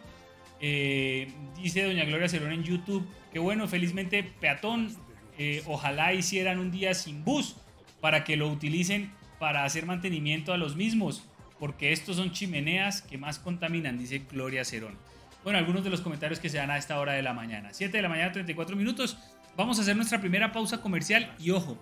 Eh, 0.60 1.28
dice 1.56 1.82
doña 1.82 2.04
Gloria 2.04 2.28
Cerón 2.28 2.52
en 2.52 2.62
YouTube 2.62 3.06
que 3.32 3.38
bueno, 3.38 3.68
felizmente 3.68 4.22
peatón, 4.22 4.96
eh, 5.38 5.62
ojalá 5.66 6.14
hicieran 6.14 6.58
un 6.58 6.70
día 6.70 6.94
sin 6.94 7.24
bus 7.24 7.56
para 8.00 8.24
que 8.24 8.36
lo 8.36 8.48
utilicen 8.48 9.12
para 9.38 9.64
hacer 9.64 9.84
mantenimiento 9.84 10.54
a 10.54 10.56
los 10.56 10.76
mismos 10.76 11.28
porque 11.58 11.92
estos 11.92 12.16
son 12.16 12.32
chimeneas 12.32 13.02
que 13.02 13.18
más 13.18 13.38
contaminan, 13.38 13.98
dice 13.98 14.22
Gloria 14.30 14.64
Cerón. 14.64 14.96
Bueno, 15.42 15.58
algunos 15.58 15.84
de 15.84 15.90
los 15.90 16.00
comentarios 16.00 16.40
que 16.40 16.48
se 16.48 16.56
dan 16.56 16.70
a 16.70 16.76
esta 16.76 16.98
hora 16.98 17.12
de 17.12 17.22
la 17.22 17.32
mañana. 17.32 17.72
7 17.72 17.96
de 17.96 18.02
la 18.02 18.08
mañana, 18.08 18.32
34 18.32 18.74
minutos. 18.74 19.16
Vamos 19.56 19.78
a 19.78 19.82
hacer 19.82 19.96
nuestra 19.96 20.20
primera 20.20 20.52
pausa 20.52 20.82
comercial 20.82 21.34
y 21.38 21.50
ojo, 21.50 21.78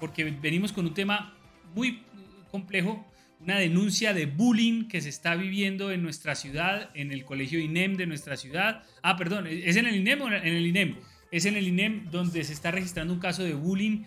porque 0.00 0.24
venimos 0.24 0.72
con 0.72 0.86
un 0.86 0.94
tema 0.94 1.32
muy 1.72 2.02
complejo, 2.50 3.06
una 3.38 3.58
denuncia 3.58 4.12
de 4.12 4.26
bullying 4.26 4.88
que 4.88 5.00
se 5.00 5.08
está 5.08 5.36
viviendo 5.36 5.92
en 5.92 6.02
nuestra 6.02 6.34
ciudad, 6.34 6.90
en 6.94 7.12
el 7.12 7.24
colegio 7.24 7.60
INEM 7.60 7.96
de 7.96 8.06
nuestra 8.06 8.36
ciudad. 8.36 8.82
Ah, 9.02 9.16
perdón, 9.16 9.46
¿es 9.46 9.76
en 9.76 9.86
el 9.86 9.96
INEM 9.96 10.20
o 10.20 10.28
en 10.28 10.34
el 10.34 10.66
INEM? 10.66 10.96
Es 11.30 11.44
en 11.44 11.54
el 11.54 11.68
INEM 11.68 12.10
donde 12.10 12.42
se 12.42 12.52
está 12.52 12.72
registrando 12.72 13.14
un 13.14 13.20
caso 13.20 13.44
de 13.44 13.54
bullying 13.54 14.02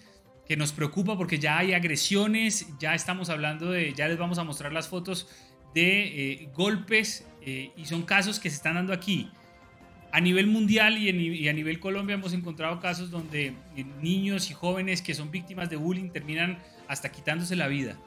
que 0.45 0.57
nos 0.57 0.73
preocupa 0.73 1.17
porque 1.17 1.39
ya 1.39 1.57
hay 1.57 1.73
agresiones, 1.73 2.67
ya 2.79 2.95
estamos 2.95 3.29
hablando 3.29 3.71
de, 3.71 3.93
ya 3.93 4.09
les 4.09 4.17
vamos 4.17 4.39
a 4.39 4.43
mostrar 4.43 4.73
las 4.73 4.89
fotos 4.89 5.29
de 5.73 6.33
eh, 6.33 6.49
golpes 6.53 7.25
eh, 7.41 7.71
y 7.77 7.85
son 7.85 8.03
casos 8.03 8.41
que 8.41 8.49
se 8.49 8.57
están 8.57 8.75
dando 8.75 8.91
aquí. 8.91 9.29
A 10.15 10.21
nivel 10.21 10.47
mundial 10.47 10.97
y, 10.97 11.49
a 11.49 11.51
nivel 11.51 11.81
Colombia 11.81 12.13
hemos 12.13 12.31
encontrado 12.31 12.79
casos 12.79 13.11
donde 13.11 13.47
eh, 13.75 13.85
niños 14.01 14.49
y 14.49 14.53
jóvenes 14.53 15.01
que 15.01 15.13
son 15.13 15.29
víctimas 15.29 15.69
de 15.69 15.75
bullying 15.75 16.09
terminan 16.09 16.57
hasta 16.87 17.11
quitándose 17.11 17.57
la 17.57 17.67
vida. 17.67 17.97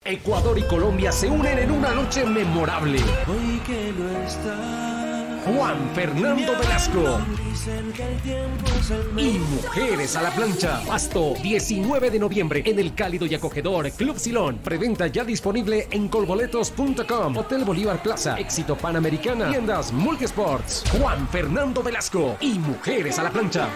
Ecuador 0.07 0.55
y 0.59 0.61
Colombia 0.61 1.11
se 1.11 1.27
unen 1.27 1.57
en 1.57 1.71
una 1.71 1.91
noche 1.91 2.23
memorable. 2.23 2.99
Juan 5.43 5.89
Fernando 5.95 6.53
Velasco 6.59 7.19
y 9.17 9.39
Mujeres 9.39 10.15
a 10.15 10.21
la 10.21 10.29
Plancha. 10.29 10.81
Pasto, 10.85 11.33
19 11.41 12.11
de 12.11 12.19
noviembre 12.19 12.61
en 12.65 12.77
el 12.77 12.93
cálido 12.93 13.25
y 13.25 13.33
acogedor 13.33 13.89
Club 13.91 14.19
Silón. 14.19 14.59
Preventa 14.59 15.07
ya 15.07 15.23
disponible 15.23 15.87
en 15.89 16.07
colboletos.com. 16.07 17.37
Hotel 17.37 17.63
Bolívar 17.65 18.03
Plaza, 18.03 18.39
Éxito 18.39 18.77
Panamericana, 18.77 19.49
tiendas 19.49 19.91
Multisports. 19.91 20.83
Juan 20.99 21.27
Fernando 21.29 21.81
Velasco 21.81 22.37
y 22.39 22.59
Mujeres 22.59 23.17
a 23.17 23.23
la 23.23 23.31
Plancha. 23.31 23.67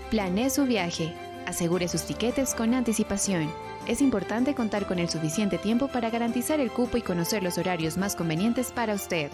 Planee 0.10 0.50
su 0.50 0.66
viaje. 0.66 1.14
Asegure 1.46 1.89
sus 1.89 2.04
tiquetes 2.04 2.56
con 2.56 2.74
anticipación. 2.74 3.52
Es 3.88 4.02
importante 4.02 4.56
contar 4.56 4.88
con 4.88 5.00
el 5.00 5.10
suficiente 5.10 5.58
tiempo 5.58 5.89
para 5.89 6.10
garantizar 6.10 6.62
el 6.62 6.72
cupo 6.72 6.96
y 6.96 7.02
conocer 7.02 7.44
los 7.44 7.58
horarios 7.58 7.98
más 7.98 8.16
convenientes 8.16 8.72
para 8.72 8.94
usted. 8.94 9.30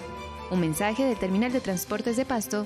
Un 0.49 0.61
mensaje 0.61 1.03
del 1.03 1.19
Terminal 1.19 1.51
de 1.51 1.59
Transportes 1.59 2.17
de 2.17 2.25
Pasto, 2.25 2.65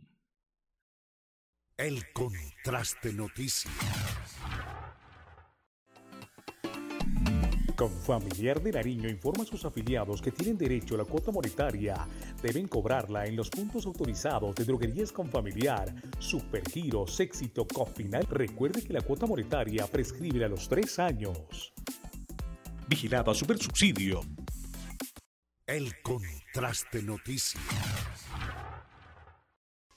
El 1.81 2.11
contraste 2.13 3.11
noticias. 3.11 3.73
Confamiliar 7.75 8.61
de 8.61 8.71
Nariño 8.71 9.09
informa 9.09 9.41
a 9.41 9.47
sus 9.47 9.65
afiliados 9.65 10.21
que 10.21 10.31
tienen 10.31 10.59
derecho 10.59 10.93
a 10.93 10.99
la 10.99 11.05
cuota 11.05 11.31
monetaria. 11.31 12.07
Deben 12.43 12.67
cobrarla 12.67 13.25
en 13.25 13.35
los 13.35 13.49
puntos 13.49 13.87
autorizados 13.87 14.53
de 14.53 14.65
droguerías 14.65 15.11
Confamiliar, 15.11 15.91
Supergiros, 16.19 17.19
Éxito, 17.19 17.65
Cofinal. 17.65 18.27
Recuerde 18.29 18.83
que 18.83 18.93
la 18.93 19.01
cuota 19.01 19.25
monetaria 19.25 19.87
prescribe 19.87 20.45
a 20.45 20.49
los 20.49 20.69
tres 20.69 20.99
años. 20.99 21.73
Vigilado 22.87 23.31
a 23.31 23.33
Supersubsidio. 23.33 24.21
El 25.65 25.99
contraste 26.03 27.01
noticias. 27.01 27.63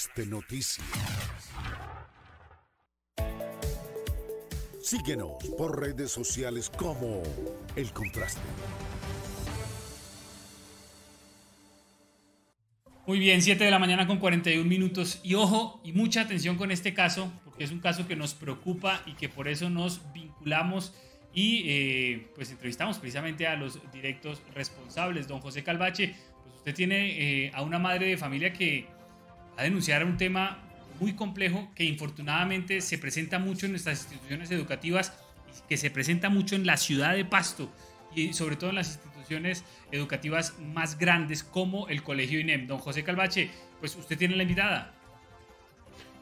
Contraste 0.06 0.26
noticias. 0.26 0.86
Síguenos 4.80 5.32
por 5.58 5.80
redes 5.80 6.12
sociales 6.12 6.70
como 6.70 7.22
El 7.74 7.92
Contraste. 7.92 8.40
Muy 13.06 13.18
bien, 13.18 13.40
7 13.40 13.64
de 13.64 13.70
la 13.70 13.78
mañana 13.78 14.06
con 14.06 14.18
41 14.18 14.68
minutos. 14.68 15.20
Y 15.22 15.34
ojo, 15.34 15.80
y 15.84 15.92
mucha 15.92 16.22
atención 16.22 16.56
con 16.56 16.70
este 16.70 16.92
caso, 16.92 17.32
porque 17.44 17.64
es 17.64 17.70
un 17.70 17.80
caso 17.80 18.06
que 18.06 18.16
nos 18.16 18.34
preocupa 18.34 19.02
y 19.06 19.14
que 19.14 19.28
por 19.28 19.48
eso 19.48 19.70
nos 19.70 20.00
vinculamos 20.12 20.92
y 21.32 21.64
eh, 21.66 22.28
pues 22.34 22.50
entrevistamos 22.50 22.98
precisamente 22.98 23.46
a 23.46 23.56
los 23.56 23.80
directos 23.92 24.42
responsables. 24.54 25.28
Don 25.28 25.40
José 25.40 25.62
Calvache, 25.62 26.14
pues 26.42 26.56
usted 26.56 26.74
tiene 26.74 27.44
eh, 27.46 27.50
a 27.54 27.62
una 27.62 27.78
madre 27.78 28.06
de 28.06 28.16
familia 28.16 28.52
que 28.52 28.95
a 29.56 29.62
denunciar 29.62 30.04
un 30.04 30.16
tema 30.16 30.58
muy 31.00 31.14
complejo 31.14 31.68
que 31.74 31.84
infortunadamente 31.84 32.80
se 32.80 32.98
presenta 32.98 33.38
mucho 33.38 33.66
en 33.66 33.72
nuestras 33.72 34.02
instituciones 34.02 34.50
educativas 34.50 35.12
que 35.68 35.76
se 35.76 35.90
presenta 35.90 36.28
mucho 36.28 36.54
en 36.54 36.66
la 36.66 36.76
ciudad 36.76 37.14
de 37.14 37.24
Pasto 37.24 37.68
y 38.14 38.32
sobre 38.32 38.56
todo 38.56 38.70
en 38.70 38.76
las 38.76 38.94
instituciones 38.96 39.64
educativas 39.90 40.54
más 40.74 40.98
grandes 40.98 41.42
como 41.42 41.88
el 41.88 42.02
Colegio 42.02 42.40
INEM. 42.40 42.66
Don 42.66 42.78
José 42.78 43.04
Calvache, 43.04 43.50
pues 43.80 43.96
usted 43.96 44.16
tiene 44.16 44.36
la 44.36 44.42
invitada. 44.42 44.92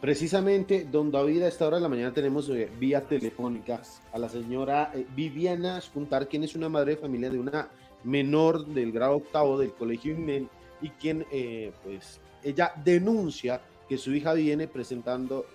Precisamente, 0.01 0.87
don 0.91 1.11
David, 1.11 1.43
a 1.43 1.49
esta 1.49 1.66
hora 1.66 1.76
de 1.76 1.82
la 1.82 1.89
mañana 1.89 2.12
tenemos 2.12 2.49
eh, 2.51 2.68
vía 2.78 3.01
telefónica 3.01 3.80
a 4.12 4.18
la 4.18 4.28
señora 4.28 4.91
eh, 4.95 5.07
Viviana 5.16 5.80
Spuntar, 5.80 6.28
quien 6.28 6.45
es 6.45 6.55
una 6.55 6.68
madre 6.68 6.97
de 6.97 7.01
familia 7.01 7.30
de 7.30 7.39
una 7.39 7.68
menor 8.03 8.66
del 8.66 8.93
grado 8.93 9.16
octavo 9.16 9.59
del 9.59 9.72
colegio 9.72 10.12
INEN 10.12 10.51
y 10.82 10.91
quien, 10.91 11.24
eh, 11.32 11.72
pues, 11.82 12.20
ella 12.45 12.72
denuncia 12.84 13.61
que 13.88 13.99
su 13.99 14.12
hija 14.14 14.32
viene 14.34 14.68
presentando 14.68 15.47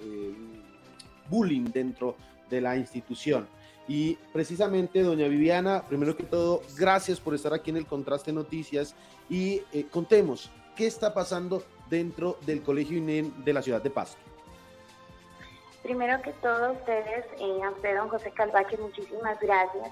bullying 1.29 1.65
dentro 1.65 2.15
de 2.49 2.61
la 2.61 2.75
institución. 2.75 3.47
Y 3.87 4.15
precisamente, 4.33 5.01
doña 5.01 5.27
Viviana, 5.27 5.83
primero 5.87 6.15
que 6.15 6.23
todo, 6.23 6.61
gracias 6.77 7.19
por 7.19 7.33
estar 7.33 7.53
aquí 7.53 7.71
en 7.71 7.77
el 7.77 7.87
Contraste 7.87 8.31
Noticias 8.31 8.93
y 9.29 9.61
contemos 9.91 10.51
qué 10.75 10.87
está 10.87 11.13
pasando 11.13 11.63
dentro 11.89 12.37
del 12.45 12.61
Colegio 12.61 12.97
INEN 12.97 13.43
de 13.43 13.53
la 13.53 13.61
ciudad 13.61 13.81
de 13.81 13.89
Pasto. 13.89 14.21
Primero 15.83 16.21
que 16.21 16.31
todo, 16.33 16.73
ustedes, 16.73 17.25
eh, 17.39 17.63
a 17.63 17.69
usted, 17.71 17.97
don 17.97 18.09
José 18.09 18.31
Calvache, 18.31 18.77
muchísimas 18.77 19.39
gracias 19.39 19.91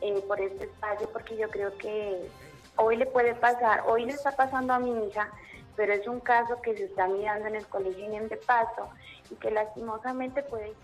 eh, 0.00 0.22
por 0.26 0.40
este 0.40 0.64
espacio, 0.64 1.08
porque 1.12 1.36
yo 1.36 1.48
creo 1.50 1.76
que 1.76 2.28
hoy 2.76 2.96
le 2.96 3.06
puede 3.06 3.34
pasar, 3.34 3.84
hoy 3.86 4.06
le 4.06 4.12
está 4.12 4.34
pasando 4.36 4.72
a 4.72 4.78
mi 4.78 5.06
hija, 5.06 5.30
pero 5.78 5.92
es 5.92 6.08
un 6.08 6.18
caso 6.18 6.60
que 6.60 6.76
se 6.76 6.86
está 6.86 7.06
mirando 7.06 7.46
en 7.46 7.54
el 7.54 7.66
Colegio 7.68 8.04
INEN 8.04 8.28
de 8.28 8.36
Pasto 8.36 8.88
y 9.30 9.36
que 9.36 9.52
lastimosamente 9.52 10.42
puede 10.42 10.74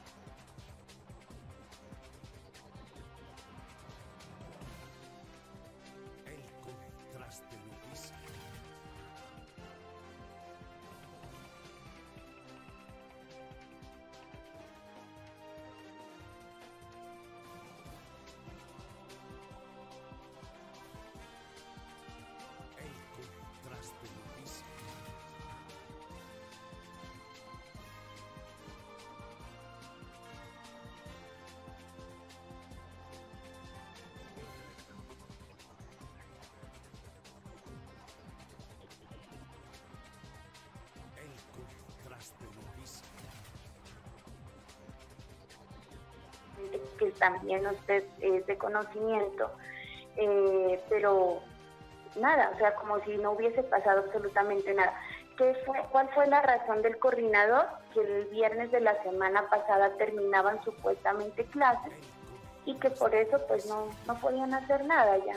que 47.05 47.11
también 47.13 47.67
usted 47.67 48.05
es 48.21 48.47
de 48.47 48.57
conocimiento, 48.57 49.51
eh, 50.17 50.81
pero 50.89 51.41
nada, 52.17 52.51
o 52.55 52.59
sea, 52.59 52.75
como 52.77 53.01
si 53.01 53.17
no 53.17 53.33
hubiese 53.33 53.63
pasado 53.65 54.01
absolutamente 54.01 54.73
nada. 54.75 54.99
¿Qué 55.37 55.55
fue, 55.67 55.79
¿Cuál 55.91 56.09
fue 56.11 56.27
la 56.29 56.43
razón 56.43 56.83
del 56.83 56.99
coordinador? 56.99 57.67
Que 57.93 58.01
el 58.01 58.25
viernes 58.27 58.71
de 58.71 58.81
la 58.81 59.03
semana 59.03 59.49
pasada 59.51 59.91
terminaban 59.97 60.63
supuestamente 60.63 61.45
clases 61.47 61.93
y 62.65 62.75
que 62.77 62.91
por 62.91 63.15
eso 63.15 63.39
pues 63.49 63.67
no, 63.67 63.89
no 64.07 64.15
podían 64.21 64.55
hacer 64.55 64.85
nada 64.85 65.19
ya. 65.19 65.35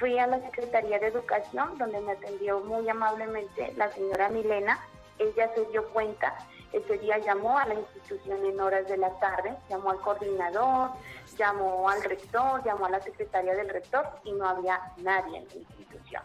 Fui 0.00 0.18
a 0.18 0.26
la 0.26 0.40
Secretaría 0.40 0.98
de 0.98 1.08
Educación 1.08 1.76
donde 1.78 2.00
me 2.00 2.12
atendió 2.12 2.60
muy 2.60 2.88
amablemente 2.88 3.72
la 3.76 3.90
señora 3.92 4.28
Milena. 4.30 4.78
Ella 5.18 5.50
se 5.54 5.64
dio 5.66 5.86
cuenta 5.90 6.34
ese 6.72 6.98
día 6.98 7.18
llamó 7.18 7.58
a 7.58 7.66
la 7.66 7.74
institución 7.74 8.44
en 8.44 8.60
horas 8.60 8.86
de 8.88 8.96
la 8.96 9.10
tarde, 9.18 9.56
llamó 9.68 9.90
al 9.90 10.00
coordinador, 10.00 10.90
llamó 11.38 11.88
al 11.88 12.02
rector, 12.02 12.62
llamó 12.64 12.86
a 12.86 12.90
la 12.90 13.00
secretaria 13.00 13.54
del 13.54 13.68
rector 13.68 14.06
y 14.24 14.32
no 14.32 14.48
había 14.48 14.80
nadie 14.98 15.38
en 15.38 15.48
la 15.48 15.54
institución. 15.54 16.22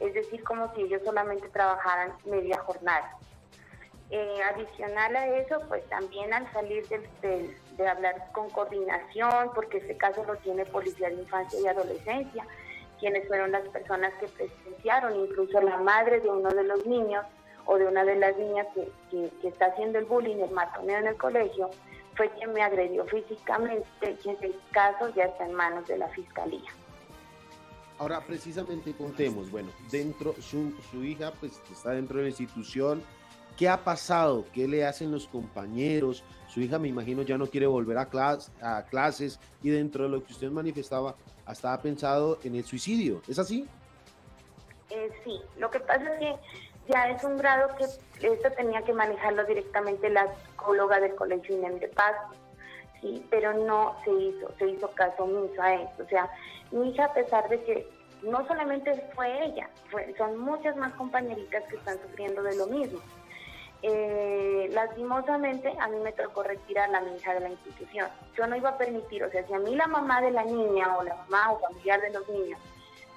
Es 0.00 0.14
decir, 0.14 0.42
como 0.44 0.72
si 0.74 0.82
ellos 0.82 1.02
solamente 1.04 1.48
trabajaran 1.48 2.12
media 2.24 2.58
jornada. 2.58 3.16
Eh, 4.10 4.42
adicional 4.42 5.16
a 5.16 5.26
eso, 5.38 5.60
pues 5.66 5.84
también 5.88 6.32
al 6.32 6.50
salir 6.52 6.86
de, 6.88 7.88
hablar 7.88 8.28
con 8.32 8.48
coordinación, 8.50 9.50
porque 9.54 9.78
este 9.78 9.96
caso 9.96 10.24
lo 10.24 10.36
tiene 10.36 10.64
Policía 10.66 11.08
de 11.08 11.16
Infancia 11.16 11.58
y 11.60 11.66
Adolescencia, 11.66 12.46
quienes 13.00 13.26
fueron 13.26 13.50
las 13.50 13.66
personas 13.68 14.12
que 14.20 14.28
presenciaron, 14.28 15.16
incluso 15.16 15.60
la 15.60 15.78
madre 15.78 16.20
de 16.20 16.28
uno 16.28 16.50
de 16.50 16.64
los 16.64 16.86
niños, 16.86 17.24
o 17.66 17.78
de 17.78 17.86
una 17.86 18.04
de 18.04 18.16
las 18.16 18.36
niñas 18.36 18.66
que, 19.10 19.30
está 19.42 19.66
haciendo 19.66 19.98
el 19.98 20.04
bullying, 20.04 20.36
el 20.36 20.50
matoneo 20.50 20.98
en 20.98 21.06
el 21.08 21.16
colegio, 21.16 21.70
fue 22.16 22.30
quien 22.30 22.52
me 22.52 22.62
agredió 22.62 23.04
físicamente 23.06 23.86
y 24.02 24.28
ese 24.28 24.52
caso 24.70 25.08
ya 25.14 25.24
está 25.24 25.46
en 25.46 25.54
manos 25.54 25.86
de 25.86 25.98
la 25.98 26.08
fiscalía. 26.08 26.70
Ahora, 27.98 28.20
precisamente 28.20 28.92
contemos, 28.92 29.50
bueno, 29.50 29.70
dentro, 29.90 30.34
su, 30.40 30.72
su 30.90 31.04
hija 31.04 31.32
pues 31.38 31.60
está 31.70 31.90
dentro 31.90 32.16
de 32.16 32.24
la 32.24 32.28
institución, 32.30 33.02
¿qué 33.56 33.68
ha 33.68 33.82
pasado? 33.82 34.44
¿Qué 34.52 34.66
le 34.66 34.84
hacen 34.84 35.12
los 35.12 35.28
compañeros? 35.28 36.24
Su 36.48 36.60
hija, 36.60 36.78
me 36.78 36.88
imagino, 36.88 37.22
ya 37.22 37.38
no 37.38 37.46
quiere 37.46 37.66
volver 37.66 37.98
a, 37.98 38.08
a 38.60 38.84
clases 38.86 39.38
y 39.62 39.70
dentro 39.70 40.04
de 40.04 40.10
lo 40.10 40.24
que 40.24 40.32
usted 40.32 40.50
manifestaba, 40.50 41.14
hasta 41.46 41.72
ha 41.72 41.80
pensado 41.80 42.38
en 42.42 42.56
el 42.56 42.64
suicidio, 42.64 43.22
¿es 43.28 43.38
así? 43.38 43.66
Eh, 44.90 45.10
sí, 45.24 45.40
lo 45.58 45.70
que 45.70 45.80
pasa 45.80 46.14
es 46.14 46.18
que 46.18 46.36
ya 46.88 47.10
es 47.10 47.22
un 47.24 47.36
grado 47.36 47.74
que 47.76 47.84
esto 48.26 48.50
tenía 48.56 48.82
que 48.82 48.92
manejarlo 48.92 49.44
directamente 49.44 50.10
la 50.10 50.26
psicóloga 50.34 51.00
del 51.00 51.14
Colegio 51.14 51.56
INEM 51.56 51.78
de 51.78 51.88
Paz, 51.88 52.14
sí, 53.00 53.26
pero 53.30 53.52
no 53.52 53.96
se 54.04 54.10
hizo, 54.12 54.52
se 54.58 54.68
hizo 54.68 54.90
caso 54.92 55.24
omiso 55.24 55.60
a 55.62 55.74
esto. 55.74 56.02
O 56.02 56.06
sea, 56.06 56.28
mi 56.70 56.90
hija, 56.90 57.06
a 57.06 57.14
pesar 57.14 57.48
de 57.48 57.62
que 57.64 57.88
no 58.22 58.46
solamente 58.46 59.10
fue 59.14 59.46
ella, 59.46 59.68
son 60.18 60.38
muchas 60.38 60.76
más 60.76 60.92
compañeritas 60.94 61.64
que 61.64 61.76
están 61.76 62.00
sufriendo 62.00 62.42
de 62.42 62.56
lo 62.56 62.66
mismo. 62.66 63.00
Eh, 63.82 64.70
lastimosamente 64.72 65.74
a 65.78 65.88
mí 65.88 65.98
me 65.98 66.12
tocó 66.12 66.42
retirar 66.42 66.94
a 66.94 67.00
mi 67.02 67.16
hija 67.16 67.34
de 67.34 67.40
la 67.40 67.50
institución. 67.50 68.08
Yo 68.34 68.46
no 68.46 68.56
iba 68.56 68.70
a 68.70 68.78
permitir, 68.78 69.22
o 69.24 69.30
sea, 69.30 69.46
si 69.46 69.52
a 69.52 69.58
mí 69.58 69.74
la 69.74 69.86
mamá 69.86 70.22
de 70.22 70.30
la 70.30 70.42
niña 70.42 70.96
o 70.96 71.02
la 71.02 71.14
mamá 71.16 71.52
o 71.52 71.60
familiar 71.60 72.00
de 72.00 72.10
los 72.10 72.26
niños 72.28 72.58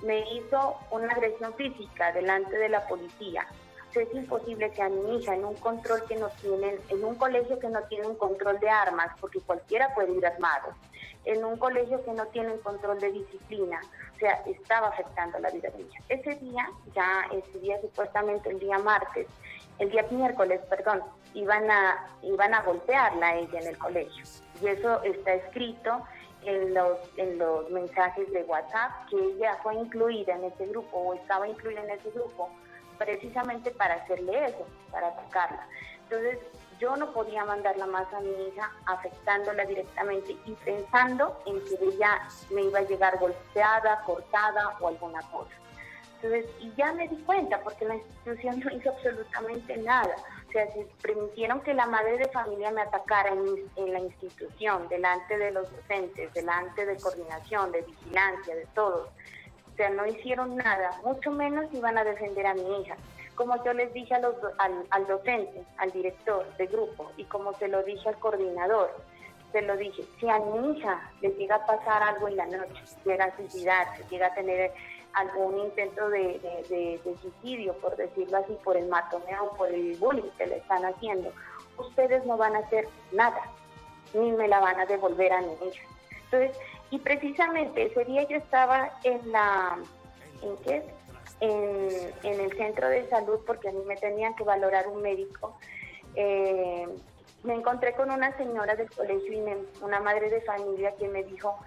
me 0.01 0.20
hizo 0.32 0.78
una 0.91 1.11
agresión 1.13 1.53
física 1.53 2.11
delante 2.11 2.57
de 2.57 2.70
la 2.70 2.86
policía. 2.88 3.47
Es 4.00 4.14
imposible 4.14 4.72
que 4.72 4.82
a 4.82 4.89
mi 4.89 5.18
hija 5.18 5.36
en 5.36 5.45
un 5.45 5.56
control 5.56 6.04
que 6.08 6.16
no 6.16 6.30
tienen, 6.41 6.80
en 6.89 7.04
un 7.04 7.16
colegio 7.16 7.60
que 7.60 7.70
no 7.70 7.82
tiene 7.84 8.08
un 8.08 8.16
control 8.16 8.60
de 8.60 8.70
armas, 8.70 9.10
porque 9.20 9.39
cualquiera 9.41 9.93
puede 9.93 10.14
ir 10.14 10.26
armado, 10.26 10.74
en 11.26 11.43
un 11.43 11.58
colegio 11.58 12.04
que 12.06 12.14
no 12.14 12.26
tiene 12.28 12.54
un 12.54 12.60
control 12.60 13.00
de 13.00 13.12
disciplina, 13.12 13.82
o 14.16 14.20
sea, 14.20 14.41
estaba 14.45 14.88
afectando 14.88 15.39
la 15.39 15.50
vida 15.50 15.70
de 15.70 15.84
ella. 15.84 16.00
Ese 16.10 16.36
día, 16.36 16.70
ya 16.95 17.28
ese 17.32 17.60
día 17.60 17.80
supuestamente 17.82 18.50
el 18.50 18.60
día 18.60 18.80
martes, 18.80 19.28
el 19.80 19.91
día 19.91 20.06
miércoles, 20.10 20.62
perdón, 20.70 21.04
iban 21.34 21.70
a, 21.70 22.08
iban 22.24 22.54
a 22.54 22.62
golpearla 22.62 23.28
a 23.28 23.36
ella 23.36 23.60
en 23.60 23.68
el 23.68 23.78
colegio. 23.78 24.24
Y 24.62 24.68
eso 24.68 25.04
está 25.04 25.34
escrito 25.34 26.02
en 26.43 26.74
los, 26.74 26.98
en 27.18 27.38
los 27.38 27.70
mensajes 27.70 28.32
de 28.32 28.43
WhatsApp 28.43 29.08
que 29.10 29.18
ella 29.18 29.58
fue 29.62 29.76
incluida 29.76 30.34
en 30.34 30.45
ese 30.45 30.66
grupo 30.68 30.98
o 30.98 31.14
estaba 31.14 31.48
incluida 31.48 31.84
en 31.84 31.91
ese 31.91 32.10
grupo 32.12 32.50
precisamente 32.98 33.72
para 33.72 33.95
hacerle 33.95 34.45
eso, 34.45 34.66
para 34.91 35.08
atacarla. 35.08 35.68
Entonces 36.04 36.39
yo 36.80 36.95
no 36.95 37.12
podía 37.12 37.43
mandarla 37.45 37.86
más 37.88 38.12
a 38.14 38.20
mi 38.20 38.30
hija 38.48 38.72
afectándola 38.86 39.66
directamente 39.66 40.38
y 40.45 40.54
pensando 40.54 41.41
en 41.45 41.60
que 41.66 41.86
ella 41.86 42.28
me 42.52 42.64
iba 42.64 42.80
a 42.80 42.84
llegar 42.84 43.18
golpeada, 43.20 44.02
cortada 44.06 44.78
o 44.80 44.88
alguna 44.88 45.22
cosa. 45.32 45.52
Entonces, 46.22 46.45
y 46.60 46.74
ya 46.76 46.93
me 46.93 47.08
di 47.08 47.16
cuenta 47.18 47.62
porque 47.62 47.86
la 47.86 47.95
institución 47.95 48.60
no 48.60 48.72
hizo 48.72 48.89
absolutamente 48.89 49.78
nada. 49.78 50.16
O 50.48 50.52
sea, 50.52 50.72
si 50.74 50.84
permitieron 51.02 51.62
que 51.62 51.74
la 51.74 51.86
madre 51.86 52.18
de 52.18 52.28
familia 52.30 52.72
me 52.72 52.82
atacara 52.82 53.32
en, 53.32 53.93
la 53.93 54.00
institución, 54.00 54.88
delante 54.88 55.38
de 55.38 55.52
los 55.52 55.70
docentes, 55.72 56.34
delante 56.34 56.86
de 56.86 56.98
coordinación, 56.98 57.72
de 57.72 57.82
vigilancia, 57.82 58.56
de 58.56 58.66
todos. 58.74 59.10
O 59.78 59.80
sea, 59.80 59.91
no 59.91 60.07
hicieron 60.07 60.55
nada, 60.55 60.89
mucho 61.03 61.30
menos 61.30 61.71
iban 61.71 61.99
a 61.99 62.03
defender 62.03 62.47
a 62.47 62.55
mi 62.55 62.82
hija. 62.82 62.97
Como 63.36 63.63
yo 63.63 63.73
les 63.73 63.93
dije 63.93 64.15
a 64.15 64.19
los, 64.19 64.34
al, 64.57 65.05
docente, 65.05 65.63
al 65.78 65.91
director 65.91 66.47
de 66.57 66.65
grupo, 66.65 67.11
y 67.15 67.25
como 67.25 67.53
se 67.53 67.67
lo 67.67 67.84
dije 67.84 68.09
al 68.09 68.17
coordinador, 68.17 68.89
se 69.51 69.61
lo 69.61 69.78
dije, 69.78 70.03
si 70.19 70.28
a 70.28 70.39
mi 70.39 70.71
hija 70.71 70.99
le 71.21 71.30
llega 71.30 71.57
a 71.57 71.65
pasar 71.67 72.01
algo 72.01 72.28
en 72.28 72.38
la 72.38 72.47
noche, 72.47 72.82
llega 73.05 73.25
a 73.25 73.36
suicidarse, 73.36 74.03
llega 74.09 74.25
a 74.25 74.34
tener 74.34 74.71
algún 75.13 75.59
intento 75.59 76.09
de, 76.09 76.99
suicidio, 77.21 77.73
por 77.73 77.95
decirlo 77.97 78.38
así, 78.38 78.57
por 78.63 78.78
el 78.78 78.88
matoneo, 78.88 79.51
por 79.59 79.71
el 79.71 79.95
bullying 79.97 80.32
que 80.39 80.47
le 80.47 80.57
están 80.57 80.86
haciendo, 80.86 81.32
ustedes 81.78 82.25
no 82.25 82.36
van 82.36 82.55
a 82.55 82.59
hacer 82.59 82.88
nada, 83.11 83.43
ni 84.15 84.32
me 84.32 84.47
la 84.47 84.59
van 84.59 84.80
a 84.80 84.88
devolver 84.88 85.32
a 85.34 85.41
mi 85.41 85.53
hija. 85.53 85.84
Entonces, 86.32 86.57
y 86.90 87.00
precisamente 87.00 87.84
ese 87.84 88.06
día 88.06 88.24
yo 88.28 88.38
estaba 88.38 88.92
en 89.04 89.32
la, 89.32 89.78
¿en 90.42 90.58
qué? 90.58 90.84
En, 91.40 91.90
en 92.24 92.40
el 92.40 92.52
centro 92.58 92.90
de 92.90 93.08
salud 93.10 93.40
porque 93.46 93.70
a 93.70 93.72
mí 93.72 93.82
me 93.86 93.96
tenían 93.96 94.34
que 94.36 94.44
valorar 94.44 94.88
un 94.88 95.02
médico 95.02 95.58
eh, 96.18 96.88
me 97.44 97.54
encontré 97.54 97.94
con 97.94 98.10
una 98.10 98.36
señora 98.38 98.76
del 98.76 98.90
colegio 98.90 99.32
INEM, 99.32 99.60
una 99.82 100.00
madre 100.00 100.30
de 100.32 100.42
familia 100.42 100.96
que 100.98 101.08
me 101.08 101.24
dijo, 101.24 101.58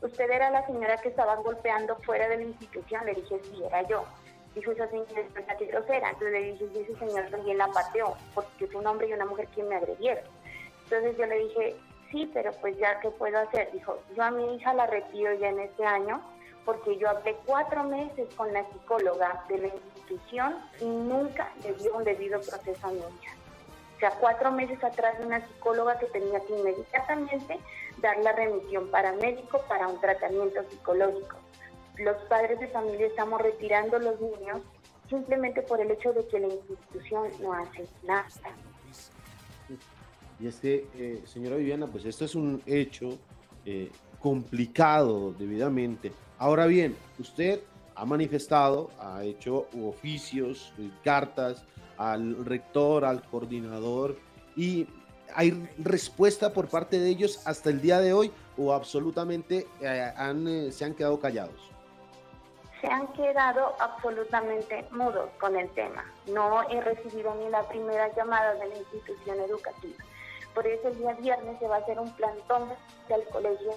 usted 0.00 0.30
era 0.30 0.50
la 0.50 0.66
señora 0.66 0.96
que 0.96 1.10
estaban 1.10 1.42
golpeando 1.42 1.96
fuera 1.96 2.26
de 2.28 2.38
la 2.38 2.42
institución. 2.44 3.04
Le 3.04 3.14
dije, 3.14 3.38
sí, 3.44 3.62
era 3.64 3.86
yo. 3.86 4.04
Dijo, 4.54 4.72
esa 4.72 4.88
señora 4.88 5.20
es 5.20 5.68
grosera. 5.68 6.08
Entonces 6.08 6.32
le 6.32 6.52
dije, 6.52 6.66
sí, 6.72 6.80
ese 6.80 6.98
señor 6.98 7.30
también 7.30 7.58
la 7.58 7.68
pateó, 7.68 8.16
porque 8.34 8.64
es 8.64 8.74
un 8.74 8.86
hombre 8.86 9.08
y 9.08 9.12
una 9.12 9.26
mujer 9.26 9.46
quien 9.54 9.68
me 9.68 9.76
agredieron. 9.76 10.24
Entonces 10.84 11.16
yo 11.18 11.26
le 11.26 11.38
dije, 11.38 11.76
sí, 12.10 12.30
pero 12.32 12.52
pues 12.60 12.76
ya, 12.78 13.00
¿qué 13.00 13.10
puedo 13.10 13.38
hacer? 13.38 13.70
Dijo, 13.72 13.98
yo 14.14 14.22
a 14.22 14.30
mi 14.30 14.54
hija 14.54 14.74
la 14.74 14.86
retiro 14.86 15.32
ya 15.34 15.48
en 15.48 15.60
este 15.60 15.84
año, 15.84 16.20
porque 16.64 16.98
yo 16.98 17.08
hablé 17.08 17.36
cuatro 17.46 17.84
meses 17.84 18.28
con 18.34 18.52
la 18.52 18.64
psicóloga 18.70 19.44
de 19.48 19.58
la 19.58 19.68
institución 19.68 20.56
y 20.80 20.84
nunca 20.84 21.50
le 21.62 21.72
dio 21.74 21.94
un 21.96 22.04
debido 22.04 22.40
proceso 22.40 22.86
a 22.86 22.90
mi 22.90 22.98
hija. 22.98 23.34
O 23.96 24.00
sea, 24.00 24.10
cuatro 24.20 24.52
meses 24.52 24.82
atrás 24.84 25.18
de 25.18 25.26
una 25.26 25.44
psicóloga 25.46 25.98
que 25.98 26.06
tenía 26.06 26.40
que 26.40 26.56
inmediatamente 26.56 27.58
dar 28.00 28.16
la 28.18 28.32
remisión 28.32 28.88
para 28.90 29.12
médico 29.12 29.60
para 29.68 29.88
un 29.88 30.00
tratamiento 30.00 30.62
psicológico. 30.70 31.36
Los 31.96 32.16
padres 32.28 32.60
de 32.60 32.68
familia 32.68 33.06
estamos 33.08 33.40
retirando 33.40 33.98
los 33.98 34.20
niños 34.20 34.60
simplemente 35.08 35.62
por 35.62 35.80
el 35.80 35.90
hecho 35.90 36.12
de 36.12 36.26
que 36.28 36.38
la 36.38 36.48
institución 36.48 37.28
no 37.40 37.54
hace 37.54 37.88
nada. 38.04 38.26
Y 40.40 40.46
es 40.46 40.56
que, 40.56 40.86
eh, 40.94 41.22
señora 41.24 41.56
Viviana, 41.56 41.86
pues 41.86 42.04
esto 42.04 42.24
es 42.24 42.34
un 42.34 42.62
hecho 42.66 43.18
eh, 43.64 43.90
complicado 44.20 45.32
debidamente. 45.32 46.12
Ahora 46.38 46.66
bien, 46.66 46.96
usted 47.18 47.60
ha 47.94 48.04
manifestado, 48.04 48.90
ha 49.00 49.24
hecho 49.24 49.66
oficios, 49.84 50.72
cartas, 51.02 51.64
al 51.96 52.44
rector, 52.44 53.04
al 53.04 53.22
coordinador, 53.24 54.16
y 54.56 54.86
hay 55.34 55.68
respuesta 55.78 56.52
por 56.52 56.68
parte 56.68 56.98
de 56.98 57.08
ellos 57.08 57.46
hasta 57.46 57.70
el 57.70 57.80
día 57.80 58.00
de 58.00 58.12
hoy 58.12 58.32
o 58.56 58.72
absolutamente 58.72 59.66
eh, 59.80 60.12
eh, 60.16 60.72
se 60.72 60.84
han 60.84 60.94
quedado 60.94 61.20
callados? 61.20 61.70
Se 62.80 62.86
han 62.86 63.08
quedado 63.08 63.74
absolutamente 63.80 64.86
mudos 64.92 65.30
con 65.40 65.56
el 65.56 65.68
tema. 65.70 66.04
No 66.26 66.62
he 66.70 66.80
recibido 66.80 67.34
ni 67.34 67.48
la 67.50 67.68
primera 67.68 68.14
llamada 68.14 68.54
de 68.54 68.68
la 68.68 68.76
institución 68.76 69.40
educativa. 69.40 69.96
Por 70.58 70.66
eso 70.66 70.88
el 70.88 70.98
día 70.98 71.12
viernes 71.12 71.56
se 71.60 71.68
va 71.68 71.76
a 71.76 71.78
hacer 71.78 72.00
un 72.00 72.10
plantón 72.16 72.68
del 73.08 73.22
colegio 73.28 73.70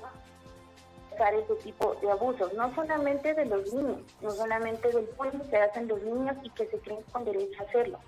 ese 1.30 1.56
tipo 1.64 1.94
de 2.02 2.10
abusos, 2.10 2.52
no 2.56 2.74
solamente 2.74 3.36
de 3.36 3.46
los 3.46 3.72
niños, 3.72 4.02
no 4.20 4.32
solamente 4.32 4.90
del 4.90 5.06
pueblo 5.06 5.48
que 5.48 5.58
hacen 5.58 5.88
los 5.88 6.02
niños 6.02 6.36
y 6.42 6.50
que 6.50 6.66
se 6.66 6.80
creen 6.80 7.04
con 7.12 7.24
derecho 7.24 7.62
a 7.62 7.68
hacerlo, 7.68 8.00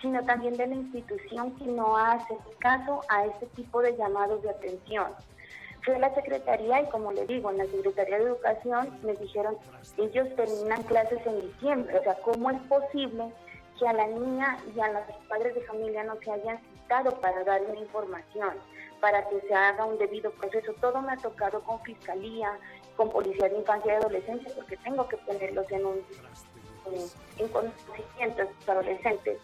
sino 0.00 0.24
también 0.24 0.56
de 0.56 0.68
la 0.68 0.76
institución 0.76 1.56
que 1.56 1.64
no 1.64 1.96
hace 1.96 2.36
caso 2.60 3.00
a 3.08 3.26
este 3.26 3.46
tipo 3.46 3.82
de 3.82 3.96
llamados 3.96 4.40
de 4.44 4.50
atención. 4.50 5.08
Fui 5.82 5.94
a 5.94 5.98
la 5.98 6.14
secretaría 6.14 6.82
y 6.82 6.88
como 6.90 7.10
le 7.10 7.26
digo, 7.26 7.50
en 7.50 7.58
la 7.58 7.66
Secretaría 7.66 8.18
de 8.18 8.24
Educación 8.26 9.00
me 9.02 9.14
dijeron, 9.14 9.56
ellos 9.96 10.28
terminan 10.36 10.84
clases 10.84 11.26
en 11.26 11.40
diciembre, 11.40 11.98
o 11.98 12.02
sea, 12.04 12.14
¿cómo 12.22 12.52
es 12.52 12.60
posible 12.68 13.32
que 13.80 13.88
a 13.88 13.92
la 13.94 14.06
niña 14.06 14.58
y 14.76 14.78
a 14.78 14.92
los 14.92 15.02
padres 15.28 15.56
de 15.56 15.62
familia 15.62 16.04
no 16.04 16.14
se 16.22 16.30
hayan 16.30 16.60
citado 16.90 17.20
para 17.20 17.44
dar 17.44 17.62
una 17.62 17.78
información? 17.78 18.54
para 19.00 19.26
que 19.30 19.40
se 19.40 19.54
haga 19.54 19.86
un 19.86 19.96
debido 19.96 20.30
proceso. 20.32 20.74
Todo 20.78 21.00
me 21.00 21.12
ha 21.12 21.16
tocado 21.16 21.62
con 21.62 21.80
fiscalía, 21.80 22.52
con 22.96 23.08
policía 23.08 23.48
de 23.48 23.56
infancia 23.56 23.94
y 23.94 23.96
adolescencia, 23.96 24.52
porque 24.54 24.76
tengo 24.76 25.08
que 25.08 25.16
ponerlos 25.16 25.72
en 25.72 25.86
un 25.86 26.04
en, 27.38 27.48
conocimiento 27.48 28.42
adolescentes. 28.66 29.38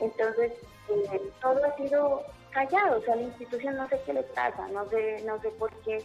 Entonces, 0.00 0.52
eh, 0.88 1.30
todo 1.42 1.62
ha 1.62 1.76
sido 1.76 2.22
callado, 2.50 2.98
o 2.98 3.02
sea, 3.02 3.16
la 3.16 3.22
institución 3.24 3.76
no 3.76 3.86
sé 3.90 4.00
qué 4.06 4.14
le 4.14 4.22
pasa, 4.22 4.66
no 4.68 4.88
sé, 4.88 5.22
no 5.26 5.38
sé 5.42 5.50
por 5.50 5.70
qué 5.82 6.02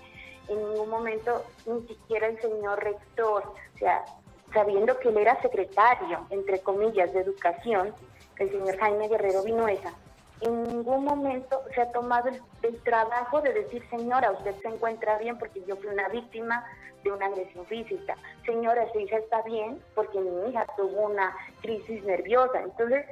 en 0.49 0.57
ningún 0.57 0.89
momento 0.89 1.45
ni 1.65 1.87
siquiera 1.87 2.27
el 2.27 2.41
señor 2.41 2.83
rector, 2.83 3.53
o 3.75 3.77
sea, 3.77 4.03
sabiendo 4.53 4.99
que 4.99 5.07
él 5.07 5.17
era 5.17 5.41
secretario, 5.41 6.27
entre 6.29 6.59
comillas, 6.59 7.13
de 7.13 7.21
educación, 7.21 7.95
el 8.37 8.51
señor 8.51 8.77
Jaime 8.79 9.07
Guerrero 9.07 9.43
Vinuesa, 9.43 9.93
en 10.41 10.63
ningún 10.63 11.05
momento 11.05 11.63
se 11.73 11.81
ha 11.81 11.91
tomado 11.91 12.29
el, 12.63 12.81
trabajo 12.83 13.41
de 13.41 13.53
decir, 13.53 13.83
señora, 13.89 14.31
usted 14.31 14.55
se 14.61 14.67
encuentra 14.67 15.17
bien 15.19 15.37
porque 15.37 15.63
yo 15.67 15.75
fui 15.77 15.87
una 15.87 16.09
víctima 16.09 16.65
de 17.03 17.11
una 17.11 17.27
agresión 17.27 17.65
física. 17.65 18.17
Señora, 18.45 18.91
su 18.91 18.99
hija 18.99 19.17
está 19.17 19.41
bien 19.43 19.79
porque 19.95 20.19
mi 20.19 20.49
hija 20.49 20.65
tuvo 20.77 21.07
una 21.07 21.35
crisis 21.61 22.03
nerviosa. 22.03 22.61
Entonces, 22.61 23.05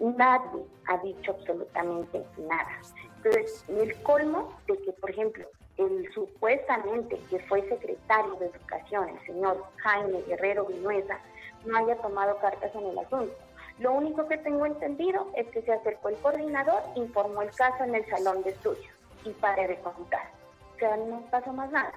nadie 0.00 0.64
ha 0.86 0.98
dicho 0.98 1.32
absolutamente 1.32 2.24
nada. 2.38 2.80
Entonces, 3.16 3.64
el 3.68 3.94
colmo 4.02 4.52
de 4.66 4.76
que, 4.82 4.92
por 4.92 5.10
ejemplo, 5.10 5.46
el 5.76 6.10
supuestamente 6.12 7.18
que 7.30 7.38
fue 7.40 7.68
secretario 7.68 8.34
de 8.36 8.46
Educación, 8.46 9.08
el 9.08 9.26
señor 9.26 9.62
Jaime 9.76 10.22
Guerrero 10.22 10.64
Vinuesa, 10.64 11.18
no 11.64 11.76
haya 11.76 11.96
tomado 11.96 12.38
cartas 12.38 12.74
en 12.74 12.86
el 12.86 12.98
asunto. 12.98 13.34
Lo 13.78 13.92
único 13.92 14.26
que 14.26 14.38
tengo 14.38 14.64
entendido 14.64 15.30
es 15.36 15.46
que 15.48 15.62
se 15.62 15.72
acercó 15.72 16.08
el 16.08 16.16
coordinador, 16.16 16.82
informó 16.94 17.42
el 17.42 17.50
caso 17.50 17.84
en 17.84 17.94
el 17.94 18.06
salón 18.06 18.42
de 18.42 18.50
estudios 18.50 18.92
y 19.24 19.30
paré 19.30 19.68
de 19.68 19.76
contar. 19.80 20.30
O 20.74 20.78
sea, 20.78 20.96
no 20.96 21.20
pasó 21.30 21.52
más 21.52 21.70
nada. 21.70 21.92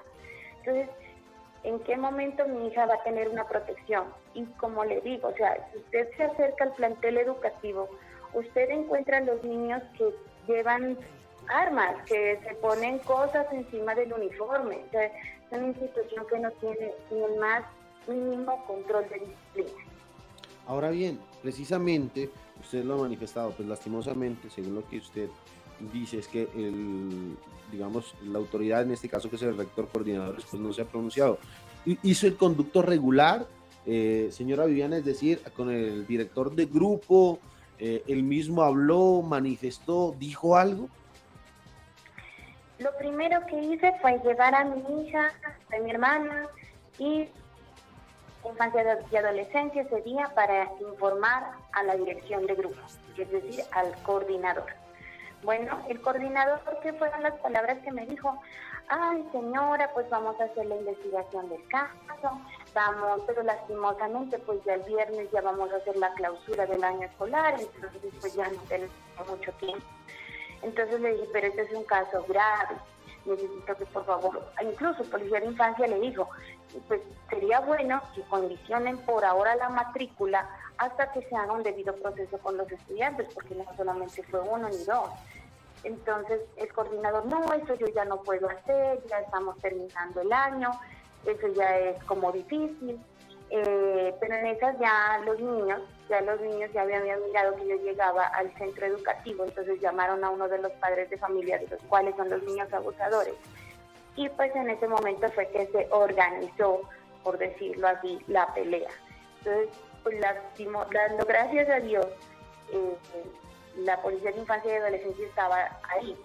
Entonces, 0.57 0.89
¿en 1.63 1.79
qué 1.79 1.95
momento 1.95 2.45
mi 2.47 2.67
hija 2.67 2.85
va 2.85 2.95
a 2.95 3.03
tener 3.03 3.29
una 3.29 3.45
protección? 3.45 4.05
Y 4.33 4.45
como 4.57 4.83
le 4.83 4.99
digo, 5.01 5.29
o 5.29 5.33
sea, 5.33 5.69
si 5.71 5.77
usted 5.77 6.09
se 6.17 6.23
acerca 6.23 6.65
al 6.65 6.73
plantel 6.73 7.17
educativo, 7.17 7.89
usted 8.33 8.69
encuentra 8.69 9.17
a 9.17 9.21
los 9.21 9.41
niños 9.43 9.81
que 9.97 10.13
llevan 10.47 10.97
armas, 11.47 11.95
que 12.05 12.39
se 12.43 12.55
ponen 12.55 12.99
cosas 12.99 13.47
encima 13.53 13.95
del 13.95 14.13
uniforme. 14.13 14.83
O 14.87 14.91
sea, 14.91 15.05
es 15.05 15.13
una 15.51 15.67
institución 15.67 16.27
que 16.27 16.39
no 16.39 16.51
tiene 16.51 16.93
ni 17.09 17.23
el 17.23 17.37
más 17.37 17.63
mínimo 18.07 18.65
control 18.65 19.07
de 19.09 19.19
disciplina. 19.19 19.88
Ahora 20.69 20.91
bien, 20.91 21.19
precisamente, 21.41 22.29
usted 22.61 22.83
lo 22.83 22.93
ha 22.93 22.97
manifestado, 22.97 23.49
pues 23.53 23.67
lastimosamente, 23.67 24.51
según 24.51 24.75
lo 24.75 24.87
que 24.87 24.99
usted 24.99 25.27
dice, 25.91 26.19
es 26.19 26.27
que 26.27 26.43
el, 26.55 27.35
digamos, 27.71 28.13
la 28.23 28.37
autoridad, 28.37 28.83
en 28.83 28.91
este 28.91 29.09
caso 29.09 29.31
que 29.31 29.37
es 29.37 29.41
el 29.41 29.57
rector 29.57 29.87
coordinador, 29.87 30.35
pues 30.35 30.61
no 30.61 30.71
se 30.71 30.83
ha 30.83 30.85
pronunciado. 30.85 31.39
¿Hizo 32.03 32.27
el 32.27 32.37
conducto 32.37 32.83
regular, 32.83 33.47
eh, 33.87 34.29
señora 34.31 34.67
Viviana, 34.67 34.97
es 34.97 35.05
decir, 35.05 35.41
con 35.55 35.71
el 35.71 36.05
director 36.05 36.53
de 36.53 36.67
grupo, 36.67 37.39
eh, 37.79 38.03
él 38.07 38.21
mismo 38.21 38.61
habló, 38.61 39.23
manifestó, 39.23 40.15
dijo 40.19 40.55
algo? 40.55 40.87
Lo 42.77 42.95
primero 42.99 43.43
que 43.47 43.59
hice 43.59 43.91
fue 44.03 44.21
llevar 44.23 44.53
a 44.53 44.65
mi 44.65 45.01
hija, 45.01 45.31
a 45.75 45.83
mi 45.83 45.89
hermana 45.89 46.43
y 46.99 47.27
infancia 48.49 48.99
y 49.11 49.15
adolescencia 49.15 49.81
ese 49.81 50.01
día 50.01 50.31
para 50.35 50.71
informar 50.79 51.51
a 51.71 51.83
la 51.83 51.95
dirección 51.95 52.45
de 52.45 52.55
grupos, 52.55 52.99
es 53.17 53.31
decir, 53.31 53.63
al 53.71 53.93
coordinador. 54.03 54.65
Bueno, 55.43 55.79
el 55.87 56.01
coordinador, 56.01 56.59
¿qué 56.83 56.91
fueron 56.93 57.23
las 57.23 57.33
palabras 57.35 57.77
que 57.79 57.91
me 57.91 58.05
dijo? 58.05 58.41
Ay, 58.89 59.23
señora, 59.31 59.91
pues 59.93 60.09
vamos 60.09 60.39
a 60.41 60.45
hacer 60.45 60.65
la 60.65 60.75
investigación 60.75 61.47
del 61.47 61.65
caso, 61.67 62.41
vamos, 62.73 63.21
pero 63.27 63.43
lastimosamente, 63.43 64.39
pues 64.39 64.63
ya 64.65 64.73
el 64.73 64.81
viernes 64.81 65.31
ya 65.31 65.41
vamos 65.41 65.71
a 65.71 65.77
hacer 65.77 65.95
la 65.97 66.11
clausura 66.13 66.65
del 66.65 66.83
año 66.83 67.05
escolar, 67.05 67.55
entonces 67.59 68.13
pues 68.19 68.33
ya 68.33 68.49
no 68.49 68.61
tenemos 68.67 68.91
mucho 69.29 69.51
tiempo. 69.53 69.85
Entonces 70.61 70.99
le 70.99 71.13
dije, 71.13 71.29
pero 71.31 71.47
este 71.47 71.61
es 71.61 71.71
un 71.71 71.83
caso 71.85 72.25
grave, 72.27 72.75
necesito 73.25 73.75
que 73.75 73.85
por 73.87 74.05
favor, 74.05 74.41
incluso 74.61 75.03
policía 75.05 75.39
de 75.39 75.47
infancia 75.47 75.87
le 75.87 75.99
dijo, 75.99 76.29
pues 76.87 77.01
sería 77.29 77.59
bueno 77.59 78.01
que 78.15 78.21
condicionen 78.23 78.97
por 78.99 79.25
ahora 79.25 79.55
la 79.55 79.69
matrícula 79.69 80.49
hasta 80.77 81.11
que 81.11 81.21
se 81.23 81.35
haga 81.35 81.53
un 81.53 81.63
debido 81.63 81.93
proceso 81.95 82.37
con 82.39 82.57
los 82.57 82.71
estudiantes, 82.71 83.27
porque 83.33 83.55
no 83.55 83.65
solamente 83.75 84.23
fue 84.23 84.39
uno 84.39 84.69
ni 84.69 84.83
dos. 84.85 85.09
Entonces 85.83 86.41
el 86.57 86.71
coordinador, 86.73 87.25
no, 87.25 87.53
eso 87.53 87.73
yo 87.75 87.87
ya 87.87 88.05
no 88.05 88.21
puedo 88.21 88.49
hacer, 88.49 89.01
ya 89.07 89.19
estamos 89.19 89.57
terminando 89.59 90.21
el 90.21 90.31
año, 90.31 90.71
eso 91.25 91.47
ya 91.49 91.77
es 91.77 92.03
como 92.05 92.31
difícil. 92.31 92.99
Eh, 93.51 94.13
pero 94.19 94.35
en 94.35 94.45
esas 94.47 94.77
ya 94.79 95.19
los 95.25 95.39
niños, 95.39 95.81
ya 96.07 96.21
los 96.21 96.39
niños 96.39 96.69
ya 96.71 96.83
habían, 96.83 97.03
mirado 97.03 97.55
que 97.55 97.67
yo 97.67 97.75
llegaba 97.77 98.27
al 98.27 98.53
centro 98.57 98.85
educativo, 98.85 99.43
entonces 99.43 99.81
llamaron 99.81 100.23
a 100.23 100.29
uno 100.29 100.47
de 100.47 100.59
los 100.59 100.71
padres 100.73 101.09
de 101.09 101.17
familia, 101.17 101.57
de 101.57 101.67
los 101.67 101.81
cuales 101.83 102.15
son 102.15 102.29
los 102.29 102.43
niños 102.43 102.71
abusadores. 102.71 103.33
Y 104.15 104.29
pues 104.29 104.55
en 104.55 104.69
ese 104.69 104.87
momento 104.87 105.29
fue 105.31 105.47
que 105.47 105.65
se 105.67 105.87
organizó, 105.89 106.81
por 107.23 107.37
decirlo 107.39 107.87
así, 107.87 108.19
la 108.27 108.53
pelea. 108.53 108.89
Entonces, 109.39 109.69
pues 110.03 110.21
dando 110.21 111.25
gracias 111.25 111.69
a 111.69 111.79
Dios, 111.79 112.05
eh, 112.71 112.97
la 113.77 113.99
Policía 114.01 114.31
de 114.31 114.39
Infancia 114.39 114.73
y 114.73 114.75
Adolescencia 114.75 115.25
estaba 115.25 115.79
ahí, 115.89 116.15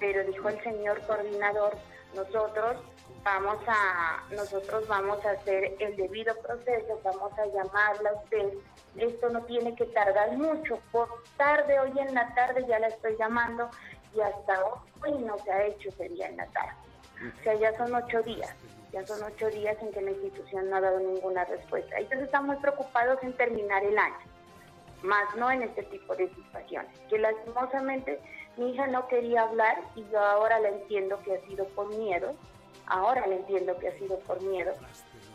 pero 0.00 0.24
dijo 0.24 0.48
el 0.48 0.60
señor 0.62 1.00
coordinador, 1.06 1.76
nosotros 2.14 2.76
vamos 3.24 3.58
a, 3.66 4.22
nosotros 4.30 4.86
vamos 4.88 5.24
a 5.24 5.30
hacer 5.30 5.76
el 5.78 5.96
debido 5.96 6.34
proceso, 6.40 7.00
vamos 7.04 7.32
a 7.38 7.46
llamarla 7.46 8.10
a 8.10 8.22
usted. 8.22 8.54
Esto 8.96 9.30
no 9.30 9.42
tiene 9.42 9.74
que 9.74 9.86
tardar 9.86 10.32
mucho. 10.32 10.78
Por 10.90 11.08
tarde, 11.36 11.78
hoy 11.80 11.92
en 11.98 12.14
la 12.14 12.34
tarde 12.34 12.64
ya 12.66 12.78
la 12.78 12.88
estoy 12.88 13.16
llamando 13.16 13.70
y 14.14 14.20
hasta 14.20 14.64
hoy 15.02 15.12
no 15.18 15.38
se 15.38 15.52
ha 15.52 15.66
hecho 15.66 15.88
ese 15.88 16.08
día 16.08 16.28
en 16.28 16.36
la 16.36 16.46
tarde. 16.48 16.76
O 17.38 17.42
sea, 17.42 17.54
ya 17.54 17.76
son 17.76 17.94
ocho 17.94 18.22
días. 18.22 18.54
Ya 18.92 19.06
son 19.06 19.22
ocho 19.22 19.48
días 19.48 19.76
en 19.80 19.90
que 19.90 20.02
la 20.02 20.10
institución 20.10 20.68
no 20.68 20.76
ha 20.76 20.80
dado 20.80 20.98
ninguna 20.98 21.44
respuesta. 21.44 21.96
Entonces 21.96 22.26
estamos 22.26 22.56
preocupados 22.58 23.22
en 23.22 23.32
terminar 23.34 23.82
el 23.84 23.96
año, 23.96 24.18
más 25.02 25.34
no 25.36 25.50
en 25.50 25.62
este 25.62 25.84
tipo 25.84 26.14
de 26.14 26.28
situaciones. 26.34 26.90
Que 27.08 27.18
lastimosamente 27.18 28.20
mi 28.58 28.72
hija 28.72 28.86
no 28.88 29.08
quería 29.08 29.44
hablar 29.44 29.80
y 29.94 30.04
yo 30.10 30.20
ahora 30.20 30.60
la 30.60 30.68
entiendo 30.68 31.18
que 31.22 31.36
ha 31.36 31.40
sido 31.46 31.64
por 31.68 31.88
miedo, 31.96 32.34
ahora 32.86 33.26
le 33.26 33.36
entiendo 33.36 33.76
que 33.78 33.88
ha 33.88 33.98
sido 33.98 34.18
por 34.20 34.40
miedo, 34.42 34.72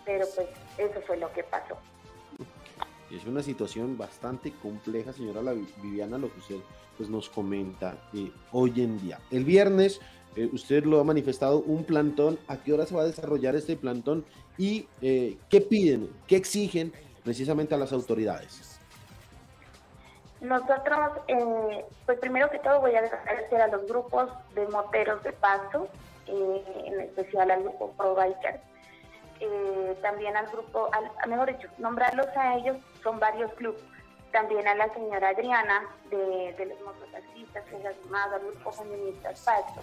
pero 0.06 0.26
pues 0.36 0.48
eso 0.78 1.02
fue 1.06 1.18
lo 1.18 1.32
que 1.34 1.44
pasó. 1.44 1.78
Es 3.12 3.26
una 3.26 3.42
situación 3.42 3.98
bastante 3.98 4.52
compleja, 4.52 5.14
señora 5.14 5.42
Viviana, 5.82 6.18
lo 6.18 6.32
que 6.32 6.40
usted 6.40 6.58
pues, 6.98 7.10
nos 7.10 7.30
comenta 7.30 7.96
eh, 8.14 8.32
hoy 8.52 8.74
en 8.82 9.00
día. 9.00 9.20
El 9.32 9.46
viernes, 9.46 10.02
eh, 10.36 10.50
usted 10.52 10.84
lo 10.84 11.00
ha 11.00 11.04
manifestado, 11.04 11.60
un 11.60 11.86
plantón. 11.86 12.38
¿A 12.48 12.58
qué 12.58 12.74
hora 12.74 12.86
se 12.86 12.96
va 12.96 13.04
a 13.04 13.06
desarrollar 13.06 13.56
este 13.56 13.78
plantón? 13.78 14.26
¿Y 14.58 14.88
eh, 15.02 15.38
qué 15.50 15.62
piden, 15.62 16.10
qué 16.28 16.36
exigen 16.36 16.92
precisamente 17.24 17.76
a 17.76 17.78
las 17.78 17.94
autoridades? 17.94 18.80
Nosotros, 20.42 21.00
pues 22.06 22.20
primero 22.20 22.50
que 22.52 22.60
todo 22.60 22.80
voy 22.82 22.94
a 22.94 23.00
agradecer 23.00 23.60
a 23.60 23.68
los 23.68 23.88
grupos 23.88 24.30
de 24.54 24.68
moteros 24.68 25.24
de 25.24 25.32
paso, 25.34 25.88
en 26.28 27.00
especial 27.02 27.52
al 27.52 27.64
grupo 27.64 27.92
Pro 27.94 28.16
Biker, 28.16 28.60
también 30.02 30.36
al 30.36 30.48
grupo, 30.48 30.90
al, 30.94 31.30
mejor 31.30 31.56
dicho, 31.56 31.70
nombrarlos 31.78 32.28
a 32.36 32.56
ellos, 32.56 32.78
son 33.04 33.20
varios 33.20 33.52
clubes 33.54 33.82
también 34.32 34.68
a 34.68 34.76
la 34.76 34.94
señora 34.94 35.30
Adriana 35.30 35.84
de, 36.10 36.54
de 36.54 36.66
los 36.66 36.80
mototaxistas, 36.82 37.64
que 37.66 37.76
es 37.78 37.96
sumado 38.04 38.36
al 38.36 38.42
grupo 38.42 38.72
feministas 38.72 39.42
Pacto. 39.44 39.82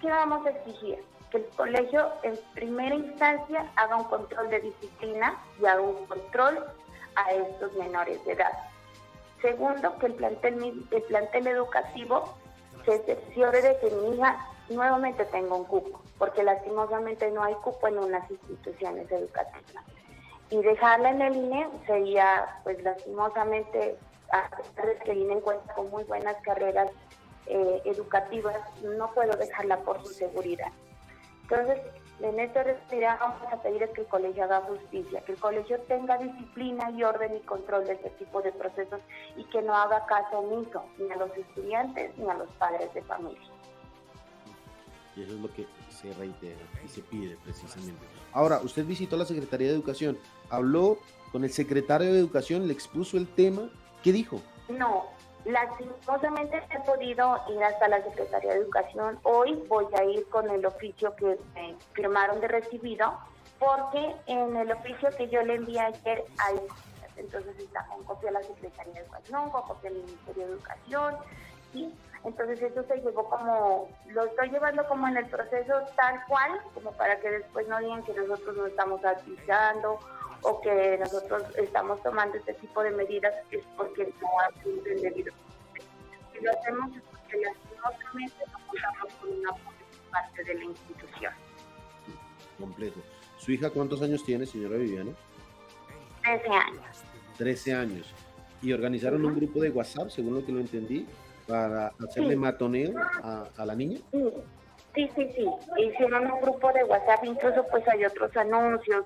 ¿Qué 0.00 0.08
vamos 0.08 0.46
a 0.46 0.50
exigir? 0.50 1.04
Que 1.30 1.38
el 1.38 1.46
colegio 1.56 2.12
en 2.22 2.38
primera 2.54 2.94
instancia 2.94 3.70
haga 3.76 3.96
un 3.96 4.04
control 4.04 4.48
de 4.50 4.60
disciplina 4.60 5.36
y 5.60 5.66
haga 5.66 5.80
un 5.82 6.06
control 6.06 6.64
a 7.16 7.32
estos 7.32 7.72
menores 7.74 8.24
de 8.24 8.32
edad. 8.32 8.52
Segundo, 9.42 9.98
que 9.98 10.06
el 10.06 10.14
plantel, 10.14 10.86
el 10.90 11.02
plantel 11.02 11.46
educativo 11.46 12.34
se 12.84 12.98
cerciore 13.04 13.62
de 13.62 13.78
que 13.78 13.90
mi 13.90 14.16
hija 14.16 14.36
nuevamente 14.68 15.24
tenga 15.26 15.54
un 15.54 15.64
cupo, 15.64 16.00
porque 16.18 16.42
lastimosamente 16.42 17.30
no 17.30 17.42
hay 17.42 17.54
cupo 17.54 17.88
en 17.88 17.98
unas 17.98 18.30
instituciones 18.30 19.10
educativas 19.10 19.84
y 20.50 20.62
dejarla 20.62 21.10
en 21.10 21.22
el 21.22 21.36
INE 21.36 21.68
sería, 21.86 22.60
pues 22.62 22.82
lastimosamente, 22.82 23.96
a 24.30 24.48
pesar 24.56 24.86
de 24.86 24.98
que 24.98 25.12
el 25.12 25.18
INE 25.18 25.40
cuenta 25.40 25.74
con 25.74 25.90
muy 25.90 26.04
buenas 26.04 26.36
carreras 26.42 26.90
eh, 27.46 27.82
educativas, 27.84 28.56
no 28.82 29.12
puedo 29.12 29.36
dejarla 29.36 29.78
por 29.78 30.04
su 30.04 30.12
seguridad. 30.12 30.70
Entonces, 31.42 31.80
en 32.20 32.40
esta 32.40 32.62
oportunidad 32.62 33.18
vamos 33.20 33.52
a 33.52 33.62
pedir 33.62 33.88
que 33.90 34.00
el 34.00 34.06
colegio 34.06 34.44
haga 34.44 34.62
justicia, 34.62 35.20
que 35.22 35.32
el 35.32 35.38
colegio 35.38 35.80
tenga 35.82 36.16
disciplina 36.16 36.90
y 36.90 37.02
orden 37.04 37.36
y 37.36 37.40
control 37.40 37.84
de 37.86 37.94
este 37.94 38.10
tipo 38.10 38.40
de 38.40 38.52
procesos 38.52 39.00
y 39.36 39.44
que 39.44 39.62
no 39.62 39.74
haga 39.74 40.06
caso 40.06 40.38
omiso 40.38 40.84
ni 40.98 41.10
a 41.10 41.16
los 41.16 41.36
estudiantes 41.36 42.16
ni 42.16 42.28
a 42.28 42.34
los 42.34 42.48
padres 42.52 42.92
de 42.94 43.02
familia. 43.02 43.55
Y 45.16 45.22
eso 45.22 45.32
es 45.32 45.40
lo 45.40 45.52
que 45.52 45.66
se 45.90 46.12
reitera 46.14 46.60
y 46.84 46.88
se 46.88 47.02
pide 47.02 47.36
precisamente. 47.42 48.06
Ahora, 48.32 48.60
usted 48.62 48.84
visitó 48.84 49.16
la 49.16 49.24
Secretaría 49.24 49.68
de 49.68 49.74
Educación, 49.74 50.18
habló 50.50 50.98
con 51.32 51.42
el 51.42 51.50
secretario 51.50 52.12
de 52.12 52.18
Educación, 52.18 52.66
le 52.66 52.74
expuso 52.74 53.16
el 53.16 53.26
tema, 53.26 53.70
¿qué 54.02 54.12
dijo? 54.12 54.42
No, 54.68 55.06
lastimosamente 55.46 56.62
he 56.70 56.80
podido 56.80 57.40
ir 57.50 57.62
hasta 57.64 57.88
la 57.88 58.02
Secretaría 58.02 58.52
de 58.52 58.58
Educación. 58.58 59.18
Hoy 59.22 59.54
voy 59.68 59.86
a 59.98 60.04
ir 60.04 60.28
con 60.28 60.50
el 60.50 60.66
oficio 60.66 61.16
que 61.16 61.38
me 61.54 61.76
firmaron 61.94 62.40
de 62.40 62.48
recibido, 62.48 63.18
porque 63.58 64.14
en 64.26 64.54
el 64.54 64.70
oficio 64.70 65.08
que 65.16 65.28
yo 65.28 65.42
le 65.42 65.54
envié 65.54 65.80
ayer 65.80 66.24
hay 66.38 66.60
entonces 67.16 67.58
está 67.58 67.86
con 67.86 68.04
copia 68.04 68.30
la 68.30 68.42
Secretaría 68.42 68.92
de 68.92 69.00
Educación, 69.00 69.50
con 69.50 69.62
copia 69.62 69.90
del 69.90 70.02
Ministerio 70.02 70.46
de 70.46 70.52
Educación, 70.52 71.14
¿sí? 71.72 71.94
Entonces 72.26 72.60
eso 72.60 72.82
se 72.88 72.96
llevó 72.96 73.24
como, 73.30 73.88
lo 74.08 74.24
estoy 74.24 74.50
llevando 74.50 74.84
como 74.88 75.06
en 75.06 75.16
el 75.16 75.26
proceso 75.26 75.74
tal 75.94 76.20
cual, 76.26 76.60
como 76.74 76.90
para 76.90 77.20
que 77.20 77.30
después 77.30 77.68
no 77.68 77.78
digan 77.78 78.02
que 78.02 78.14
nosotros 78.14 78.56
no 78.56 78.66
estamos 78.66 79.04
avisando 79.04 80.00
o 80.42 80.60
que 80.60 80.98
nosotros 80.98 81.44
estamos 81.56 82.02
tomando 82.02 82.36
este 82.36 82.54
tipo 82.54 82.82
de 82.82 82.90
medidas 82.90 83.32
es 83.52 83.62
porque 83.76 84.12
no 84.20 84.28
ha 84.40 84.60
sido 84.60 84.82
debido. 84.82 85.32
Si 86.32 86.40
lo 86.40 86.50
hacemos 86.50 86.96
es 86.96 87.02
porque 87.12 87.36
lastimosamente 87.38 88.44
no 88.50 88.58
contamos 88.66 89.12
con 89.20 89.30
una 89.30 89.50
parte 90.10 90.44
de 90.44 90.54
la 90.54 90.64
institución. 90.64 91.32
Completo. 92.58 93.00
¿Su 93.38 93.52
hija 93.52 93.70
cuántos 93.70 94.02
años 94.02 94.24
tiene, 94.24 94.46
señora 94.46 94.76
Viviana? 94.78 95.12
Trece 96.22 96.48
años. 96.48 97.04
Trece 97.38 97.72
años. 97.72 98.12
¿Y 98.62 98.72
organizaron 98.72 99.24
un 99.24 99.36
grupo 99.36 99.60
de 99.60 99.70
WhatsApp, 99.70 100.08
según 100.08 100.34
lo 100.34 100.44
que 100.44 100.50
lo 100.50 100.58
entendí? 100.58 101.06
Para 101.46 101.92
hacerle 102.04 102.36
matoneo 102.36 102.92
a, 103.22 103.64
la 103.64 103.74
niña? 103.74 103.98
Sí, 104.94 105.10
sí, 105.14 105.30
sí. 105.34 105.46
Hicieron 105.78 106.30
un 106.30 106.40
grupo 106.40 106.72
de 106.72 106.84
WhatsApp, 106.84 107.24
incluso 107.24 107.64
pues 107.70 107.86
hay 107.88 108.04
otros 108.04 108.34
anuncios, 108.36 109.04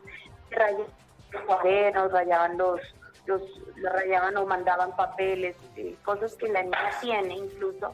rayaban 0.51 0.87
los 1.33 1.43
cuadernos, 1.43 2.13
rayaban 2.13 2.59
los, 2.59 2.81
los, 3.27 3.43
rayaban 3.83 4.37
o 4.37 4.47
mandaban 4.47 4.95
papeles, 4.97 5.57
eh, 5.77 5.97
cosas 6.05 6.35
que 6.37 6.49
la 6.49 6.63
niña 6.63 6.91
tiene 7.01 7.35
incluso, 7.35 7.93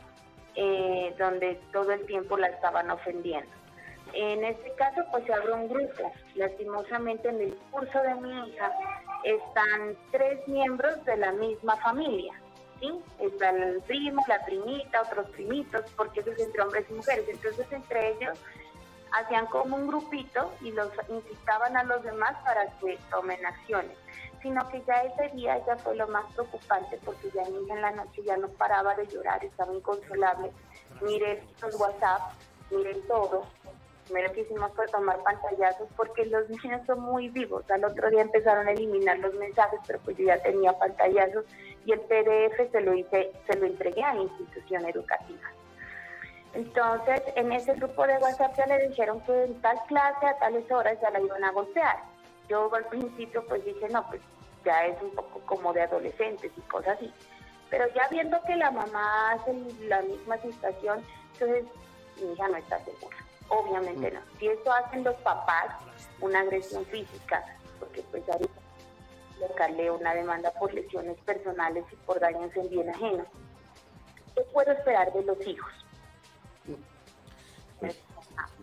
eh, 0.55 1.15
donde 1.19 1.61
todo 1.73 1.93
el 1.93 2.05
tiempo 2.07 2.37
la 2.37 2.49
estaban 2.49 2.91
ofendiendo. 2.91 3.51
En 4.13 4.45
este 4.45 4.73
caso, 4.75 5.03
pues 5.11 5.25
se 5.25 5.35
abrió 5.35 5.57
un 5.57 5.69
grupo. 5.69 6.13
Lastimosamente, 6.37 7.29
en 7.29 7.41
el 7.41 7.55
curso 7.71 8.01
de 8.03 8.15
mi 8.15 8.49
hija 8.49 8.73
están 9.25 9.97
tres 10.13 10.47
miembros 10.47 11.05
de 11.05 11.17
la 11.17 11.33
misma 11.33 11.77
familia. 11.79 12.33
¿Sí? 12.81 13.01
Está 13.19 13.51
el 13.51 13.81
primo, 13.83 14.23
la 14.29 14.45
primita, 14.45 15.03
otros 15.03 15.29
primitos, 15.31 15.85
porque 15.97 16.21
eso 16.21 16.31
es 16.33 16.41
entre 16.41 16.63
hombres 16.63 16.87
y 16.91 16.95
mujeres. 16.95 17.29
Entonces, 17.29 17.67
entre 17.71 18.13
ellos 18.13 18.39
hacían 19.13 19.47
como 19.47 19.77
un 19.77 19.87
grupito 19.87 20.53
y 20.61 20.73
los 20.73 20.91
incitaban 21.09 21.77
a 21.77 21.85
los 21.85 22.03
demás 22.03 22.37
para 22.45 22.67
que 22.79 22.99
tomen 23.11 23.45
acciones. 23.45 23.97
Sino 24.43 24.69
que 24.69 24.83
ya 24.87 25.03
ese 25.03 25.35
día 25.35 25.65
ya 25.67 25.77
fue 25.77 25.97
lo 25.97 26.07
más 26.09 26.25
preocupante 26.35 26.99
porque 27.05 27.31
ya 27.35 27.43
niña 27.49 27.75
en 27.75 27.83
la 27.83 27.91
noche 27.93 28.23
ya 28.23 28.37
no 28.37 28.49
paraba 28.49 28.95
de 28.95 29.07
llorar, 29.07 29.45
estaba 29.45 29.73
inconsolable. 29.73 30.53
Miré 31.01 31.43
los 31.63 31.75
WhatsApp, 31.81 32.21
miré 32.71 32.95
todo. 33.09 33.45
Primero 34.05 34.33
que 34.33 34.43
hicimos 34.43 34.71
fue 34.75 34.87
tomar 34.87 35.21
pantallazos 35.23 35.89
porque 35.97 36.27
los 36.27 36.49
niños 36.63 36.83
son 36.87 37.01
muy 37.01 37.29
vivos. 37.29 37.69
Al 37.71 37.85
otro 37.85 38.09
día 38.11 38.23
empezaron 38.23 38.69
a 38.69 38.73
eliminar 38.73 39.19
los 39.19 39.35
mensajes, 39.35 39.81
pero 39.87 39.99
pues 40.01 40.17
yo 40.17 40.27
ya 40.27 40.41
tenía 40.43 40.73
pantallazos 40.79 41.45
y 41.87 41.93
el 41.93 42.01
PDF 42.01 42.71
se 42.73 42.81
lo, 42.81 42.95
hice, 42.95 43.33
se 43.47 43.57
lo 43.57 43.67
entregué 43.67 44.03
a 44.03 44.15
la 44.15 44.23
institución 44.23 44.85
educativa. 44.87 45.49
Entonces, 46.53 47.23
en 47.37 47.53
ese 47.53 47.75
grupo 47.75 48.07
de 48.07 48.19
WhatsApp 48.19 48.57
ya 48.57 48.67
le 48.67 48.89
dijeron 48.89 49.21
que 49.21 49.45
en 49.45 49.61
tal 49.61 49.79
clase 49.87 50.27
a 50.27 50.39
tales 50.39 50.71
horas 50.71 50.99
ya 51.01 51.11
la 51.11 51.21
iban 51.21 51.45
a 51.45 51.53
golpear. 51.53 51.97
Yo 52.49 52.75
al 52.75 52.87
principio 52.87 53.45
pues 53.47 53.65
dije, 53.65 53.89
no, 53.89 54.05
pues 54.09 54.21
ya 54.65 54.85
es 54.87 55.01
un 55.01 55.11
poco 55.11 55.41
como 55.47 55.73
de 55.73 55.83
adolescentes 55.83 56.51
y 56.57 56.61
cosas 56.63 56.97
así. 56.97 57.13
Pero 57.71 57.87
ya 57.95 58.09
viendo 58.09 58.41
que 58.47 58.57
la 58.57 58.71
mamá 58.73 59.33
hace 59.33 59.53
la 59.87 60.03
misma 60.03 60.39
situación, 60.39 61.05
entonces 61.35 61.65
mi 62.21 62.33
hija 62.33 62.49
no 62.49 62.57
está 62.57 62.81
segura. 62.85 63.17
Obviamente 63.49 64.11
no. 64.11 64.21
Si 64.41 64.49
eso 64.49 64.73
hacen 64.73 65.05
los 65.05 65.15
papás, 65.17 65.67
una 66.21 66.41
agresión 66.41 66.85
física, 66.87 67.45
porque 67.79 68.03
pues 68.11 68.29
ahorita 68.29 68.66
una 69.99 70.15
demanda 70.15 70.53
por 70.59 70.73
lesiones 70.73 71.17
personales 71.25 71.85
y 71.93 71.97
por 72.07 72.21
daños 72.21 72.51
en 72.57 72.69
bien 72.69 72.89
ajeno. 72.91 73.25
¿Qué 74.35 74.43
puedo 74.53 74.73
esperar 74.73 75.13
de 75.13 75.23
los 75.23 75.47
hijos? 75.47 75.73
Pues, 77.81 77.97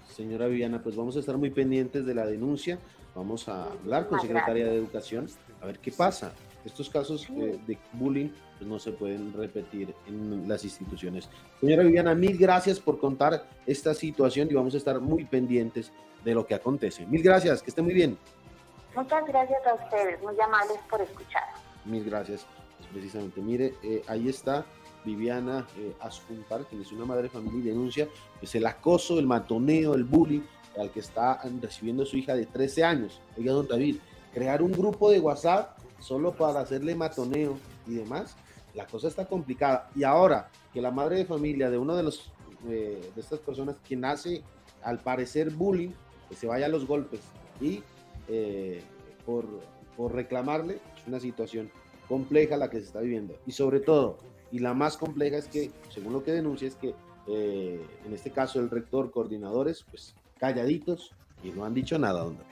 señora 0.07 0.47
Viviana, 0.47 0.81
pues 0.81 0.95
vamos 0.95 1.15
a 1.15 1.19
estar 1.19 1.37
muy 1.37 1.49
pendientes 1.49 2.05
de 2.05 2.15
la 2.15 2.25
denuncia, 2.25 2.79
vamos 3.15 3.47
a 3.47 3.65
hablar 3.65 4.07
con 4.07 4.19
Secretaría 4.19 4.65
de 4.65 4.75
Educación, 4.75 5.27
a 5.61 5.65
ver 5.65 5.79
qué 5.79 5.91
pasa. 5.91 6.33
Estos 6.65 6.89
casos 6.89 7.27
eh, 7.29 7.59
de 7.67 7.77
bullying 7.91 8.29
pues, 8.57 8.69
no 8.69 8.79
se 8.79 8.93
pueden 8.93 9.33
repetir 9.33 9.93
en 10.07 10.47
las 10.47 10.63
instituciones. 10.63 11.29
Señora 11.59 11.83
Viviana, 11.83 12.15
mil 12.15 12.37
gracias 12.37 12.79
por 12.79 12.99
contar 12.99 13.47
esta 13.65 13.93
situación 13.93 14.47
y 14.49 14.53
vamos 14.53 14.73
a 14.73 14.77
estar 14.77 15.01
muy 15.01 15.25
pendientes 15.25 15.91
de 16.23 16.33
lo 16.33 16.45
que 16.45 16.55
acontece. 16.55 17.05
Mil 17.05 17.21
gracias, 17.21 17.61
que 17.61 17.69
esté 17.69 17.81
muy 17.81 17.93
bien. 17.93 18.17
Muchas 18.95 19.25
gracias 19.25 19.65
a 19.65 19.73
ustedes, 19.73 20.21
muy 20.21 20.39
amables 20.39 20.77
por 20.89 21.01
escuchar. 21.01 21.43
Mil 21.85 22.03
gracias. 22.03 22.45
Pues 22.77 22.89
precisamente, 22.91 23.41
mire, 23.41 23.73
eh, 23.81 24.03
ahí 24.07 24.29
está 24.29 24.65
Viviana 25.03 25.67
eh, 25.77 25.93
quien 26.69 26.81
es 26.81 26.91
una 26.91 27.05
madre 27.05 27.23
de 27.23 27.29
familia 27.29 27.59
y 27.59 27.73
denuncia 27.73 28.07
pues, 28.39 28.53
el 28.55 28.65
acoso, 28.65 29.19
el 29.19 29.25
matoneo, 29.25 29.95
el 29.95 30.03
bullying 30.03 30.41
al 30.77 30.91
que 30.91 30.99
está 30.99 31.41
recibiendo 31.61 32.05
su 32.05 32.17
hija 32.17 32.35
de 32.35 32.45
13 32.45 32.83
años. 32.83 33.21
Oiga, 33.37 33.51
don 33.51 33.67
David, 33.67 33.97
crear 34.33 34.61
un 34.61 34.71
grupo 34.71 35.11
de 35.11 35.19
WhatsApp 35.19 35.77
solo 35.99 36.33
para 36.33 36.61
hacerle 36.61 36.95
matoneo 36.95 37.57
y 37.87 37.95
demás, 37.95 38.35
la 38.73 38.85
cosa 38.87 39.07
está 39.07 39.25
complicada. 39.25 39.89
Y 39.95 40.03
ahora 40.03 40.49
que 40.73 40.81
la 40.81 40.91
madre 40.91 41.17
de 41.17 41.25
familia 41.25 41.69
de 41.69 41.77
uno 41.77 41.95
de 41.95 42.03
los 42.03 42.31
eh, 42.67 43.11
de 43.13 43.21
estas 43.21 43.39
personas 43.39 43.75
quien 43.85 44.05
hace 44.05 44.41
al 44.83 44.99
parecer 44.99 45.51
bullying, 45.51 45.91
que 46.29 46.35
se 46.35 46.47
vaya 46.47 46.65
a 46.65 46.69
los 46.69 46.87
golpes 46.87 47.19
y 47.59 47.83
eh, 48.27 48.81
por, 49.25 49.45
por 49.95 50.13
reclamarle, 50.13 50.79
es 50.97 51.07
una 51.07 51.19
situación 51.19 51.69
compleja 52.07 52.57
la 52.57 52.69
que 52.69 52.77
se 52.77 52.85
está 52.85 52.99
viviendo. 52.99 53.37
Y 53.45 53.51
sobre 53.51 53.79
todo, 53.79 54.17
y 54.51 54.59
la 54.59 54.73
más 54.73 54.97
compleja 54.97 55.37
es 55.37 55.47
que, 55.47 55.71
según 55.89 56.13
lo 56.13 56.23
que 56.23 56.31
denuncia, 56.31 56.67
es 56.67 56.75
que 56.75 56.93
eh, 57.27 57.81
en 58.05 58.13
este 58.13 58.31
caso 58.31 58.59
el 58.59 58.69
rector, 58.69 59.11
coordinadores, 59.11 59.85
pues 59.89 60.15
calladitos 60.39 61.11
y 61.43 61.51
no 61.51 61.65
han 61.65 61.73
dicho 61.73 61.97
nada, 61.97 62.21
don 62.21 62.37
David. 62.37 62.49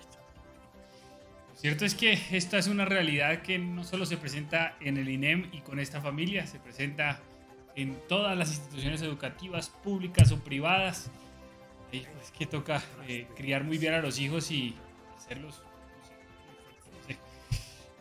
Cierto 1.55 1.85
es 1.85 1.93
que 1.93 2.17
esta 2.31 2.57
es 2.57 2.67
una 2.67 2.85
realidad 2.85 3.43
que 3.43 3.59
no 3.59 3.83
solo 3.83 4.05
se 4.05 4.17
presenta 4.17 4.75
en 4.79 4.97
el 4.97 5.09
INEM 5.09 5.49
y 5.51 5.59
con 5.59 5.79
esta 5.79 6.01
familia, 6.01 6.47
se 6.47 6.57
presenta 6.57 7.19
en 7.75 7.95
todas 8.07 8.35
las 8.37 8.49
instituciones 8.49 9.01
educativas, 9.01 9.69
públicas 9.69 10.31
o 10.31 10.39
privadas. 10.39 11.11
es 11.91 12.07
pues, 12.07 12.31
que 12.31 12.45
toca 12.47 12.81
eh, 13.07 13.27
criar 13.35 13.63
muy 13.63 13.77
bien 13.77 13.93
a 13.93 14.01
los 14.01 14.19
hijos 14.19 14.49
y 14.49 14.75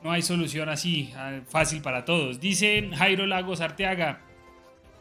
No 0.02 0.10
hay 0.10 0.22
solución 0.22 0.68
así 0.68 1.12
ah, 1.14 1.40
fácil 1.48 1.82
para 1.82 2.04
todos. 2.04 2.40
Dice 2.40 2.88
Jairo 2.94 3.26
Lagos 3.26 3.60
Arteaga, 3.60 4.20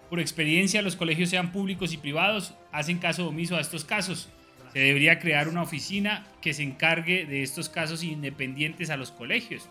por 0.09 0.19
experiencia 0.19 0.81
los 0.81 0.95
colegios 0.95 1.29
sean 1.29 1.51
públicos 1.51 1.93
y 1.93 1.97
privados, 1.97 2.53
hacen 2.71 2.97
caso 2.97 3.27
omiso 3.27 3.55
a 3.55 3.61
estos 3.61 3.85
casos. 3.85 4.29
Se 4.73 4.79
debería 4.79 5.19
crear 5.19 5.47
una 5.47 5.63
oficina 5.63 6.27
que 6.41 6.53
se 6.53 6.63
encargue 6.63 7.25
de 7.25 7.43
estos 7.43 7.69
casos 7.69 8.03
independientes 8.03 8.89
a 8.89 8.97
los 8.97 9.11
colegios. 9.11 9.69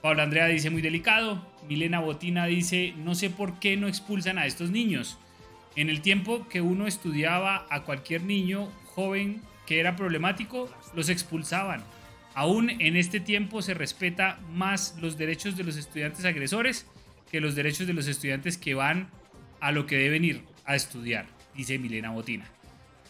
Paula 0.00 0.22
Andrea 0.22 0.46
dice 0.46 0.70
muy 0.70 0.82
delicado. 0.82 1.44
Milena 1.68 1.98
Botina 1.98 2.46
dice 2.46 2.94
no 2.96 3.14
sé 3.14 3.30
por 3.30 3.58
qué 3.58 3.76
no 3.76 3.88
expulsan 3.88 4.38
a 4.38 4.46
estos 4.46 4.70
niños. 4.70 5.18
En 5.76 5.90
el 5.90 6.00
tiempo 6.00 6.46
que 6.48 6.60
uno 6.60 6.86
estudiaba 6.86 7.66
a 7.70 7.82
cualquier 7.82 8.22
niño 8.22 8.70
joven 8.84 9.42
que 9.66 9.80
era 9.80 9.96
problemático, 9.96 10.68
los 10.94 11.08
expulsaban. 11.08 11.82
Aún 12.34 12.70
en 12.70 12.96
este 12.96 13.20
tiempo 13.20 13.62
se 13.62 13.74
respeta 13.74 14.40
más 14.50 14.96
los 15.00 15.16
derechos 15.16 15.56
de 15.56 15.64
los 15.64 15.76
estudiantes 15.76 16.24
agresores 16.24 16.86
que 17.30 17.40
los 17.40 17.54
derechos 17.54 17.86
de 17.86 17.92
los 17.92 18.06
estudiantes 18.06 18.58
que 18.58 18.74
van 18.74 19.08
a 19.60 19.72
lo 19.72 19.86
que 19.86 19.96
deben 19.96 20.24
ir 20.24 20.44
a 20.64 20.74
estudiar, 20.74 21.26
dice 21.54 21.78
Milena 21.78 22.10
Botina. 22.10 22.46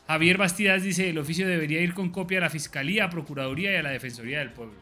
Javier 0.06 0.36
Bastidas 0.36 0.82
dice, 0.82 1.08
el 1.10 1.18
oficio 1.18 1.48
debería 1.48 1.80
ir 1.80 1.94
con 1.94 2.10
copia 2.10 2.38
a 2.38 2.42
la 2.42 2.50
Fiscalía, 2.50 3.04
a 3.04 3.10
Procuraduría 3.10 3.72
y 3.72 3.76
a 3.76 3.82
la 3.82 3.90
Defensoría 3.90 4.40
del 4.40 4.50
Pueblo. 4.50 4.74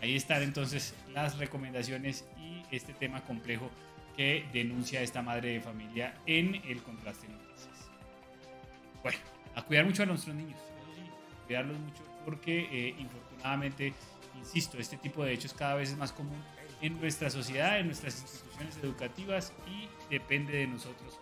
Ahí 0.00 0.16
están 0.16 0.42
entonces 0.42 0.94
las 1.14 1.38
recomendaciones 1.38 2.24
y 2.36 2.62
este 2.74 2.92
tema 2.92 3.20
complejo 3.22 3.70
que 4.16 4.44
denuncia 4.52 5.00
esta 5.00 5.22
madre 5.22 5.52
de 5.52 5.60
familia 5.60 6.14
en 6.26 6.56
el 6.66 6.82
contraste 6.82 7.28
noticias. 7.28 7.90
Bueno, 9.02 9.18
a 9.54 9.62
cuidar 9.62 9.84
mucho 9.84 10.02
a 10.02 10.06
nuestros 10.06 10.34
niños, 10.34 10.58
cuidarlos 11.46 11.78
mucho 11.78 12.02
porque 12.24 12.68
eh, 12.70 12.94
infortunadamente, 12.98 13.92
insisto, 14.36 14.78
este 14.78 14.96
tipo 14.96 15.24
de 15.24 15.32
hechos 15.32 15.52
cada 15.52 15.74
vez 15.74 15.90
es 15.90 15.96
más 15.96 16.12
común 16.12 16.42
en 16.80 17.00
nuestra 17.00 17.30
sociedad, 17.30 17.78
en 17.78 17.86
nuestras 17.86 18.20
instituciones 18.20 18.76
educativas 18.82 19.52
y 19.66 19.88
depende 20.10 20.56
de 20.56 20.66
nosotros 20.66 21.18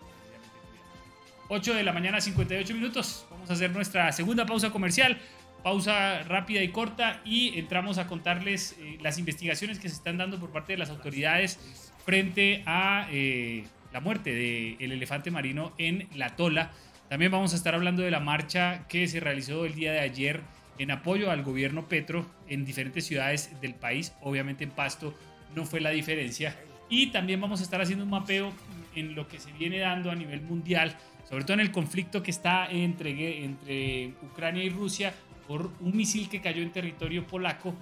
8 1.53 1.73
de 1.73 1.83
la 1.83 1.91
mañana, 1.91 2.21
58 2.21 2.73
minutos. 2.73 3.25
Vamos 3.29 3.49
a 3.49 3.53
hacer 3.53 3.71
nuestra 3.71 4.09
segunda 4.13 4.45
pausa 4.45 4.69
comercial. 4.69 5.17
Pausa 5.63 6.23
rápida 6.23 6.63
y 6.63 6.69
corta 6.69 7.19
y 7.25 7.59
entramos 7.59 7.97
a 7.97 8.07
contarles 8.07 8.77
eh, 8.79 8.97
las 9.01 9.19
investigaciones 9.19 9.77
que 9.77 9.89
se 9.89 9.95
están 9.95 10.17
dando 10.17 10.39
por 10.39 10.51
parte 10.51 10.71
de 10.71 10.77
las 10.77 10.89
autoridades 10.89 11.59
frente 12.05 12.63
a 12.65 13.05
eh, 13.11 13.65
la 13.91 13.99
muerte 13.99 14.33
del 14.33 14.93
elefante 14.93 15.29
marino 15.29 15.73
en 15.77 16.07
La 16.15 16.37
Tola. 16.37 16.71
También 17.11 17.29
vamos 17.29 17.51
a 17.51 17.57
estar 17.57 17.75
hablando 17.75 18.03
de 18.03 18.09
la 18.09 18.21
marcha 18.21 18.87
que 18.87 19.05
se 19.05 19.19
realizó 19.19 19.65
el 19.65 19.75
día 19.75 19.91
de 19.91 19.99
ayer 19.99 20.39
en 20.77 20.91
apoyo 20.91 21.29
al 21.29 21.43
gobierno 21.43 21.89
Petro 21.89 22.25
en 22.47 22.63
diferentes 22.63 23.05
ciudades 23.05 23.51
del 23.59 23.75
país. 23.75 24.13
Obviamente 24.21 24.63
en 24.63 24.69
Pasto 24.69 25.13
no 25.53 25.65
fue 25.65 25.81
la 25.81 25.89
diferencia. 25.89 26.55
Y 26.89 27.07
también 27.07 27.41
vamos 27.41 27.59
a 27.59 27.63
estar 27.63 27.81
haciendo 27.81 28.05
un 28.05 28.11
mapeo 28.11 28.53
en 28.95 29.13
lo 29.13 29.27
que 29.27 29.41
se 29.41 29.51
viene 29.51 29.79
dando 29.79 30.09
a 30.09 30.15
nivel 30.15 30.39
mundial 30.39 30.95
sobre 31.27 31.43
todo 31.43 31.55
en 31.55 31.59
el 31.59 31.71
conflicto 31.71 32.23
que 32.23 32.31
está 32.31 32.69
entre, 32.71 34.13
Ucrania 34.21 34.63
y 34.63 34.69
Rusia 34.69 35.13
por 35.47 35.69
un 35.81 35.95
misil 35.95 36.29
que 36.29 36.41
cayó 36.41 36.61
en 36.61 36.71
territorio 36.71 37.27
polaco 37.27 37.73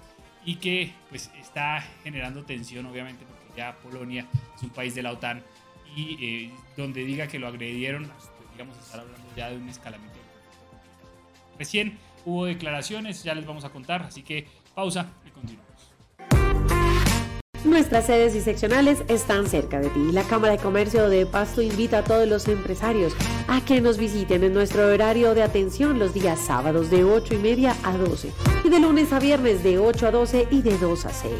y 0.44 0.56
que 0.56 0.92
pues 1.10 1.32
está 1.40 1.84
generando 2.04 2.44
tensión 2.46 2.88
obviamente 2.88 3.26
porque 3.26 3.46
ya 3.56 3.76
Polonia 3.78 4.26
es 4.56 4.64
un 4.64 4.70
país 4.70 4.96
de 4.96 5.04
la 5.04 5.12
OTAN 5.12 5.44
y 5.96 6.18
eh, 6.20 6.52
donde 6.78 7.04
diga 7.04 7.28
que 7.28 7.40
lo 7.40 7.48
agredieron 7.48 8.12
digamos 8.60 8.78
estar 8.78 9.00
hablando 9.00 9.26
ya 9.38 9.50
de 9.50 9.56
un 9.56 9.70
escalamiento. 9.70 10.20
Recién 11.58 11.98
hubo 12.26 12.44
declaraciones 12.44 13.24
ya 13.24 13.34
les 13.34 13.46
vamos 13.46 13.64
a 13.64 13.70
contar 13.70 14.04
así 14.04 14.22
que 14.22 14.48
pausa 14.76 15.08
y 15.26 15.30
continuamos 15.30 15.69
Nuestras 17.66 18.06
sedes 18.06 18.36
y 18.36 18.42
seccionales 18.42 19.04
están 19.10 19.48
cerca 19.48 19.80
de 19.80 19.90
ti. 19.90 20.14
La 20.14 20.24
Cámara 20.24 20.54
de 20.54 20.60
Comercio 20.60 21.10
de 21.10 21.26
Pasto 21.26 21.62
invita 21.62 21.98
a 22.00 22.06
todos 22.06 22.26
los 22.28 22.48
empresarios 22.48 23.14
a 23.50 23.60
que 23.62 23.82
nos 23.82 23.98
visiten 23.98 24.46
en 24.46 24.54
nuestro 24.54 24.88
horario 24.88 25.34
de 25.34 25.44
atención 25.44 26.00
los 26.00 26.14
días 26.14 26.40
sábados 26.40 26.90
de 26.90 27.04
8 27.04 27.34
y 27.34 27.38
media 27.38 27.76
a 27.84 27.98
12 27.98 28.32
y 28.64 28.70
de 28.70 28.80
lunes 28.80 29.12
a 29.12 29.20
viernes 29.20 29.62
de 29.62 29.78
8 29.78 30.08
a 30.08 30.12
12 30.12 30.48
y 30.52 30.62
de 30.62 30.78
2 30.78 31.06
a 31.06 31.10
6. 31.10 31.34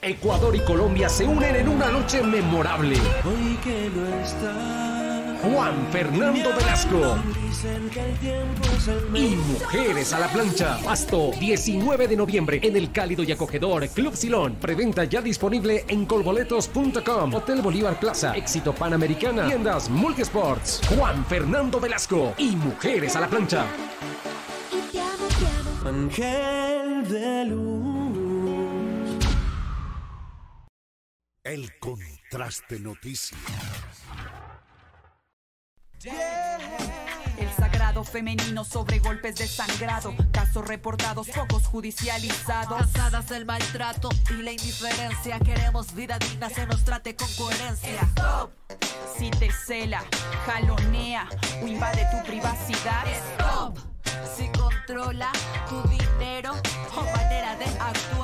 Ecuador 0.00 0.54
y 0.54 0.60
Colombia 0.60 1.08
se 1.08 1.24
unen 1.24 1.56
en 1.56 1.68
una 1.68 1.90
noche 1.90 2.22
memorable. 2.22 2.96
Juan 5.42 5.88
Fernando 5.90 6.50
Velasco 6.54 7.16
y 9.12 9.34
Mujeres 9.34 10.12
a 10.12 10.20
la 10.20 10.28
Plancha. 10.28 10.78
Pasto, 10.84 11.32
19 11.40 12.06
de 12.06 12.16
noviembre 12.16 12.60
en 12.62 12.76
el 12.76 12.92
cálido 12.92 13.24
y 13.24 13.32
acogedor 13.32 13.88
Club 13.88 14.14
Silón. 14.14 14.54
Preventa 14.54 15.02
ya 15.02 15.20
disponible 15.20 15.84
en 15.88 16.06
colboletos.com. 16.06 17.34
Hotel 17.34 17.60
Bolívar 17.60 17.98
Plaza, 17.98 18.36
Éxito 18.36 18.72
Panamericana, 18.72 19.48
tiendas 19.48 19.90
Multisports. 19.90 20.80
Juan 20.96 21.26
Fernando 21.26 21.80
Velasco 21.80 22.34
y 22.38 22.54
Mujeres 22.54 23.16
a 23.16 23.20
la 23.22 23.26
Plancha. 23.26 23.66
Ángel 25.84 27.08
de 27.08 27.44
luz. 27.46 27.97
El 31.48 31.72
contraste 31.78 32.78
noticias. 32.78 33.40
El 37.38 37.50
sagrado 37.56 38.04
femenino 38.04 38.64
sobre 38.64 38.98
golpes 38.98 39.36
de 39.36 39.48
sangrado. 39.48 40.14
Casos 40.30 40.68
reportados, 40.68 41.26
pocos 41.28 41.66
judicializados. 41.66 42.78
Cansadas 42.78 43.30
del 43.30 43.46
maltrato 43.46 44.10
y 44.28 44.42
la 44.42 44.52
indiferencia. 44.52 45.40
Queremos 45.40 45.94
vida 45.94 46.18
digna, 46.18 46.50
se 46.50 46.66
nos 46.66 46.84
trate 46.84 47.16
con 47.16 47.32
coherencia. 47.32 48.02
Stop. 48.02 48.50
Si 49.16 49.30
te 49.30 49.50
cela, 49.50 50.04
jalonea 50.44 51.30
o 51.62 51.66
invade 51.66 52.06
tu 52.10 52.22
privacidad. 52.28 53.06
Stop. 53.32 53.78
Si 54.36 54.50
controla 54.50 55.32
tu 55.70 55.80
dinero 55.88 56.52
o 56.94 57.02
manera 57.16 57.56
de 57.56 57.64
actuar. 57.64 58.17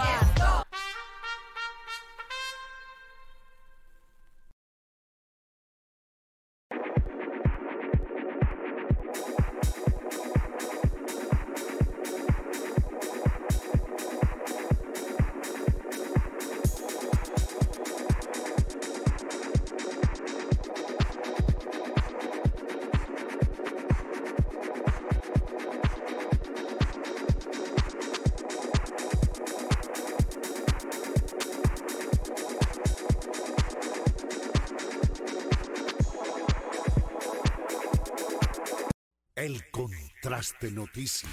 Contraste 40.95 41.27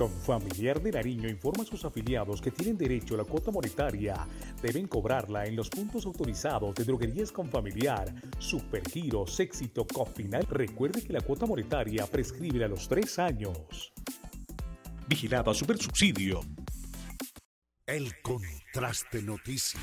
Confamiliar 0.00 0.80
de 0.80 0.92
Nariño 0.92 1.28
informa 1.28 1.62
a 1.62 1.66
sus 1.66 1.84
afiliados 1.84 2.40
que 2.40 2.50
tienen 2.50 2.78
derecho 2.78 3.16
a 3.16 3.18
la 3.18 3.24
cuota 3.24 3.50
monetaria. 3.50 4.26
Deben 4.62 4.88
cobrarla 4.88 5.44
en 5.44 5.54
los 5.54 5.68
puntos 5.68 6.06
autorizados 6.06 6.74
de 6.74 6.84
droguerías 6.84 7.30
Confamiliar, 7.30 8.10
Supergiros, 8.38 9.38
Éxito, 9.40 9.86
Cofinal. 9.86 10.46
Recuerde 10.48 11.02
que 11.02 11.12
la 11.12 11.20
cuota 11.20 11.44
monetaria 11.44 12.06
prescribe 12.06 12.64
a 12.64 12.68
los 12.68 12.88
tres 12.88 13.18
años. 13.18 13.92
Vigilado 15.06 15.50
a 15.50 15.54
Supersubsidio. 15.54 16.40
El 17.84 18.22
contraste 18.22 19.20
noticias. 19.20 19.82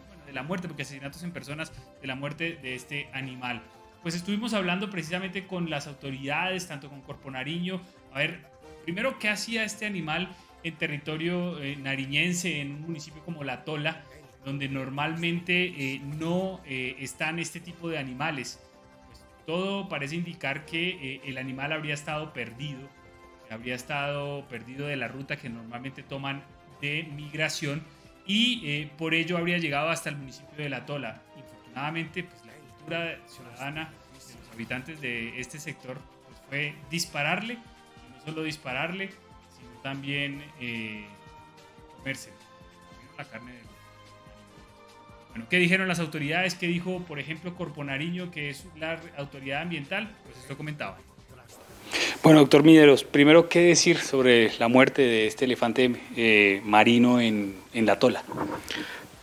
bueno, 0.09 0.25
de 0.27 0.33
la 0.33 0.43
muerte, 0.43 0.69
porque 0.69 0.83
asesinatos 0.83 1.23
en 1.23 1.33
personas, 1.33 1.73
de 2.01 2.07
la 2.07 2.15
muerte 2.15 2.59
de 2.63 2.75
este 2.75 3.09
animal. 3.13 3.63
Pues 4.03 4.15
estuvimos 4.15 4.53
hablando 4.53 4.91
precisamente 4.91 5.47
con 5.47 5.71
las 5.71 5.87
autoridades, 5.87 6.69
tanto 6.69 6.91
con 6.91 7.01
Corpo 7.01 7.31
Nariño, 7.31 7.81
a 8.13 8.19
ver, 8.19 8.41
primero, 8.85 9.19
¿qué 9.19 9.29
hacía 9.29 9.65
este 9.65 9.87
animal 9.87 10.29
en 10.63 10.77
territorio 10.77 11.61
eh, 11.61 11.77
nariñense, 11.77 12.61
en 12.61 12.73
un 12.73 12.83
municipio 12.83 13.25
como 13.25 13.45
La 13.45 13.65
Tola, 13.65 14.03
donde 14.45 14.69
normalmente 14.69 15.65
eh, 15.95 16.01
no 16.19 16.61
eh, 16.67 16.97
están 17.01 17.39
este 17.39 17.61
tipo 17.61 17.89
de 17.89 17.99
animales? 17.99 18.61
Todo 19.47 19.89
parece 19.89 20.17
indicar 20.17 20.65
que 20.65 21.21
el 21.25 21.39
animal 21.39 21.73
habría 21.73 21.95
estado 21.95 22.33
perdido, 22.33 22.89
habría 23.51 23.75
estado 23.75 24.49
perdido 24.49 24.87
de 24.87 24.97
la 24.97 25.09
ruta 25.09 25.37
que 25.37 25.49
normalmente 25.49 26.03
toman 26.03 26.43
de 26.81 27.09
migración 27.15 27.83
y 28.27 28.87
por 28.99 29.15
ello 29.15 29.37
habría 29.37 29.59
llegado 29.59 29.91
hasta 29.91 30.09
el 30.09 30.17
municipio 30.17 30.57
de 30.57 30.71
La 30.71 30.87
Tola. 30.87 31.23
Infortunadamente, 31.37 32.25
pues 32.25 32.45
la 32.47 32.53
cultura 32.55 33.19
ciudadana 33.27 33.91
de 33.91 34.35
los 34.39 34.53
habitantes 34.53 35.01
de 35.01 35.39
este 35.39 35.59
sector 35.59 35.99
pues, 36.27 36.41
fue 36.49 36.75
dispararle 36.91 37.59
solo 38.25 38.43
dispararle, 38.43 39.11
sino 39.57 39.71
también 39.83 40.43
eh, 40.61 41.07
comerse 41.97 42.31
la 43.17 43.25
carne 43.25 43.53
de 43.53 43.64
bueno, 45.35 45.49
¿qué 45.51 45.59
dijeron 45.59 45.89
las 45.89 45.99
autoridades? 45.99 46.55
¿Qué 46.55 46.69
dijo, 46.69 47.01
por 47.09 47.19
ejemplo, 47.19 47.57
Corpo 47.57 47.83
Nariño, 47.83 48.31
que 48.31 48.51
es 48.51 48.67
la 48.79 49.01
autoridad 49.17 49.63
ambiental? 49.63 50.09
Pues 50.23 50.39
esto 50.39 50.57
comentaba. 50.57 50.97
Bueno, 52.23 52.39
doctor 52.39 52.63
Mineros, 52.63 53.03
primero, 53.03 53.49
¿qué 53.49 53.63
decir 53.63 53.99
sobre 53.99 54.53
la 54.61 54.69
muerte 54.69 55.03
de 55.03 55.27
este 55.27 55.47
elefante 55.47 55.91
eh, 56.17 56.61
marino 56.65 57.21
en, 57.21 57.57
en, 57.73 57.85
La 57.85 57.99
Tola? 57.99 58.23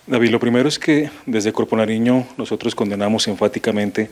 David, 0.05 0.31
lo 0.31 0.39
primero 0.41 0.67
es 0.67 0.79
que 0.79 1.09
desde 1.25 1.53
Corpo 1.53 1.77
Nariño 1.77 2.27
nosotros 2.38 2.75
condenamos 2.75 3.29
enfáticamente 3.29 4.09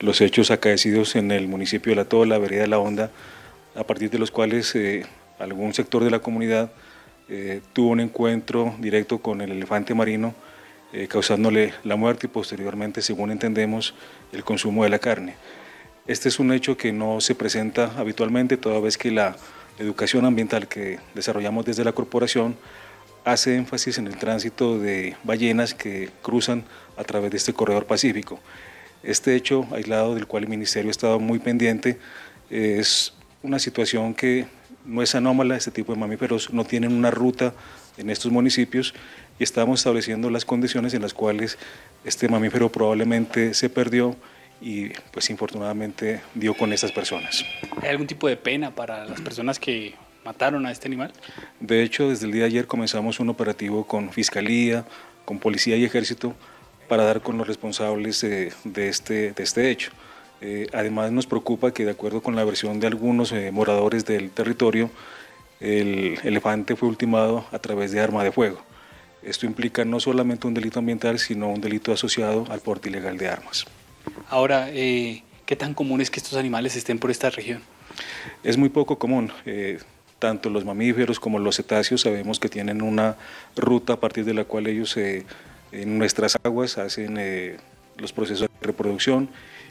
los 0.00 0.20
hechos 0.20 0.50
acaecidos 0.50 1.14
en 1.14 1.30
el 1.30 1.46
municipio 1.46 1.92
de 1.92 1.96
La 1.96 2.04
Tola, 2.04 2.38
Vereda 2.38 2.62
de 2.62 2.68
la 2.68 2.80
Honda, 2.80 3.12
a 3.76 3.84
partir 3.84 4.10
de 4.10 4.18
los 4.18 4.32
cuales 4.32 4.74
eh, 4.74 5.06
algún 5.38 5.72
sector 5.72 6.02
de 6.02 6.10
la 6.10 6.18
comunidad 6.18 6.72
eh, 7.28 7.60
tuvo 7.74 7.90
un 7.90 8.00
encuentro 8.00 8.74
directo 8.80 9.18
con 9.18 9.40
el 9.40 9.52
elefante 9.52 9.94
marino, 9.94 10.34
eh, 10.92 11.06
causándole 11.08 11.74
la 11.84 11.96
muerte 11.96 12.26
y 12.26 12.30
posteriormente, 12.30 13.02
según 13.02 13.30
entendemos, 13.30 13.94
el 14.32 14.44
consumo 14.44 14.84
de 14.84 14.90
la 14.90 14.98
carne. 14.98 15.34
Este 16.06 16.28
es 16.28 16.38
un 16.38 16.52
hecho 16.52 16.76
que 16.76 16.92
no 16.92 17.20
se 17.20 17.34
presenta 17.34 17.92
habitualmente, 17.98 18.56
toda 18.56 18.80
vez 18.80 18.96
que 18.96 19.10
la 19.10 19.36
educación 19.78 20.24
ambiental 20.24 20.66
que 20.66 20.98
desarrollamos 21.14 21.66
desde 21.66 21.84
la 21.84 21.92
corporación 21.92 22.56
hace 23.24 23.56
énfasis 23.56 23.98
en 23.98 24.06
el 24.06 24.16
tránsito 24.16 24.78
de 24.78 25.16
ballenas 25.24 25.74
que 25.74 26.10
cruzan 26.22 26.64
a 26.96 27.04
través 27.04 27.30
de 27.30 27.36
este 27.36 27.52
corredor 27.52 27.84
pacífico. 27.84 28.40
Este 29.02 29.36
hecho 29.36 29.66
aislado 29.72 30.14
del 30.14 30.26
cual 30.26 30.44
el 30.44 30.48
Ministerio 30.48 30.88
ha 30.88 30.90
estado 30.90 31.20
muy 31.20 31.38
pendiente 31.38 31.98
es 32.50 33.12
una 33.42 33.58
situación 33.58 34.14
que 34.14 34.46
no 34.84 35.02
es 35.02 35.14
anómala, 35.14 35.56
este 35.56 35.70
tipo 35.70 35.92
de 35.92 36.00
mamíferos 36.00 36.52
no 36.52 36.64
tienen 36.64 36.92
una 36.92 37.10
ruta 37.10 37.52
en 37.98 38.10
estos 38.10 38.32
municipios 38.32 38.94
y 39.38 39.44
estamos 39.44 39.80
estableciendo 39.80 40.30
las 40.30 40.44
condiciones 40.44 40.94
en 40.94 41.02
las 41.02 41.14
cuales 41.14 41.58
este 42.04 42.28
mamífero 42.28 42.70
probablemente 42.70 43.54
se 43.54 43.70
perdió 43.70 44.16
y 44.60 44.88
pues 45.12 45.30
infortunadamente 45.30 46.20
dio 46.34 46.54
con 46.54 46.72
estas 46.72 46.92
personas. 46.92 47.44
¿Hay 47.82 47.90
algún 47.90 48.06
tipo 48.06 48.28
de 48.28 48.36
pena 48.36 48.74
para 48.74 49.04
las 49.04 49.20
personas 49.20 49.58
que 49.58 49.94
mataron 50.24 50.66
a 50.66 50.72
este 50.72 50.88
animal? 50.88 51.12
De 51.60 51.82
hecho, 51.82 52.08
desde 52.08 52.26
el 52.26 52.32
día 52.32 52.42
de 52.42 52.48
ayer 52.48 52.66
comenzamos 52.66 53.20
un 53.20 53.28
operativo 53.28 53.86
con 53.86 54.10
Fiscalía, 54.10 54.84
con 55.24 55.38
Policía 55.38 55.76
y 55.76 55.84
Ejército 55.84 56.34
para 56.88 57.04
dar 57.04 57.20
con 57.20 57.38
los 57.38 57.46
responsables 57.46 58.20
de, 58.22 58.52
este, 58.88 59.32
de 59.32 59.42
este 59.42 59.70
hecho. 59.70 59.92
Eh, 60.40 60.68
además 60.72 61.12
nos 61.12 61.26
preocupa 61.26 61.72
que 61.72 61.84
de 61.84 61.90
acuerdo 61.90 62.22
con 62.22 62.34
la 62.34 62.44
versión 62.44 62.80
de 62.80 62.86
algunos 62.86 63.32
eh, 63.32 63.50
moradores 63.52 64.04
del 64.04 64.30
territorio, 64.30 64.90
el 65.60 66.18
elefante 66.22 66.76
fue 66.76 66.88
ultimado 66.88 67.44
a 67.50 67.58
través 67.58 67.92
de 67.92 68.00
arma 68.00 68.22
de 68.22 68.32
fuego. 68.32 68.62
Esto 69.22 69.46
implica 69.46 69.84
no 69.84 70.00
solamente 70.00 70.46
un 70.46 70.54
delito 70.54 70.78
ambiental, 70.78 71.18
sino 71.18 71.48
un 71.48 71.60
delito 71.60 71.92
asociado 71.92 72.46
al 72.50 72.60
porte 72.60 72.88
ilegal 72.88 73.18
de 73.18 73.28
armas. 73.28 73.64
Ahora, 74.28 74.68
eh, 74.70 75.22
¿qué 75.44 75.56
tan 75.56 75.74
común 75.74 76.00
es 76.00 76.10
que 76.10 76.20
estos 76.20 76.38
animales 76.38 76.76
estén 76.76 76.98
por 76.98 77.10
esta 77.10 77.30
región? 77.30 77.62
Es 78.42 78.56
muy 78.56 78.68
poco 78.68 78.98
común. 78.98 79.32
tanto 80.18 80.50
los 80.50 80.64
mamíferos 80.64 81.20
como 81.20 81.38
los 81.38 81.56
cetáceos 81.56 82.00
sabemos 82.00 82.40
que 82.40 82.48
tienen 82.48 82.82
una 82.82 83.16
ruta 83.54 83.92
a 83.92 84.00
partir 84.00 84.24
de 84.24 84.34
la 84.34 84.44
cual 84.44 84.66
ellos 84.66 84.96
en 84.96 85.98
nuestras 85.98 86.36
aguas 86.42 86.76
hacen 86.76 87.56
los 87.96 88.12
procesos 88.12 88.48
de 88.60 88.66
reproducción 88.66 89.28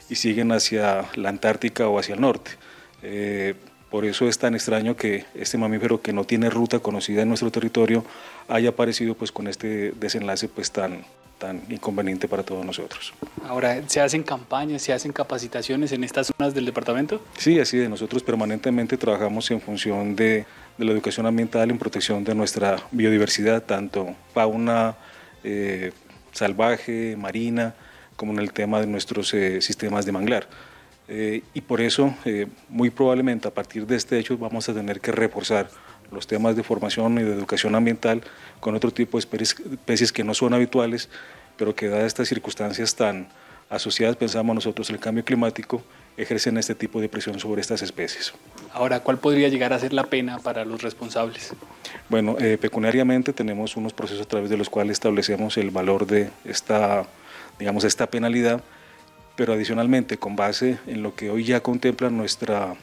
y 0.08 0.14
siguen 0.14 0.52
hacia 0.52 1.04
la 1.16 1.28
Antártica 1.28 1.88
o 1.88 1.98
hacia 1.98 2.14
el 2.14 2.20
norte. 2.22 2.52
Por 3.90 4.04
eso 4.04 4.28
es 4.28 4.38
tan 4.38 4.54
extraño 4.54 4.96
que 4.96 5.24
este 5.34 5.56
mamífero 5.56 6.02
que 6.02 6.12
no 6.12 6.24
tiene 6.24 6.50
ruta 6.50 6.78
conocida 6.78 7.22
en 7.22 7.28
nuestro 7.28 7.50
territorio 7.50 8.04
haya 8.48 8.70
aparecido 8.70 9.14
pues 9.14 9.32
con 9.32 9.48
este 9.48 9.92
desenlace 9.92 10.48
pues 10.48 10.70
tan, 10.70 11.04
tan 11.38 11.62
inconveniente 11.70 12.28
para 12.28 12.42
todos 12.42 12.66
nosotros. 12.66 13.14
Ahora, 13.46 13.82
¿se 13.86 14.00
hacen 14.00 14.22
campañas, 14.22 14.82
se 14.82 14.92
hacen 14.92 15.12
capacitaciones 15.12 15.92
en 15.92 16.04
estas 16.04 16.32
zonas 16.36 16.54
del 16.54 16.66
departamento? 16.66 17.22
Sí, 17.38 17.58
así 17.58 17.78
de 17.78 17.88
nosotros 17.88 18.22
permanentemente 18.22 18.98
trabajamos 18.98 19.50
en 19.50 19.60
función 19.60 20.14
de, 20.14 20.44
de 20.76 20.84
la 20.84 20.92
educación 20.92 21.24
ambiental 21.26 21.70
en 21.70 21.78
protección 21.78 22.24
de 22.24 22.34
nuestra 22.34 22.76
biodiversidad, 22.90 23.62
tanto 23.62 24.14
fauna 24.34 24.96
eh, 25.44 25.92
salvaje, 26.32 27.16
marina, 27.16 27.74
como 28.16 28.32
en 28.32 28.40
el 28.40 28.52
tema 28.52 28.80
de 28.80 28.86
nuestros 28.86 29.32
eh, 29.32 29.60
sistemas 29.62 30.04
de 30.04 30.12
manglar. 30.12 30.48
Eh, 31.08 31.42
y 31.54 31.62
por 31.62 31.80
eso, 31.80 32.14
eh, 32.24 32.46
muy 32.68 32.90
probablemente 32.90 33.48
a 33.48 33.50
partir 33.50 33.86
de 33.86 33.96
este 33.96 34.18
hecho, 34.18 34.36
vamos 34.36 34.68
a 34.68 34.74
tener 34.74 35.00
que 35.00 35.10
reforzar 35.10 35.70
los 36.12 36.26
temas 36.26 36.54
de 36.56 36.62
formación 36.62 37.18
y 37.18 37.22
de 37.22 37.32
educación 37.32 37.74
ambiental 37.74 38.22
con 38.60 38.74
otro 38.74 38.90
tipo 38.90 39.18
de 39.18 39.26
especies 39.42 40.12
que 40.12 40.24
no 40.24 40.34
son 40.34 40.54
habituales, 40.54 41.08
pero 41.56 41.74
que 41.74 41.88
dadas 41.88 42.06
estas 42.06 42.28
circunstancias 42.28 42.94
tan 42.94 43.28
asociadas, 43.70 44.16
pensamos 44.16 44.54
nosotros, 44.54 44.88
el 44.90 44.98
cambio 44.98 45.24
climático, 45.24 45.82
ejercen 46.16 46.56
este 46.56 46.74
tipo 46.74 47.00
de 47.00 47.08
presión 47.08 47.38
sobre 47.38 47.60
estas 47.60 47.82
especies. 47.82 48.32
Ahora, 48.72 49.00
¿cuál 49.00 49.18
podría 49.18 49.48
llegar 49.48 49.72
a 49.72 49.78
ser 49.78 49.92
la 49.92 50.04
pena 50.04 50.38
para 50.38 50.64
los 50.64 50.82
responsables? 50.82 51.52
Bueno, 52.08 52.36
pecuniariamente 52.60 53.34
tenemos 53.34 53.76
unos 53.76 53.92
procesos 53.92 54.24
a 54.24 54.28
través 54.28 54.48
de 54.48 54.56
los 54.56 54.70
cuales 54.70 54.92
establecemos 54.92 55.58
el 55.58 55.70
valor 55.70 56.06
de 56.06 56.30
esta 56.44 57.06
digamos, 57.58 57.84
esta 57.84 58.06
penalidad, 58.06 58.62
pero 59.38 59.52
adicionalmente, 59.52 60.16
con 60.16 60.34
base 60.34 60.78
en 60.88 61.04
lo 61.04 61.14
que 61.14 61.30
hoy 61.30 61.44
ya 61.44 61.60
contempla 61.60 62.10
nuestra, 62.10 62.74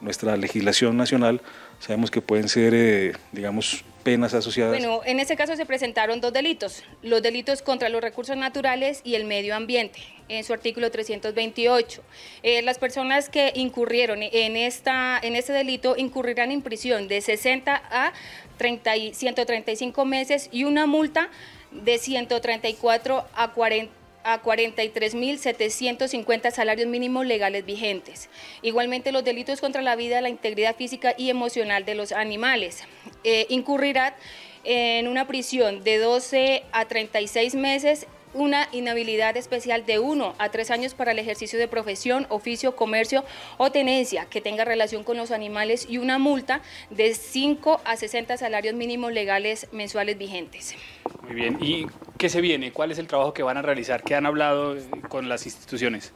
nuestra 0.00 0.36
legislación 0.36 0.96
nacional, 0.96 1.40
sabemos 1.80 2.12
que 2.12 2.20
pueden 2.20 2.48
ser, 2.48 2.72
eh, 2.72 3.14
digamos, 3.32 3.84
penas 4.04 4.32
asociadas. 4.32 4.78
Bueno, 4.78 5.00
en 5.04 5.18
este 5.18 5.34
caso 5.34 5.56
se 5.56 5.66
presentaron 5.66 6.20
dos 6.20 6.32
delitos, 6.32 6.84
los 7.02 7.20
delitos 7.20 7.62
contra 7.62 7.88
los 7.88 8.00
recursos 8.00 8.36
naturales 8.36 9.00
y 9.02 9.16
el 9.16 9.24
medio 9.24 9.56
ambiente, 9.56 9.98
en 10.28 10.44
su 10.44 10.52
artículo 10.52 10.88
328. 10.92 12.02
Eh, 12.44 12.62
las 12.62 12.78
personas 12.78 13.28
que 13.28 13.52
incurrieron 13.56 14.20
en, 14.22 14.56
esta, 14.56 15.18
en 15.20 15.34
este 15.34 15.52
delito 15.52 15.96
incurrirán 15.96 16.52
en 16.52 16.62
prisión 16.62 17.08
de 17.08 17.22
60 17.22 17.74
a 17.90 18.12
30 18.58 18.92
135 19.14 20.04
meses 20.04 20.48
y 20.52 20.62
una 20.62 20.86
multa 20.86 21.28
de 21.72 21.98
134 21.98 23.24
a 23.34 23.50
40 23.50 24.03
a 24.24 24.42
43.750 24.42 26.50
salarios 26.50 26.88
mínimos 26.88 27.24
legales 27.26 27.64
vigentes. 27.64 28.28
Igualmente 28.62 29.12
los 29.12 29.22
delitos 29.22 29.60
contra 29.60 29.82
la 29.82 29.94
vida, 29.94 30.20
la 30.20 30.30
integridad 30.30 30.74
física 30.74 31.14
y 31.16 31.30
emocional 31.30 31.84
de 31.84 31.94
los 31.94 32.10
animales. 32.10 32.82
Eh, 33.22 33.46
incurrirá 33.50 34.16
en 34.64 35.06
una 35.08 35.26
prisión 35.26 35.84
de 35.84 35.98
12 35.98 36.62
a 36.72 36.86
36 36.86 37.54
meses 37.54 38.06
una 38.34 38.68
inhabilidad 38.72 39.36
especial 39.36 39.86
de 39.86 39.98
1 39.98 40.34
a 40.38 40.48
3 40.50 40.70
años 40.70 40.94
para 40.94 41.12
el 41.12 41.18
ejercicio 41.18 41.58
de 41.58 41.68
profesión, 41.68 42.26
oficio, 42.28 42.76
comercio 42.76 43.24
o 43.56 43.70
tenencia 43.70 44.26
que 44.26 44.40
tenga 44.40 44.64
relación 44.64 45.04
con 45.04 45.16
los 45.16 45.30
animales 45.30 45.86
y 45.88 45.98
una 45.98 46.18
multa 46.18 46.60
de 46.90 47.14
5 47.14 47.80
a 47.84 47.96
60 47.96 48.36
salarios 48.36 48.74
mínimos 48.74 49.12
legales 49.12 49.68
mensuales 49.72 50.18
vigentes. 50.18 50.74
Muy 51.22 51.34
bien. 51.34 51.58
¿Y 51.60 51.86
qué 52.18 52.28
se 52.28 52.40
viene? 52.40 52.72
¿Cuál 52.72 52.90
es 52.90 52.98
el 52.98 53.06
trabajo 53.06 53.32
que 53.32 53.42
van 53.42 53.56
a 53.56 53.62
realizar? 53.62 54.02
¿Qué 54.02 54.14
han 54.14 54.26
hablado 54.26 54.76
con 55.08 55.28
las 55.28 55.46
instituciones? 55.46 56.12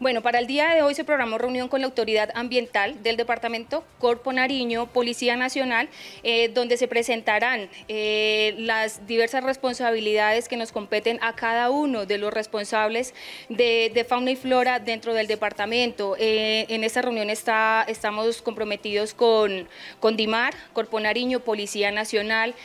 Bueno, 0.00 0.22
para 0.22 0.40
el 0.40 0.48
día 0.48 0.74
de 0.74 0.82
hoy 0.82 0.92
se 0.92 1.04
programó 1.04 1.38
reunión 1.38 1.68
con 1.68 1.80
la 1.80 1.86
autoridad 1.86 2.30
ambiental 2.34 3.00
del 3.04 3.16
departamento 3.16 3.84
Corpo 4.00 4.32
Nariño, 4.32 4.86
Policía 4.86 5.36
Nacional, 5.36 5.88
eh, 6.24 6.48
donde 6.48 6.76
se 6.76 6.88
presentarán 6.88 7.68
eh, 7.86 8.56
las 8.58 9.06
diversas 9.06 9.44
responsabilidades 9.44 10.48
que 10.48 10.56
nos 10.56 10.72
competen 10.72 11.20
a 11.22 11.36
cada 11.36 11.70
uno 11.70 12.06
de 12.06 12.18
los 12.18 12.34
responsables 12.34 13.14
de, 13.48 14.04
fauna 14.08 14.32
y 14.32 14.36
flora 14.36 14.80
dentro 14.80 15.14
del 15.14 15.28
departamento. 15.28 16.16
Eh, 16.18 16.66
en 16.70 16.82
esta 16.82 17.00
reunión 17.00 17.30
está, 17.30 17.84
estamos 17.86 18.42
comprometidos 18.42 19.14
con, 19.14 19.68
con 20.00 20.16
DIMAR, 20.16 20.54
Corpo 20.72 20.98
Nariño, 20.98 21.38
Policía 21.38 21.92
Nacional, 21.92 22.56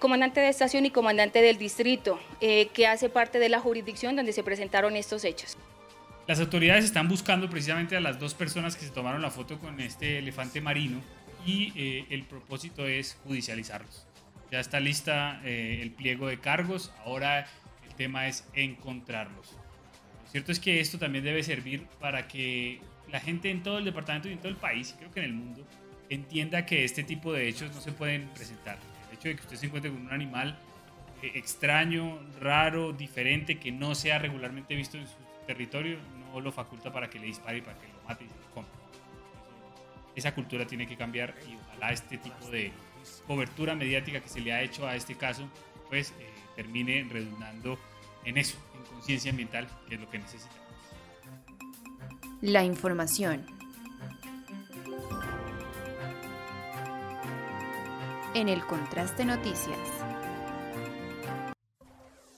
comandante 0.00 0.40
de 0.40 0.48
estación 0.48 0.86
y 0.86 0.90
comandante 0.90 1.40
del 1.40 1.56
distrito, 1.56 2.18
que 2.40 2.86
hace 2.88 3.08
parte 3.08 3.38
de 3.38 3.48
la 3.48 3.60
jurisdicción 3.60 4.16
donde 4.16 4.32
se 4.32 4.42
presentaron 4.42 4.96
estos 4.96 5.24
hechos. 5.24 5.56
Las 6.26 6.40
autoridades 6.40 6.86
están 6.86 7.06
buscando 7.06 7.50
precisamente 7.50 7.96
a 7.98 8.00
las 8.00 8.18
dos 8.18 8.32
personas 8.32 8.76
que 8.76 8.86
se 8.86 8.90
tomaron 8.90 9.20
la 9.20 9.30
foto 9.30 9.58
con 9.58 9.78
este 9.80 10.18
elefante 10.18 10.62
marino 10.62 11.02
y 11.44 12.06
el 12.08 12.22
propósito 12.22 12.86
es 12.86 13.18
judicializarlos. 13.24 14.06
Ya 14.50 14.58
está 14.58 14.80
lista 14.80 15.42
eh, 15.44 15.80
el 15.82 15.90
pliego 15.90 16.26
de 16.26 16.38
cargos, 16.38 16.92
ahora 17.04 17.46
el 17.86 17.94
tema 17.96 18.26
es 18.26 18.48
encontrarlos. 18.54 19.52
Lo 20.24 20.30
cierto 20.30 20.52
es 20.52 20.60
que 20.60 20.80
esto 20.80 20.98
también 20.98 21.24
debe 21.24 21.42
servir 21.42 21.86
para 22.00 22.26
que 22.26 22.80
la 23.12 23.20
gente 23.20 23.50
en 23.50 23.62
todo 23.62 23.76
el 23.76 23.84
departamento 23.84 24.28
y 24.30 24.32
en 24.32 24.38
todo 24.38 24.48
el 24.48 24.56
país, 24.56 24.94
y 24.94 24.98
creo 24.98 25.10
que 25.10 25.20
en 25.20 25.26
el 25.26 25.34
mundo, 25.34 25.66
entienda 26.08 26.64
que 26.64 26.84
este 26.84 27.04
tipo 27.04 27.34
de 27.34 27.48
hechos 27.48 27.74
no 27.74 27.82
se 27.82 27.92
pueden 27.92 28.28
presentar. 28.28 28.78
El 29.10 29.18
hecho 29.18 29.28
de 29.28 29.36
que 29.36 29.42
usted 29.42 29.56
se 29.56 29.66
encuentre 29.66 29.90
con 29.90 30.00
un 30.00 30.12
animal 30.12 30.58
eh, 31.22 31.32
extraño, 31.34 32.18
raro, 32.40 32.92
diferente, 32.92 33.58
que 33.58 33.72
no 33.72 33.94
sea 33.94 34.18
regularmente 34.18 34.74
visto 34.74 34.96
en 34.96 35.06
su 35.06 35.16
territorio, 35.46 35.98
no 36.34 36.40
lo 36.40 36.52
faculta 36.52 36.92
para 36.92 37.08
que 37.08 37.18
le 37.18 37.26
dispare 37.26 37.58
y 37.58 37.60
para 37.62 37.78
que 37.78 37.86
lo 37.86 38.08
mate 38.08 38.24
y 38.24 38.28
se 38.28 38.34
lo 38.34 38.50
compre. 38.52 38.72
Esa 40.16 40.34
cultura 40.34 40.66
tiene 40.66 40.86
que 40.86 40.96
cambiar 40.96 41.34
y 41.48 41.56
ojalá 41.56 41.92
este 41.92 42.18
tipo 42.18 42.48
de 42.48 42.72
cobertura 43.26 43.74
mediática 43.74 44.20
que 44.20 44.28
se 44.28 44.40
le 44.40 44.52
ha 44.52 44.62
hecho 44.62 44.86
a 44.86 44.96
este 44.96 45.14
caso, 45.14 45.48
pues 45.88 46.12
eh, 46.18 46.28
termine 46.56 47.06
redundando 47.10 47.78
en 48.24 48.38
eso, 48.38 48.56
en 48.74 48.84
conciencia 48.94 49.30
ambiental, 49.30 49.68
que 49.88 49.94
es 49.94 50.00
lo 50.00 50.10
que 50.10 50.18
necesitamos. 50.18 50.60
La 52.40 52.64
información. 52.64 53.46
En 58.34 58.48
el 58.48 58.64
contraste 58.66 59.24
noticias. 59.24 59.78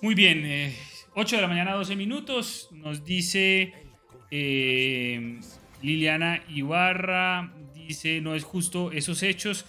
Muy 0.03 0.15
bien, 0.15 0.75
8 1.15 1.35
eh, 1.35 1.39
de 1.39 1.43
la 1.43 1.49
mañana, 1.49 1.73
12 1.73 1.97
minutos. 1.97 2.69
Nos 2.71 3.03
dice 3.05 3.86
eh, 4.31 5.39
Liliana 5.83 6.43
Ibarra, 6.49 7.53
dice, 7.75 8.21
no 8.21 8.35
es 8.35 8.45
justo 8.45 8.93
esos 8.93 9.23
hechos 9.23 9.67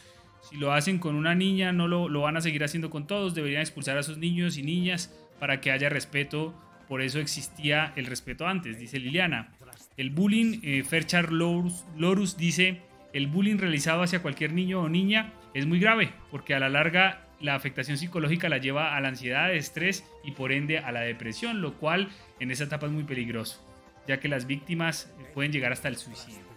si 0.49 0.55
lo 0.55 0.71
hacen 0.71 0.97
con 0.99 1.15
una 1.15 1.35
niña, 1.35 1.73
no 1.73 1.87
lo, 1.87 2.07
lo, 2.07 2.21
van 2.21 2.37
a 2.37 2.41
seguir 2.41 2.63
haciendo 2.63 2.89
con 2.89 3.05
todos. 3.05 3.35
Deberían 3.35 3.61
expulsar 3.61 3.97
a 3.97 4.03
sus 4.03 4.17
niños 4.17 4.57
y 4.57 4.63
niñas 4.63 5.13
para 5.39 5.59
que 5.59 5.71
haya 5.71 5.89
respeto. 5.89 6.53
Por 6.87 7.01
eso 7.01 7.19
existía 7.19 7.91
el 7.97 8.05
respeto 8.05 8.47
antes, 8.47 8.79
dice 8.79 8.99
Liliana. 8.99 9.53
El 9.97 10.09
bullying, 10.09 10.59
eh, 10.63 10.83
Ferchar 10.83 11.33
Lorus, 11.33 12.37
dice, 12.37 12.81
el 13.11 13.27
bullying 13.27 13.57
realizado 13.57 14.03
hacia 14.03 14.21
cualquier 14.21 14.53
niño 14.53 14.81
o 14.81 14.89
niña 14.89 15.33
es 15.53 15.65
muy 15.65 15.79
grave, 15.79 16.13
porque 16.31 16.53
a 16.53 16.59
la 16.59 16.69
larga 16.69 17.27
la 17.41 17.55
afectación 17.55 17.97
psicológica 17.97 18.47
la 18.47 18.57
lleva 18.57 18.95
a 18.95 19.01
la 19.01 19.09
ansiedad, 19.09 19.53
estrés 19.53 20.05
y 20.23 20.31
por 20.31 20.53
ende 20.53 20.79
a 20.79 20.91
la 20.91 21.01
depresión, 21.01 21.61
lo 21.61 21.73
cual 21.73 22.09
en 22.39 22.51
esa 22.51 22.63
etapa 22.63 22.85
es 22.85 22.93
muy 22.93 23.03
peligroso, 23.03 23.59
ya 24.07 24.19
que 24.19 24.27
las 24.27 24.47
víctimas 24.47 25.11
pueden 25.33 25.51
llegar 25.51 25.71
hasta 25.71 25.87
el 25.87 25.97
suicidio. 25.97 26.47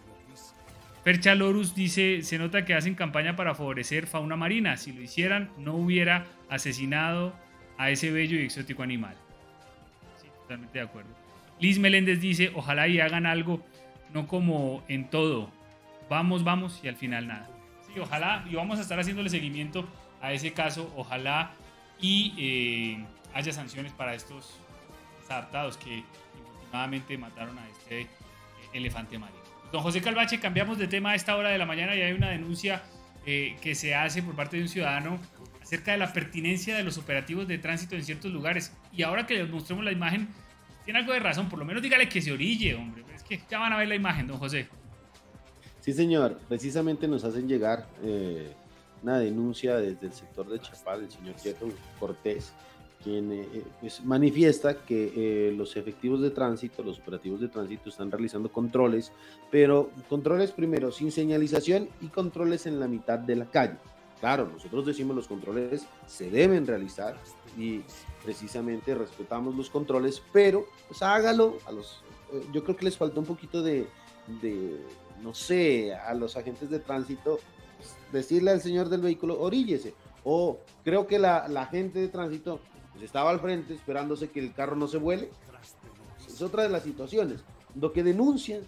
Percha 1.04 1.34
Lorus 1.34 1.74
dice, 1.74 2.22
se 2.22 2.38
nota 2.38 2.64
que 2.64 2.74
hacen 2.74 2.94
campaña 2.94 3.34
para 3.34 3.54
favorecer 3.54 4.06
fauna 4.06 4.36
marina. 4.36 4.76
Si 4.76 4.92
lo 4.92 5.00
hicieran, 5.00 5.50
no 5.56 5.74
hubiera 5.74 6.26
asesinado 6.50 7.34
a 7.78 7.90
ese 7.90 8.10
bello 8.10 8.38
y 8.38 8.44
exótico 8.44 8.82
animal. 8.82 9.16
Sí, 10.20 10.28
totalmente 10.42 10.78
de 10.78 10.84
acuerdo. 10.84 11.10
Liz 11.58 11.78
Meléndez 11.78 12.20
dice, 12.20 12.52
ojalá 12.54 12.86
y 12.88 13.00
hagan 13.00 13.24
algo, 13.24 13.64
no 14.12 14.26
como 14.26 14.82
en 14.88 15.08
todo. 15.08 15.50
Vamos, 16.10 16.44
vamos 16.44 16.80
y 16.82 16.88
al 16.88 16.96
final 16.96 17.28
nada. 17.28 17.48
Sí, 17.86 17.98
ojalá 17.98 18.44
y 18.50 18.54
vamos 18.54 18.78
a 18.78 18.82
estar 18.82 19.00
haciéndole 19.00 19.30
seguimiento 19.30 19.88
a 20.20 20.32
ese 20.34 20.52
caso. 20.52 20.92
Ojalá 20.96 21.52
y 21.98 22.34
eh, 22.36 23.04
haya 23.32 23.52
sanciones 23.52 23.92
para 23.92 24.14
estos 24.14 24.58
adaptados 25.30 25.78
que 25.78 26.02
infortunadamente 26.70 27.18
mataron 27.18 27.58
a 27.58 27.68
este 27.68 28.06
elefante 28.72 29.18
marino. 29.18 29.40
Don 29.72 29.82
José 29.82 30.00
Calvache, 30.00 30.38
cambiamos 30.40 30.78
de 30.78 30.86
tema 30.86 31.10
a 31.10 31.14
esta 31.14 31.36
hora 31.36 31.50
de 31.50 31.58
la 31.58 31.66
mañana 31.66 31.94
y 31.94 32.02
hay 32.02 32.12
una 32.12 32.30
denuncia 32.30 32.82
eh, 33.26 33.56
que 33.60 33.74
se 33.74 33.94
hace 33.94 34.22
por 34.22 34.34
parte 34.34 34.56
de 34.56 34.62
un 34.62 34.68
ciudadano 34.68 35.18
acerca 35.62 35.92
de 35.92 35.98
la 35.98 36.12
pertinencia 36.12 36.76
de 36.76 36.82
los 36.82 36.98
operativos 36.98 37.46
de 37.46 37.58
tránsito 37.58 37.94
en 37.94 38.04
ciertos 38.04 38.32
lugares. 38.32 38.72
Y 38.92 39.02
ahora 39.02 39.26
que 39.26 39.34
les 39.34 39.48
mostremos 39.48 39.84
la 39.84 39.92
imagen, 39.92 40.28
tiene 40.84 41.00
algo 41.00 41.12
de 41.12 41.20
razón, 41.20 41.48
por 41.48 41.58
lo 41.58 41.64
menos 41.64 41.82
dígale 41.82 42.08
que 42.08 42.20
se 42.22 42.32
orille, 42.32 42.74
hombre. 42.74 43.04
Es 43.14 43.22
que 43.22 43.40
ya 43.48 43.58
van 43.58 43.72
a 43.72 43.78
ver 43.78 43.88
la 43.88 43.94
imagen, 43.94 44.26
don 44.26 44.38
José. 44.38 44.68
Sí, 45.80 45.92
señor. 45.92 46.38
Precisamente 46.48 47.06
nos 47.06 47.24
hacen 47.24 47.48
llegar 47.48 47.86
eh, 48.02 48.52
una 49.02 49.18
denuncia 49.18 49.76
desde 49.76 50.06
el 50.06 50.12
sector 50.12 50.48
de 50.48 50.60
Chapal, 50.60 51.04
el 51.04 51.10
señor 51.10 51.34
Quieto 51.36 51.68
Cortés, 51.98 52.52
quien 53.02 53.32
eh, 53.32 53.48
eh, 53.52 53.64
pues, 53.80 54.04
manifiesta 54.04 54.74
que 54.84 55.12
eh, 55.16 55.52
los 55.52 55.76
efectivos 55.76 56.20
de 56.20 56.30
tránsito, 56.30 56.82
los 56.82 56.98
operativos 56.98 57.40
de 57.40 57.48
tránsito 57.48 57.88
están 57.88 58.10
realizando 58.10 58.50
controles, 58.50 59.12
pero 59.50 59.90
controles 60.08 60.52
primero 60.52 60.92
sin 60.92 61.10
señalización 61.10 61.88
y 62.00 62.08
controles 62.08 62.66
en 62.66 62.78
la 62.78 62.88
mitad 62.88 63.18
de 63.18 63.36
la 63.36 63.46
calle. 63.46 63.76
Claro, 64.20 64.50
nosotros 64.52 64.84
decimos 64.84 65.16
los 65.16 65.26
controles 65.26 65.86
se 66.06 66.30
deben 66.30 66.66
realizar 66.66 67.16
y 67.56 67.80
precisamente 68.22 68.94
respetamos 68.94 69.54
los 69.54 69.70
controles, 69.70 70.22
pero 70.30 70.66
pues 70.88 71.02
hágalo 71.02 71.56
a 71.66 71.72
los, 71.72 72.02
yo 72.52 72.62
creo 72.62 72.76
que 72.76 72.84
les 72.84 72.98
falta 72.98 73.18
un 73.18 73.24
poquito 73.24 73.62
de, 73.62 73.86
no 75.22 75.32
sé, 75.32 75.94
a 75.94 76.12
los 76.12 76.36
agentes 76.36 76.68
de 76.68 76.80
tránsito, 76.80 77.38
pues, 77.78 77.96
decirle 78.12 78.50
al 78.50 78.60
señor 78.60 78.90
del 78.90 79.00
vehículo, 79.00 79.40
oríllese. 79.40 79.94
O 80.22 80.58
creo 80.84 81.06
que 81.06 81.18
la 81.18 81.68
gente 81.72 81.98
de 81.98 82.08
tránsito 82.08 82.60
pues, 83.00 83.08
estaba 83.08 83.30
al 83.30 83.40
frente 83.40 83.72
esperándose 83.72 84.28
que 84.28 84.40
el 84.40 84.52
carro 84.52 84.76
no 84.76 84.86
se 84.86 84.98
vuele. 84.98 85.30
Es 86.26 86.42
otra 86.42 86.64
de 86.64 86.68
las 86.68 86.82
situaciones. 86.82 87.42
Lo 87.74 87.92
que 87.92 88.02
denuncian 88.02 88.60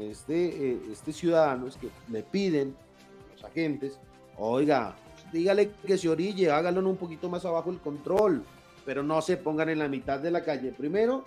este, 0.00 0.72
eh, 0.72 0.80
este 0.90 1.12
ciudadano 1.12 1.66
es 1.66 1.76
que 1.76 1.90
le 2.10 2.22
piden 2.22 2.74
a 2.74 3.34
los 3.34 3.44
agentes, 3.44 3.98
oiga, 4.38 4.96
dígale 5.30 5.72
que 5.86 5.98
se 5.98 6.08
orille, 6.08 6.50
hágalo 6.50 6.88
un 6.88 6.96
poquito 6.96 7.28
más 7.28 7.44
abajo 7.44 7.70
el 7.70 7.78
control, 7.78 8.44
pero 8.86 9.02
no 9.02 9.20
se 9.20 9.36
pongan 9.36 9.68
en 9.68 9.78
la 9.80 9.88
mitad 9.88 10.20
de 10.20 10.30
la 10.30 10.42
calle. 10.42 10.72
Primero, 10.72 11.24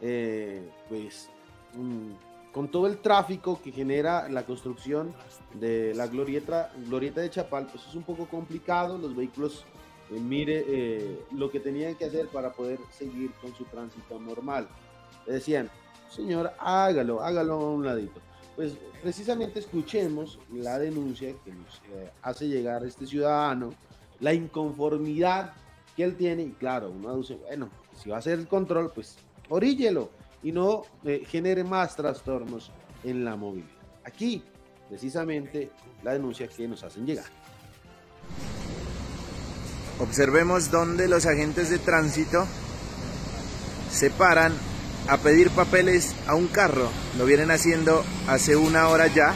eh, 0.00 0.66
pues 0.88 1.28
mm, 1.74 2.52
con 2.52 2.68
todo 2.68 2.86
el 2.86 2.98
tráfico 2.98 3.60
que 3.62 3.70
genera 3.70 4.30
la 4.30 4.46
construcción 4.46 5.12
de 5.54 5.94
la 5.94 6.06
glorieta, 6.06 6.72
glorieta 6.86 7.20
de 7.20 7.28
Chapal, 7.28 7.66
pues 7.66 7.86
es 7.86 7.94
un 7.94 8.02
poco 8.02 8.26
complicado, 8.26 8.96
los 8.96 9.14
vehículos 9.14 9.66
eh, 10.12 10.20
mire 10.20 10.64
eh, 10.66 11.24
lo 11.32 11.50
que 11.50 11.60
tenían 11.60 11.94
que 11.94 12.04
hacer 12.04 12.28
para 12.28 12.52
poder 12.52 12.78
seguir 12.90 13.32
con 13.40 13.54
su 13.54 13.64
tránsito 13.64 14.18
normal. 14.18 14.68
Le 15.26 15.34
decían, 15.34 15.70
señor, 16.10 16.52
hágalo, 16.58 17.22
hágalo 17.22 17.54
a 17.54 17.70
un 17.70 17.84
ladito. 17.84 18.20
Pues 18.56 18.74
precisamente 19.02 19.60
escuchemos 19.60 20.38
la 20.52 20.78
denuncia 20.78 21.34
que 21.44 21.52
nos 21.52 21.76
eh, 21.92 22.10
hace 22.22 22.48
llegar 22.48 22.84
este 22.84 23.06
ciudadano, 23.06 23.72
la 24.20 24.34
inconformidad 24.34 25.54
que 25.96 26.04
él 26.04 26.16
tiene, 26.16 26.42
y 26.42 26.50
claro, 26.50 26.90
uno 26.90 27.16
dice, 27.16 27.36
bueno, 27.36 27.70
si 27.96 28.10
va 28.10 28.16
a 28.16 28.18
hacer 28.18 28.38
el 28.38 28.48
control, 28.48 28.90
pues 28.94 29.16
oríllelo 29.48 30.10
y 30.42 30.52
no 30.52 30.82
genere 31.26 31.64
más 31.64 31.96
trastornos 31.96 32.70
en 33.04 33.24
la 33.24 33.36
movilidad. 33.36 33.68
Aquí, 34.04 34.42
precisamente, 34.88 35.70
la 36.02 36.12
denuncia 36.12 36.48
que 36.48 36.66
nos 36.66 36.82
hacen 36.82 37.06
llegar. 37.06 37.26
Observemos 39.98 40.70
dónde 40.70 41.08
los 41.08 41.26
agentes 41.26 41.70
de 41.70 41.78
tránsito 41.78 42.46
se 43.92 44.10
paran 44.10 44.52
a 45.08 45.18
pedir 45.18 45.50
papeles 45.50 46.14
a 46.26 46.34
un 46.34 46.48
carro. 46.48 46.88
Lo 47.18 47.24
vienen 47.26 47.50
haciendo 47.50 48.04
hace 48.28 48.56
una 48.56 48.88
hora 48.88 49.06
ya. 49.06 49.34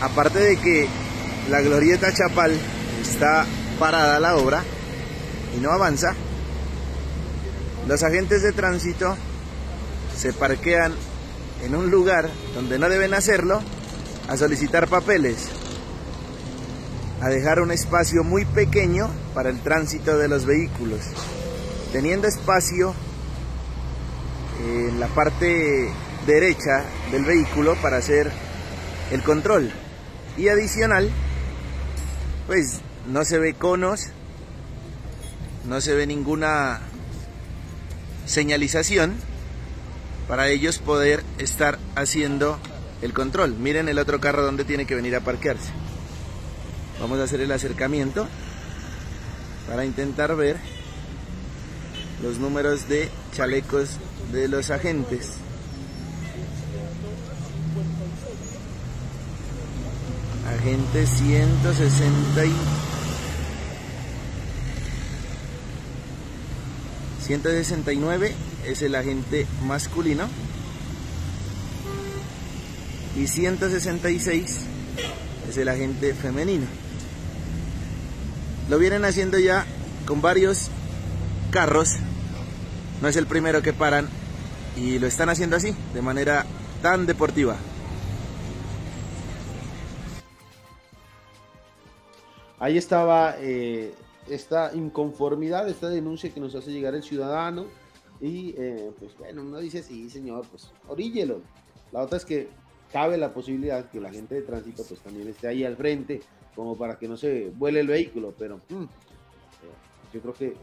Aparte 0.00 0.38
de 0.38 0.56
que 0.56 0.88
la 1.50 1.60
glorieta 1.60 2.12
Chapal 2.12 2.52
está 3.00 3.46
parada 3.78 4.20
la 4.20 4.36
obra 4.36 4.62
y 5.56 5.60
no 5.60 5.70
avanza, 5.70 6.14
los 7.86 8.02
agentes 8.02 8.42
de 8.42 8.52
tránsito 8.52 9.16
se 10.16 10.32
parquean 10.32 10.92
en 11.64 11.74
un 11.74 11.90
lugar 11.90 12.28
donde 12.54 12.78
no 12.78 12.88
deben 12.88 13.14
hacerlo 13.14 13.60
a 14.28 14.36
solicitar 14.36 14.88
papeles 14.88 15.48
a 17.20 17.28
dejar 17.28 17.60
un 17.60 17.72
espacio 17.72 18.22
muy 18.22 18.44
pequeño 18.44 19.08
para 19.34 19.50
el 19.50 19.60
tránsito 19.60 20.18
de 20.18 20.28
los 20.28 20.46
vehículos, 20.46 21.00
teniendo 21.92 22.28
espacio 22.28 22.94
en 24.60 25.00
la 25.00 25.08
parte 25.08 25.90
derecha 26.26 26.84
del 27.10 27.24
vehículo 27.24 27.76
para 27.76 27.96
hacer 27.96 28.30
el 29.10 29.22
control. 29.22 29.70
Y 30.36 30.48
adicional, 30.48 31.10
pues 32.46 32.80
no 33.08 33.24
se 33.24 33.38
ve 33.38 33.54
conos, 33.54 34.08
no 35.66 35.80
se 35.80 35.94
ve 35.94 36.06
ninguna 36.06 36.80
señalización 38.26 39.14
para 40.28 40.48
ellos 40.48 40.78
poder 40.78 41.24
estar 41.38 41.78
haciendo 41.96 42.58
el 43.02 43.12
control. 43.12 43.54
Miren 43.54 43.88
el 43.88 43.98
otro 43.98 44.20
carro 44.20 44.44
donde 44.44 44.64
tiene 44.64 44.84
que 44.84 44.94
venir 44.94 45.16
a 45.16 45.20
parquearse. 45.20 45.70
Vamos 47.00 47.20
a 47.20 47.24
hacer 47.24 47.40
el 47.40 47.52
acercamiento 47.52 48.26
para 49.68 49.84
intentar 49.84 50.34
ver 50.34 50.56
los 52.22 52.38
números 52.38 52.88
de 52.88 53.08
chalecos 53.32 53.90
de 54.32 54.48
los 54.48 54.70
agentes. 54.70 55.28
Agente 60.58 61.06
160 61.06 62.42
169 67.28 68.34
es 68.66 68.82
el 68.82 68.94
agente 68.94 69.46
masculino 69.66 70.26
y 73.16 73.26
166 73.26 74.60
es 75.48 75.56
el 75.58 75.68
agente 75.68 76.14
femenino. 76.14 76.87
Lo 78.68 78.78
vienen 78.78 79.06
haciendo 79.06 79.38
ya 79.38 79.64
con 80.06 80.20
varios 80.20 80.70
carros. 81.50 81.96
No 83.00 83.08
es 83.08 83.16
el 83.16 83.26
primero 83.26 83.62
que 83.62 83.72
paran 83.72 84.08
y 84.76 84.98
lo 84.98 85.06
están 85.06 85.30
haciendo 85.30 85.56
así, 85.56 85.74
de 85.94 86.02
manera 86.02 86.44
tan 86.82 87.06
deportiva. 87.06 87.56
Ahí 92.58 92.76
estaba 92.76 93.36
eh, 93.38 93.94
esta 94.28 94.74
inconformidad, 94.74 95.66
esta 95.68 95.88
denuncia 95.88 96.28
que 96.28 96.40
nos 96.40 96.54
hace 96.54 96.70
llegar 96.70 96.94
el 96.94 97.02
ciudadano. 97.02 97.66
Y 98.20 98.54
eh, 98.58 98.90
pues 98.98 99.16
bueno, 99.16 99.42
uno 99.42 99.60
dice, 99.60 99.82
sí, 99.82 100.10
señor, 100.10 100.44
pues 100.50 100.70
oríllelo. 100.88 101.40
La 101.90 102.02
otra 102.02 102.18
es 102.18 102.24
que 102.26 102.48
cabe 102.92 103.16
la 103.16 103.32
posibilidad 103.32 103.88
que 103.88 104.00
la 104.00 104.10
gente 104.10 104.34
de 104.34 104.42
tránsito 104.42 104.82
pues 104.84 105.00
también 105.00 105.28
esté 105.28 105.48
ahí 105.48 105.64
al 105.64 105.76
frente, 105.76 106.20
como 106.58 106.76
para 106.76 106.98
que 106.98 107.06
no 107.06 107.16
se 107.16 107.52
vuele 107.56 107.78
el 107.78 107.86
vehículo, 107.86 108.34
pero 108.36 108.56
mm, 108.68 108.82
eh, 108.82 108.86
yo 110.12 110.20
creo 110.20 110.34
que 110.34 110.56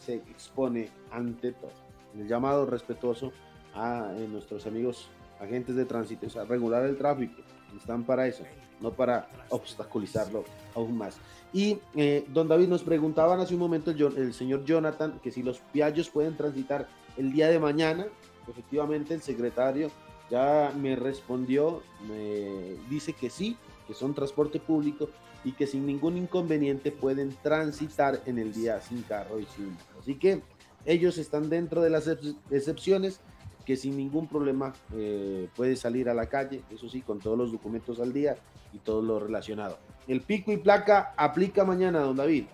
se 0.00 0.14
expone 0.14 0.88
ante 1.10 1.52
todo. 1.52 1.70
El 2.18 2.26
llamado 2.26 2.64
respetuoso 2.64 3.30
a 3.74 4.10
nuestros 4.30 4.66
amigos 4.66 5.10
agentes 5.38 5.76
de 5.76 5.84
tránsito, 5.84 6.26
a 6.40 6.44
regular 6.46 6.86
el 6.86 6.96
tráfico, 6.96 7.42
están 7.76 8.04
para 8.04 8.26
eso, 8.26 8.42
no 8.80 8.92
para 8.92 9.28
obstaculizarlo 9.50 10.44
aún 10.74 10.96
más. 10.96 11.18
Y 11.52 11.78
eh, 11.94 12.24
don 12.32 12.48
David 12.48 12.68
nos 12.68 12.82
preguntaban 12.82 13.38
hace 13.38 13.52
un 13.52 13.60
momento 13.60 13.90
el, 13.90 14.32
señor 14.32 14.64
Jonathan 14.64 15.20
que 15.22 15.30
si 15.30 15.42
los 15.42 15.58
piallos 15.58 16.08
pueden 16.08 16.38
transitar 16.38 16.88
el 17.18 17.34
día 17.34 17.48
de 17.48 17.58
mañana. 17.58 18.06
Efectivamente, 18.48 19.12
el 19.12 19.20
secretario 19.20 19.90
ya 20.30 20.72
me 20.74 20.96
respondió, 20.96 21.82
me 22.08 22.76
dice 22.88 23.12
que 23.12 23.28
sí, 23.28 23.58
que 23.86 23.92
son 23.92 24.14
transporte 24.14 24.58
público 24.58 25.10
y 25.44 25.52
que 25.52 25.66
sin 25.66 25.86
ningún 25.86 26.16
inconveniente 26.16 26.90
pueden 26.90 27.36
transitar 27.42 28.20
en 28.26 28.38
el 28.38 28.52
día 28.52 28.80
sin 28.80 29.02
carro 29.02 29.38
y 29.38 29.46
sin. 29.46 29.76
Así 30.00 30.14
que 30.14 30.42
ellos 30.86 31.18
están 31.18 31.48
dentro 31.48 31.82
de 31.82 31.90
las 31.90 32.08
excepciones 32.50 33.20
que 33.64 33.76
sin 33.76 33.96
ningún 33.96 34.26
problema 34.28 34.74
eh, 34.94 35.48
puede 35.56 35.76
salir 35.76 36.08
a 36.08 36.14
la 36.14 36.26
calle, 36.26 36.62
eso 36.70 36.88
sí, 36.88 37.00
con 37.00 37.18
todos 37.18 37.38
los 37.38 37.52
documentos 37.52 37.98
al 38.00 38.12
día 38.12 38.36
y 38.72 38.78
todo 38.78 39.02
lo 39.02 39.18
relacionado. 39.18 39.78
El 40.06 40.20
pico 40.20 40.52
y 40.52 40.58
placa 40.58 41.14
aplica 41.16 41.64
mañana, 41.64 42.00
don 42.00 42.16
David. 42.16 42.44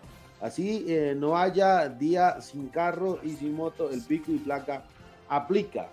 Así 0.41 0.85
eh, 0.89 1.15
no 1.17 1.37
haya 1.37 1.89
día 1.89 2.41
sin 2.41 2.69
carro 2.69 3.19
y 3.23 3.31
sin 3.31 3.55
moto, 3.55 3.91
el 3.91 4.03
pico 4.03 4.31
y 4.33 4.39
placa 4.39 4.85
aplica. 5.29 5.89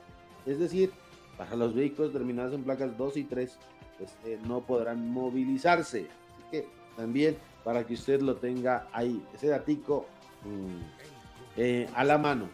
Es 0.45 0.59
decir, 0.59 0.91
para 1.37 1.55
los 1.55 1.73
vehículos 1.73 2.13
terminados 2.13 2.53
en 2.53 2.63
placas 2.63 2.97
2 2.97 3.17
y 3.17 3.23
3, 3.23 3.57
pues, 3.97 4.15
eh, 4.25 4.39
no 4.47 4.61
podrán 4.61 5.09
movilizarse. 5.09 6.07
Así 6.35 6.43
que 6.51 6.67
también 6.97 7.37
para 7.63 7.85
que 7.85 7.93
usted 7.93 8.21
lo 8.21 8.35
tenga 8.35 8.87
ahí, 8.91 9.23
ese 9.33 9.47
datico 9.47 10.05
mm, 10.43 11.91
a 11.95 12.03
la 12.03 12.17
mano. 12.17 12.49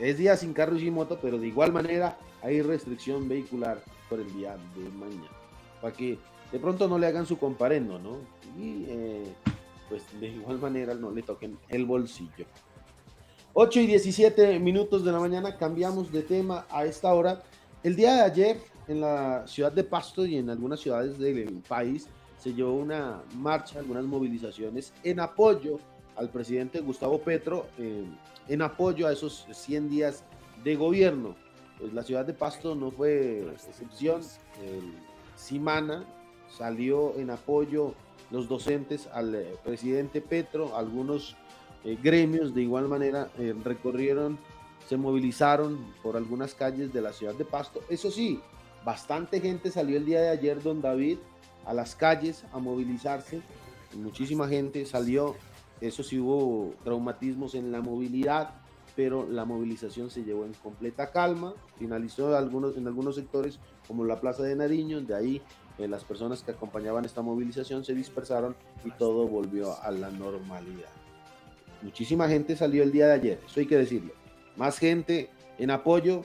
Es 0.00 0.18
día 0.18 0.36
sin 0.36 0.52
carro 0.52 0.78
y 0.78 0.90
moto, 0.90 1.18
pero 1.20 1.38
de 1.38 1.46
igual 1.46 1.72
manera 1.72 2.18
hay 2.42 2.62
restricción 2.62 3.28
vehicular 3.28 3.82
por 4.08 4.20
el 4.20 4.32
día 4.34 4.56
de 4.74 4.88
mañana. 4.90 5.28
Para 5.80 5.94
que 5.94 6.18
de 6.50 6.58
pronto 6.58 6.88
no 6.88 6.98
le 6.98 7.06
hagan 7.06 7.26
su 7.26 7.38
comparendo, 7.38 7.98
¿no? 7.98 8.16
Y 8.58 8.84
eh, 8.88 9.34
pues 9.88 10.02
de 10.20 10.28
igual 10.28 10.58
manera 10.58 10.94
no 10.94 11.10
le 11.10 11.22
toquen 11.22 11.58
el 11.68 11.84
bolsillo. 11.84 12.46
8 13.52 13.80
y 13.80 13.86
17 13.86 14.58
minutos 14.58 15.04
de 15.04 15.12
la 15.12 15.18
mañana, 15.18 15.56
cambiamos 15.56 16.12
de 16.12 16.22
tema 16.22 16.66
a 16.70 16.84
esta 16.84 17.12
hora. 17.12 17.42
El 17.82 17.96
día 17.96 18.14
de 18.14 18.20
ayer, 18.22 18.60
en 18.86 19.00
la 19.00 19.46
ciudad 19.46 19.72
de 19.72 19.82
Pasto 19.84 20.24
y 20.24 20.36
en 20.36 20.50
algunas 20.50 20.80
ciudades 20.80 21.18
del 21.18 21.62
país, 21.68 22.08
se 22.40 22.54
llevó 22.54 22.72
una 22.72 23.22
marcha, 23.36 23.78
algunas 23.78 24.04
movilizaciones 24.04 24.92
en 25.04 25.20
apoyo 25.20 25.78
al 26.16 26.30
presidente 26.30 26.80
Gustavo 26.80 27.20
Petro. 27.20 27.66
Eh, 27.78 28.04
en 28.48 28.62
apoyo 28.62 29.06
a 29.06 29.12
esos 29.12 29.46
100 29.52 29.90
días 29.90 30.24
de 30.64 30.74
gobierno. 30.74 31.36
Pues 31.78 31.92
la 31.92 32.02
ciudad 32.02 32.24
de 32.24 32.32
Pasto 32.32 32.74
no 32.74 32.90
fue 32.90 33.46
excepción. 33.52 34.22
Simana 35.36 36.04
salió 36.48 37.16
en 37.16 37.30
apoyo 37.30 37.94
los 38.30 38.48
docentes 38.48 39.08
al 39.12 39.34
eh, 39.34 39.54
presidente 39.62 40.20
Petro, 40.20 40.76
algunos 40.76 41.36
eh, 41.84 41.96
gremios 42.02 42.54
de 42.54 42.62
igual 42.62 42.88
manera 42.88 43.30
recorrieron, 43.64 44.38
se 44.88 44.96
movilizaron 44.96 45.78
por 46.02 46.16
algunas 46.16 46.54
calles 46.54 46.92
de 46.92 47.00
la 47.00 47.12
ciudad 47.12 47.34
de 47.34 47.44
Pasto. 47.44 47.80
Eso 47.88 48.10
sí, 48.10 48.40
bastante 48.84 49.40
gente 49.40 49.70
salió 49.70 49.96
el 49.96 50.04
día 50.04 50.20
de 50.20 50.30
ayer, 50.30 50.62
don 50.62 50.80
David, 50.82 51.18
a 51.70 51.74
las 51.74 51.94
calles 51.94 52.44
a 52.52 52.58
movilizarse. 52.58 53.40
Muchísima 53.94 54.48
gente 54.48 54.84
salió 54.86 55.36
eso 55.80 56.02
sí 56.02 56.18
hubo 56.18 56.74
traumatismos 56.84 57.54
en 57.54 57.72
la 57.72 57.80
movilidad, 57.80 58.50
pero 58.96 59.26
la 59.26 59.44
movilización 59.44 60.10
se 60.10 60.24
llevó 60.24 60.44
en 60.44 60.52
completa 60.52 61.10
calma. 61.10 61.54
Finalizó 61.78 62.36
algunos, 62.36 62.76
en 62.76 62.86
algunos 62.86 63.14
sectores, 63.14 63.58
como 63.88 64.04
la 64.04 64.20
Plaza 64.20 64.42
de 64.42 64.56
Nariño, 64.56 65.00
de 65.00 65.14
ahí 65.14 65.42
eh, 65.78 65.88
las 65.88 66.04
personas 66.04 66.42
que 66.42 66.50
acompañaban 66.50 67.04
esta 67.04 67.22
movilización 67.22 67.84
se 67.84 67.94
dispersaron 67.94 68.54
y 68.84 68.90
todo 68.90 69.26
volvió 69.26 69.80
a 69.82 69.90
la 69.90 70.10
normalidad. 70.10 70.90
Muchísima 71.82 72.28
gente 72.28 72.56
salió 72.56 72.82
el 72.82 72.92
día 72.92 73.06
de 73.06 73.14
ayer, 73.14 73.40
eso 73.46 73.60
hay 73.60 73.66
que 73.66 73.78
decirlo. 73.78 74.12
Más 74.56 74.78
gente 74.78 75.30
en 75.56 75.70
apoyo 75.70 76.22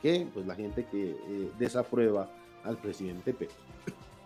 que 0.00 0.28
pues, 0.32 0.46
la 0.46 0.54
gente 0.54 0.86
que 0.86 1.10
eh, 1.10 1.50
desaprueba 1.58 2.30
al 2.62 2.76
presidente 2.76 3.34
Petro. 3.34 3.63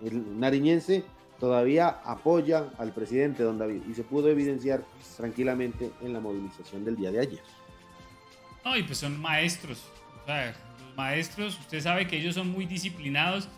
El 0.05 0.39
nariñense 0.39 1.05
todavía 1.41 1.89
apoya 2.05 2.67
al 2.79 2.93
presidente 2.93 3.43
don 3.43 3.59
David 3.59 3.83
y 3.89 3.95
se 3.95 4.03
pudo 4.03 4.29
evidenciar 4.29 4.85
tranquilamente 5.17 5.91
en 6.03 6.13
la 6.13 6.21
movilización 6.21 6.85
del 6.85 6.97
día 6.97 7.11
de 7.11 7.21
ayer. 7.21 7.41
No, 8.65 8.77
y 8.77 8.83
pues 8.83 8.99
son 8.99 9.21
maestros. 9.21 9.85
O 10.23 10.27
sea, 10.27 10.55
los 10.81 10.97
maestros, 10.97 11.59
usted 11.59 11.81
sabe 11.81 12.07
que 12.07 12.19
ellos 12.19 12.35
son 12.35 12.51
muy 12.51 12.67
disciplinados 12.67 13.49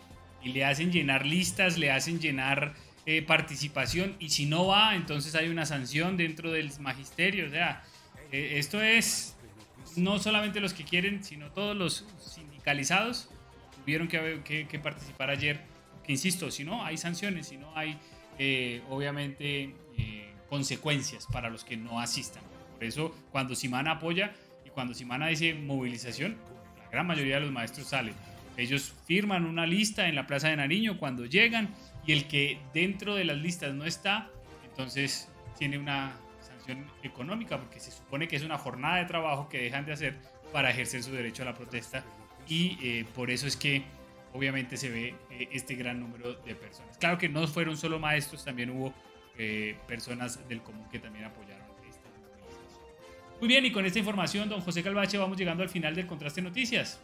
y 0.43 0.51
le 0.51 0.65
hacen 0.65 0.91
llenar 0.91 1.25
listas, 1.25 1.77
le 1.77 1.91
hacen 1.91 2.19
llenar 2.19 2.73
eh, 3.05 3.21
participación 3.23 4.15
y 4.19 4.29
si 4.29 4.45
no 4.45 4.67
va, 4.67 4.95
entonces 4.95 5.33
hay 5.35 5.49
una 5.49 5.65
sanción 5.65 6.17
dentro 6.17 6.51
del 6.51 6.71
magisterio. 6.79 7.47
O 7.47 7.49
sea, 7.49 7.83
eh, 8.31 8.53
esto 8.57 8.81
es 8.81 9.35
no 9.95 10.19
solamente 10.19 10.59
los 10.59 10.73
que 10.73 10.83
quieren, 10.83 11.23
sino 11.23 11.51
todos 11.51 11.75
los 11.75 12.05
sindicalizados 12.19 13.29
tuvieron 13.83 14.07
que, 14.07 14.67
que 14.69 14.79
participar 14.79 15.31
ayer 15.31 15.59
que 15.59 15.70
insisto, 16.11 16.51
si 16.51 16.63
no 16.63 16.83
hay 16.83 16.97
sanciones, 16.97 17.47
si 17.47 17.57
no 17.57 17.75
hay 17.75 17.97
eh, 18.37 18.81
obviamente 18.89 19.73
eh, 19.97 20.33
consecuencias 20.49 21.27
para 21.31 21.49
los 21.49 21.63
que 21.63 21.77
no 21.77 21.99
asistan. 21.99 22.43
Por 22.73 22.83
eso 22.83 23.15
cuando 23.31 23.55
Simana 23.55 23.91
apoya 23.91 24.33
y 24.65 24.69
cuando 24.69 24.93
Simana 24.93 25.27
dice 25.27 25.53
movilización, 25.53 26.37
la 26.77 26.89
gran 26.89 27.07
mayoría 27.07 27.35
de 27.35 27.41
los 27.41 27.51
maestros 27.51 27.87
salen. 27.87 28.13
Ellos 28.57 28.93
firman 29.05 29.45
una 29.45 29.65
lista 29.65 30.07
en 30.07 30.15
la 30.15 30.27
Plaza 30.27 30.49
de 30.49 30.57
Nariño 30.57 30.97
cuando 30.97 31.25
llegan 31.25 31.69
y 32.05 32.11
el 32.11 32.27
que 32.27 32.59
dentro 32.73 33.15
de 33.15 33.25
las 33.25 33.37
listas 33.37 33.73
no 33.73 33.85
está, 33.85 34.29
entonces 34.69 35.29
tiene 35.57 35.77
una 35.77 36.13
sanción 36.41 36.85
económica 37.03 37.57
porque 37.57 37.79
se 37.79 37.91
supone 37.91 38.27
que 38.27 38.35
es 38.35 38.43
una 38.43 38.57
jornada 38.57 38.97
de 38.97 39.05
trabajo 39.05 39.47
que 39.47 39.59
dejan 39.59 39.85
de 39.85 39.93
hacer 39.93 40.17
para 40.51 40.71
ejercer 40.71 41.03
su 41.03 41.11
derecho 41.11 41.43
a 41.43 41.45
la 41.45 41.53
protesta 41.53 42.03
y 42.47 42.77
eh, 42.81 43.05
por 43.15 43.29
eso 43.29 43.47
es 43.47 43.55
que 43.55 43.83
obviamente 44.33 44.77
se 44.77 44.89
ve 44.89 45.15
eh, 45.29 45.49
este 45.51 45.75
gran 45.75 45.99
número 45.99 46.33
de 46.33 46.55
personas. 46.55 46.97
Claro 46.97 47.17
que 47.17 47.29
no 47.29 47.47
fueron 47.47 47.77
solo 47.77 47.99
maestros, 47.99 48.43
también 48.43 48.69
hubo 48.69 48.93
eh, 49.37 49.75
personas 49.87 50.47
del 50.47 50.61
común 50.61 50.85
que 50.91 50.99
también 50.99 51.25
apoyaron 51.25 51.65
esta 51.89 52.09
Muy 53.39 53.47
bien, 53.47 53.65
y 53.65 53.71
con 53.71 53.85
esta 53.85 53.99
información, 53.99 54.49
don 54.49 54.61
José 54.61 54.83
Calvache, 54.83 55.17
vamos 55.17 55.37
llegando 55.37 55.63
al 55.63 55.69
final 55.69 55.95
del 55.95 56.07
Contraste 56.07 56.41
Noticias. 56.41 56.99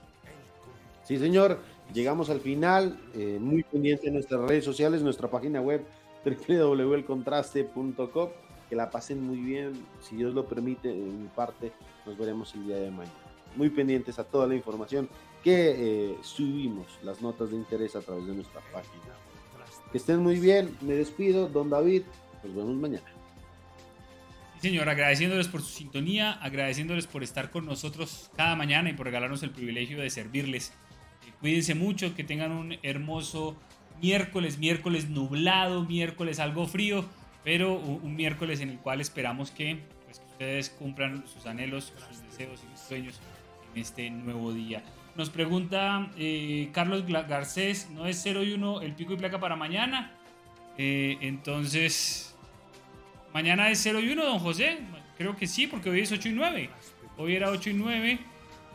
Sí, 1.04 1.18
señor, 1.18 1.62
llegamos 1.94 2.30
al 2.30 2.42
final, 2.42 3.00
eh, 3.16 3.38
muy 3.40 3.64
pendiente 3.64 4.08
en 4.08 4.16
nuestras 4.16 4.42
redes 4.42 4.66
sociales, 4.66 5.02
nuestra 5.02 5.30
página 5.30 5.62
web 5.62 5.86
www.elcontraste.com, 6.26 8.30
que 8.70 8.76
la 8.76 8.90
pasen 8.90 9.24
muy 9.24 9.38
bien, 9.38 9.86
si 10.02 10.18
Dios 10.18 10.34
lo 10.34 10.46
permite, 10.46 10.92
en 10.92 11.24
mi 11.24 11.30
parte, 11.30 11.72
nos 12.06 12.18
veremos 12.18 12.54
el 12.56 12.66
día 12.66 12.78
de 12.78 12.92
mañana. 12.92 13.16
muy 13.56 13.70
pendientes 13.70 14.20
a 14.20 14.26
toda 14.26 14.48
la 14.48 14.56
información 14.56 15.08
que 15.44 16.12
eh, 16.12 16.18
subimos, 16.22 16.88
las 17.04 17.22
notas 17.22 17.52
de 17.52 17.58
interés 17.58 17.96
a 17.96 18.02
través 18.02 18.26
de 18.28 18.34
nuestra 18.34 18.62
página. 18.72 19.16
Que 19.92 19.98
estén 19.98 20.20
muy 20.20 20.40
bien, 20.40 20.76
me 20.82 20.94
despido, 20.94 21.48
don 21.48 21.70
David, 21.70 22.04
nos 22.44 22.56
vemos 22.56 22.76
mañana. 22.76 23.06
Sí, 24.56 24.70
señor, 24.70 24.90
agradeciéndoles 24.90 25.48
por 25.48 25.62
su 25.62 25.70
sintonía, 25.70 26.34
agradeciéndoles 26.34 27.06
por 27.06 27.24
estar 27.24 27.52
con 27.52 27.66
nosotros 27.66 28.32
cada 28.36 28.56
mañana 28.56 28.90
y 28.90 28.94
por 28.94 29.06
regalarnos 29.06 29.44
el 29.44 29.52
privilegio 29.52 30.00
de 30.00 30.10
servirles. 30.10 30.74
Eh, 31.26 31.32
cuídense 31.40 31.76
mucho, 31.76 32.16
que 32.16 32.24
tengan 32.24 32.52
un 32.52 32.76
hermoso 32.82 33.56
miércoles, 34.02 34.58
miércoles 34.58 35.10
nublado, 35.10 35.86
miércoles 35.86 36.40
algo 36.40 36.66
frío, 36.66 37.06
pero 37.44 37.76
un, 37.76 38.16
miércoles 38.16 38.60
en 38.60 38.70
el 38.70 38.80
cual 38.80 39.00
esperamos 39.00 39.52
que, 39.52 39.80
pues, 40.06 40.20
que 40.20 40.26
ustedes 40.26 40.70
cumplan 40.72 41.24
sus 41.28 41.46
anhelos, 41.46 41.94
sus 42.10 42.24
deseos 42.24 42.60
y 42.64 42.78
sus 42.78 42.88
sueños 42.88 43.20
en 43.74 43.82
este 43.82 44.10
nuevo 44.10 44.52
día. 44.54 44.84
Nos 45.18 45.32
pregunta 45.32 46.12
eh, 46.16 46.70
Carlos 46.74 47.04
Garcés, 47.08 47.90
¿no 47.90 48.06
es 48.06 48.20
0 48.22 48.44
y 48.44 48.54
1 48.54 48.82
el 48.82 48.94
pico 48.94 49.14
y 49.14 49.18
placa 49.18 49.40
para 49.40 49.56
mañana? 49.56 50.12
Eh, 50.78 51.18
entonces, 51.22 52.36
mañana 53.34 53.72
es 53.72 53.80
0 53.82 54.00
y 54.00 54.10
1, 54.10 54.24
don 54.24 54.38
José. 54.38 54.78
Creo 55.18 55.36
que 55.36 55.48
sí, 55.48 55.66
porque 55.66 55.90
hoy 55.90 56.02
es 56.02 56.12
8 56.12 56.30
y 56.30 56.34
9. 56.34 56.70
Hoy 57.18 57.36
era 57.36 57.50
8 57.50 57.72
y 57.72 57.74
9. 57.74 58.20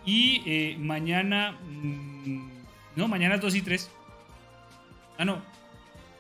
Y 0.05 0.43
eh, 0.45 0.77
mañana... 0.81 1.53
Mm, 1.53 2.51
no, 2.97 3.07
mañana 3.07 3.37
es 3.37 3.41
2 3.41 3.55
y 3.55 3.63
3. 3.63 3.91
Ah, 5.19 5.25
no. 5.25 5.41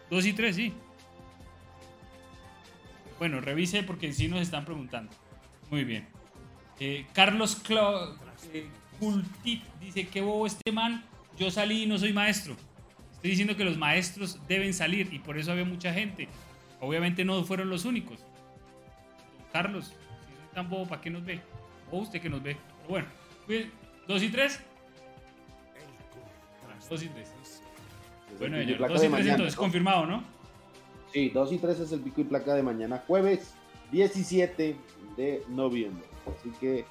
2 0.08 0.26
y 0.26 0.32
3, 0.34 0.54
sí. 0.54 0.72
Bueno, 3.18 3.40
revise 3.40 3.82
porque 3.82 4.12
sí 4.12 4.28
nos 4.28 4.40
están 4.40 4.64
preguntando. 4.64 5.10
Muy 5.68 5.82
bien. 5.82 6.06
Carlos 7.12 7.56
Clo 7.56 8.16
Cultit 9.02 9.64
dice, 9.80 10.06
qué 10.06 10.20
bobo 10.20 10.46
este 10.46 10.70
man, 10.70 11.02
yo 11.36 11.50
salí 11.50 11.82
y 11.82 11.86
no 11.86 11.98
soy 11.98 12.12
maestro. 12.12 12.54
Estoy 13.14 13.30
diciendo 13.30 13.56
que 13.56 13.64
los 13.64 13.76
maestros 13.76 14.38
deben 14.46 14.72
salir 14.72 15.12
y 15.12 15.18
por 15.18 15.36
eso 15.36 15.50
había 15.50 15.64
mucha 15.64 15.92
gente. 15.92 16.28
Obviamente 16.80 17.24
no 17.24 17.42
fueron 17.42 17.68
los 17.68 17.84
únicos. 17.84 18.20
Carlos, 19.52 19.86
si 19.86 19.92
es 20.44 20.54
tan 20.54 20.70
bobo, 20.70 20.86
¿para 20.86 21.00
qué 21.00 21.10
nos 21.10 21.24
ve? 21.24 21.40
O 21.90 21.98
usted 21.98 22.20
que 22.20 22.30
nos 22.30 22.44
ve. 22.44 22.56
Pero 22.78 22.88
bueno, 22.88 23.08
pues, 23.44 23.66
¿dos 24.06 24.22
y 24.22 24.28
tres? 24.28 24.60
Dos 26.88 27.02
y 27.02 27.08
tres. 27.08 27.32
Bueno, 28.38 28.56
señor, 28.58 28.88
dos 28.88 29.02
y 29.02 29.08
tres 29.08 29.26
entonces, 29.26 29.56
confirmado, 29.56 30.06
¿no? 30.06 30.22
Sí, 31.12 31.28
dos 31.30 31.52
y 31.52 31.58
tres 31.58 31.80
es 31.80 31.90
el 31.90 32.00
pico 32.02 32.20
y 32.20 32.24
placa 32.24 32.54
de 32.54 32.62
mañana, 32.62 33.02
jueves 33.04 33.52
17 33.90 34.76
de 35.16 35.42
noviembre. 35.48 36.06
Así 36.24 36.50
que 36.60 36.84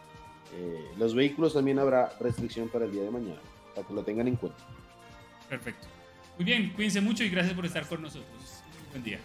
eh, 0.54 0.92
los 0.98 1.16
vehículos 1.16 1.54
también 1.54 1.80
habrá 1.80 2.12
restricción 2.20 2.70
para 2.70 2.86
el 2.86 2.92
día 2.92 3.04
de 3.04 3.12
mañana, 3.12 3.40
para 3.76 3.88
que 3.88 3.94
lo 3.94 4.04
tengan 4.04 4.28
en 4.28 4.36
cuenta. 4.36 4.60
Perfecto. 5.50 5.88
Muy 6.38 6.46
bien, 6.46 6.72
cuídense 6.74 7.02
mucho 7.02 7.24
y 7.24 7.30
gracias 7.30 7.54
por 7.54 7.66
estar 7.66 7.86
con 7.88 8.02
nosotros. 8.02 8.64
Buen 8.92 9.04
día. 9.04 9.20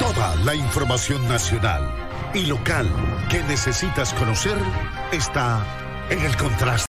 Toda 0.00 0.36
la 0.44 0.54
información 0.54 1.26
nacional 1.28 1.82
y 2.34 2.46
local 2.46 2.88
que 3.30 3.42
necesitas 3.44 4.12
conocer 4.14 4.56
está 5.12 5.64
en 6.10 6.20
el 6.20 6.36
contraste. 6.36 6.86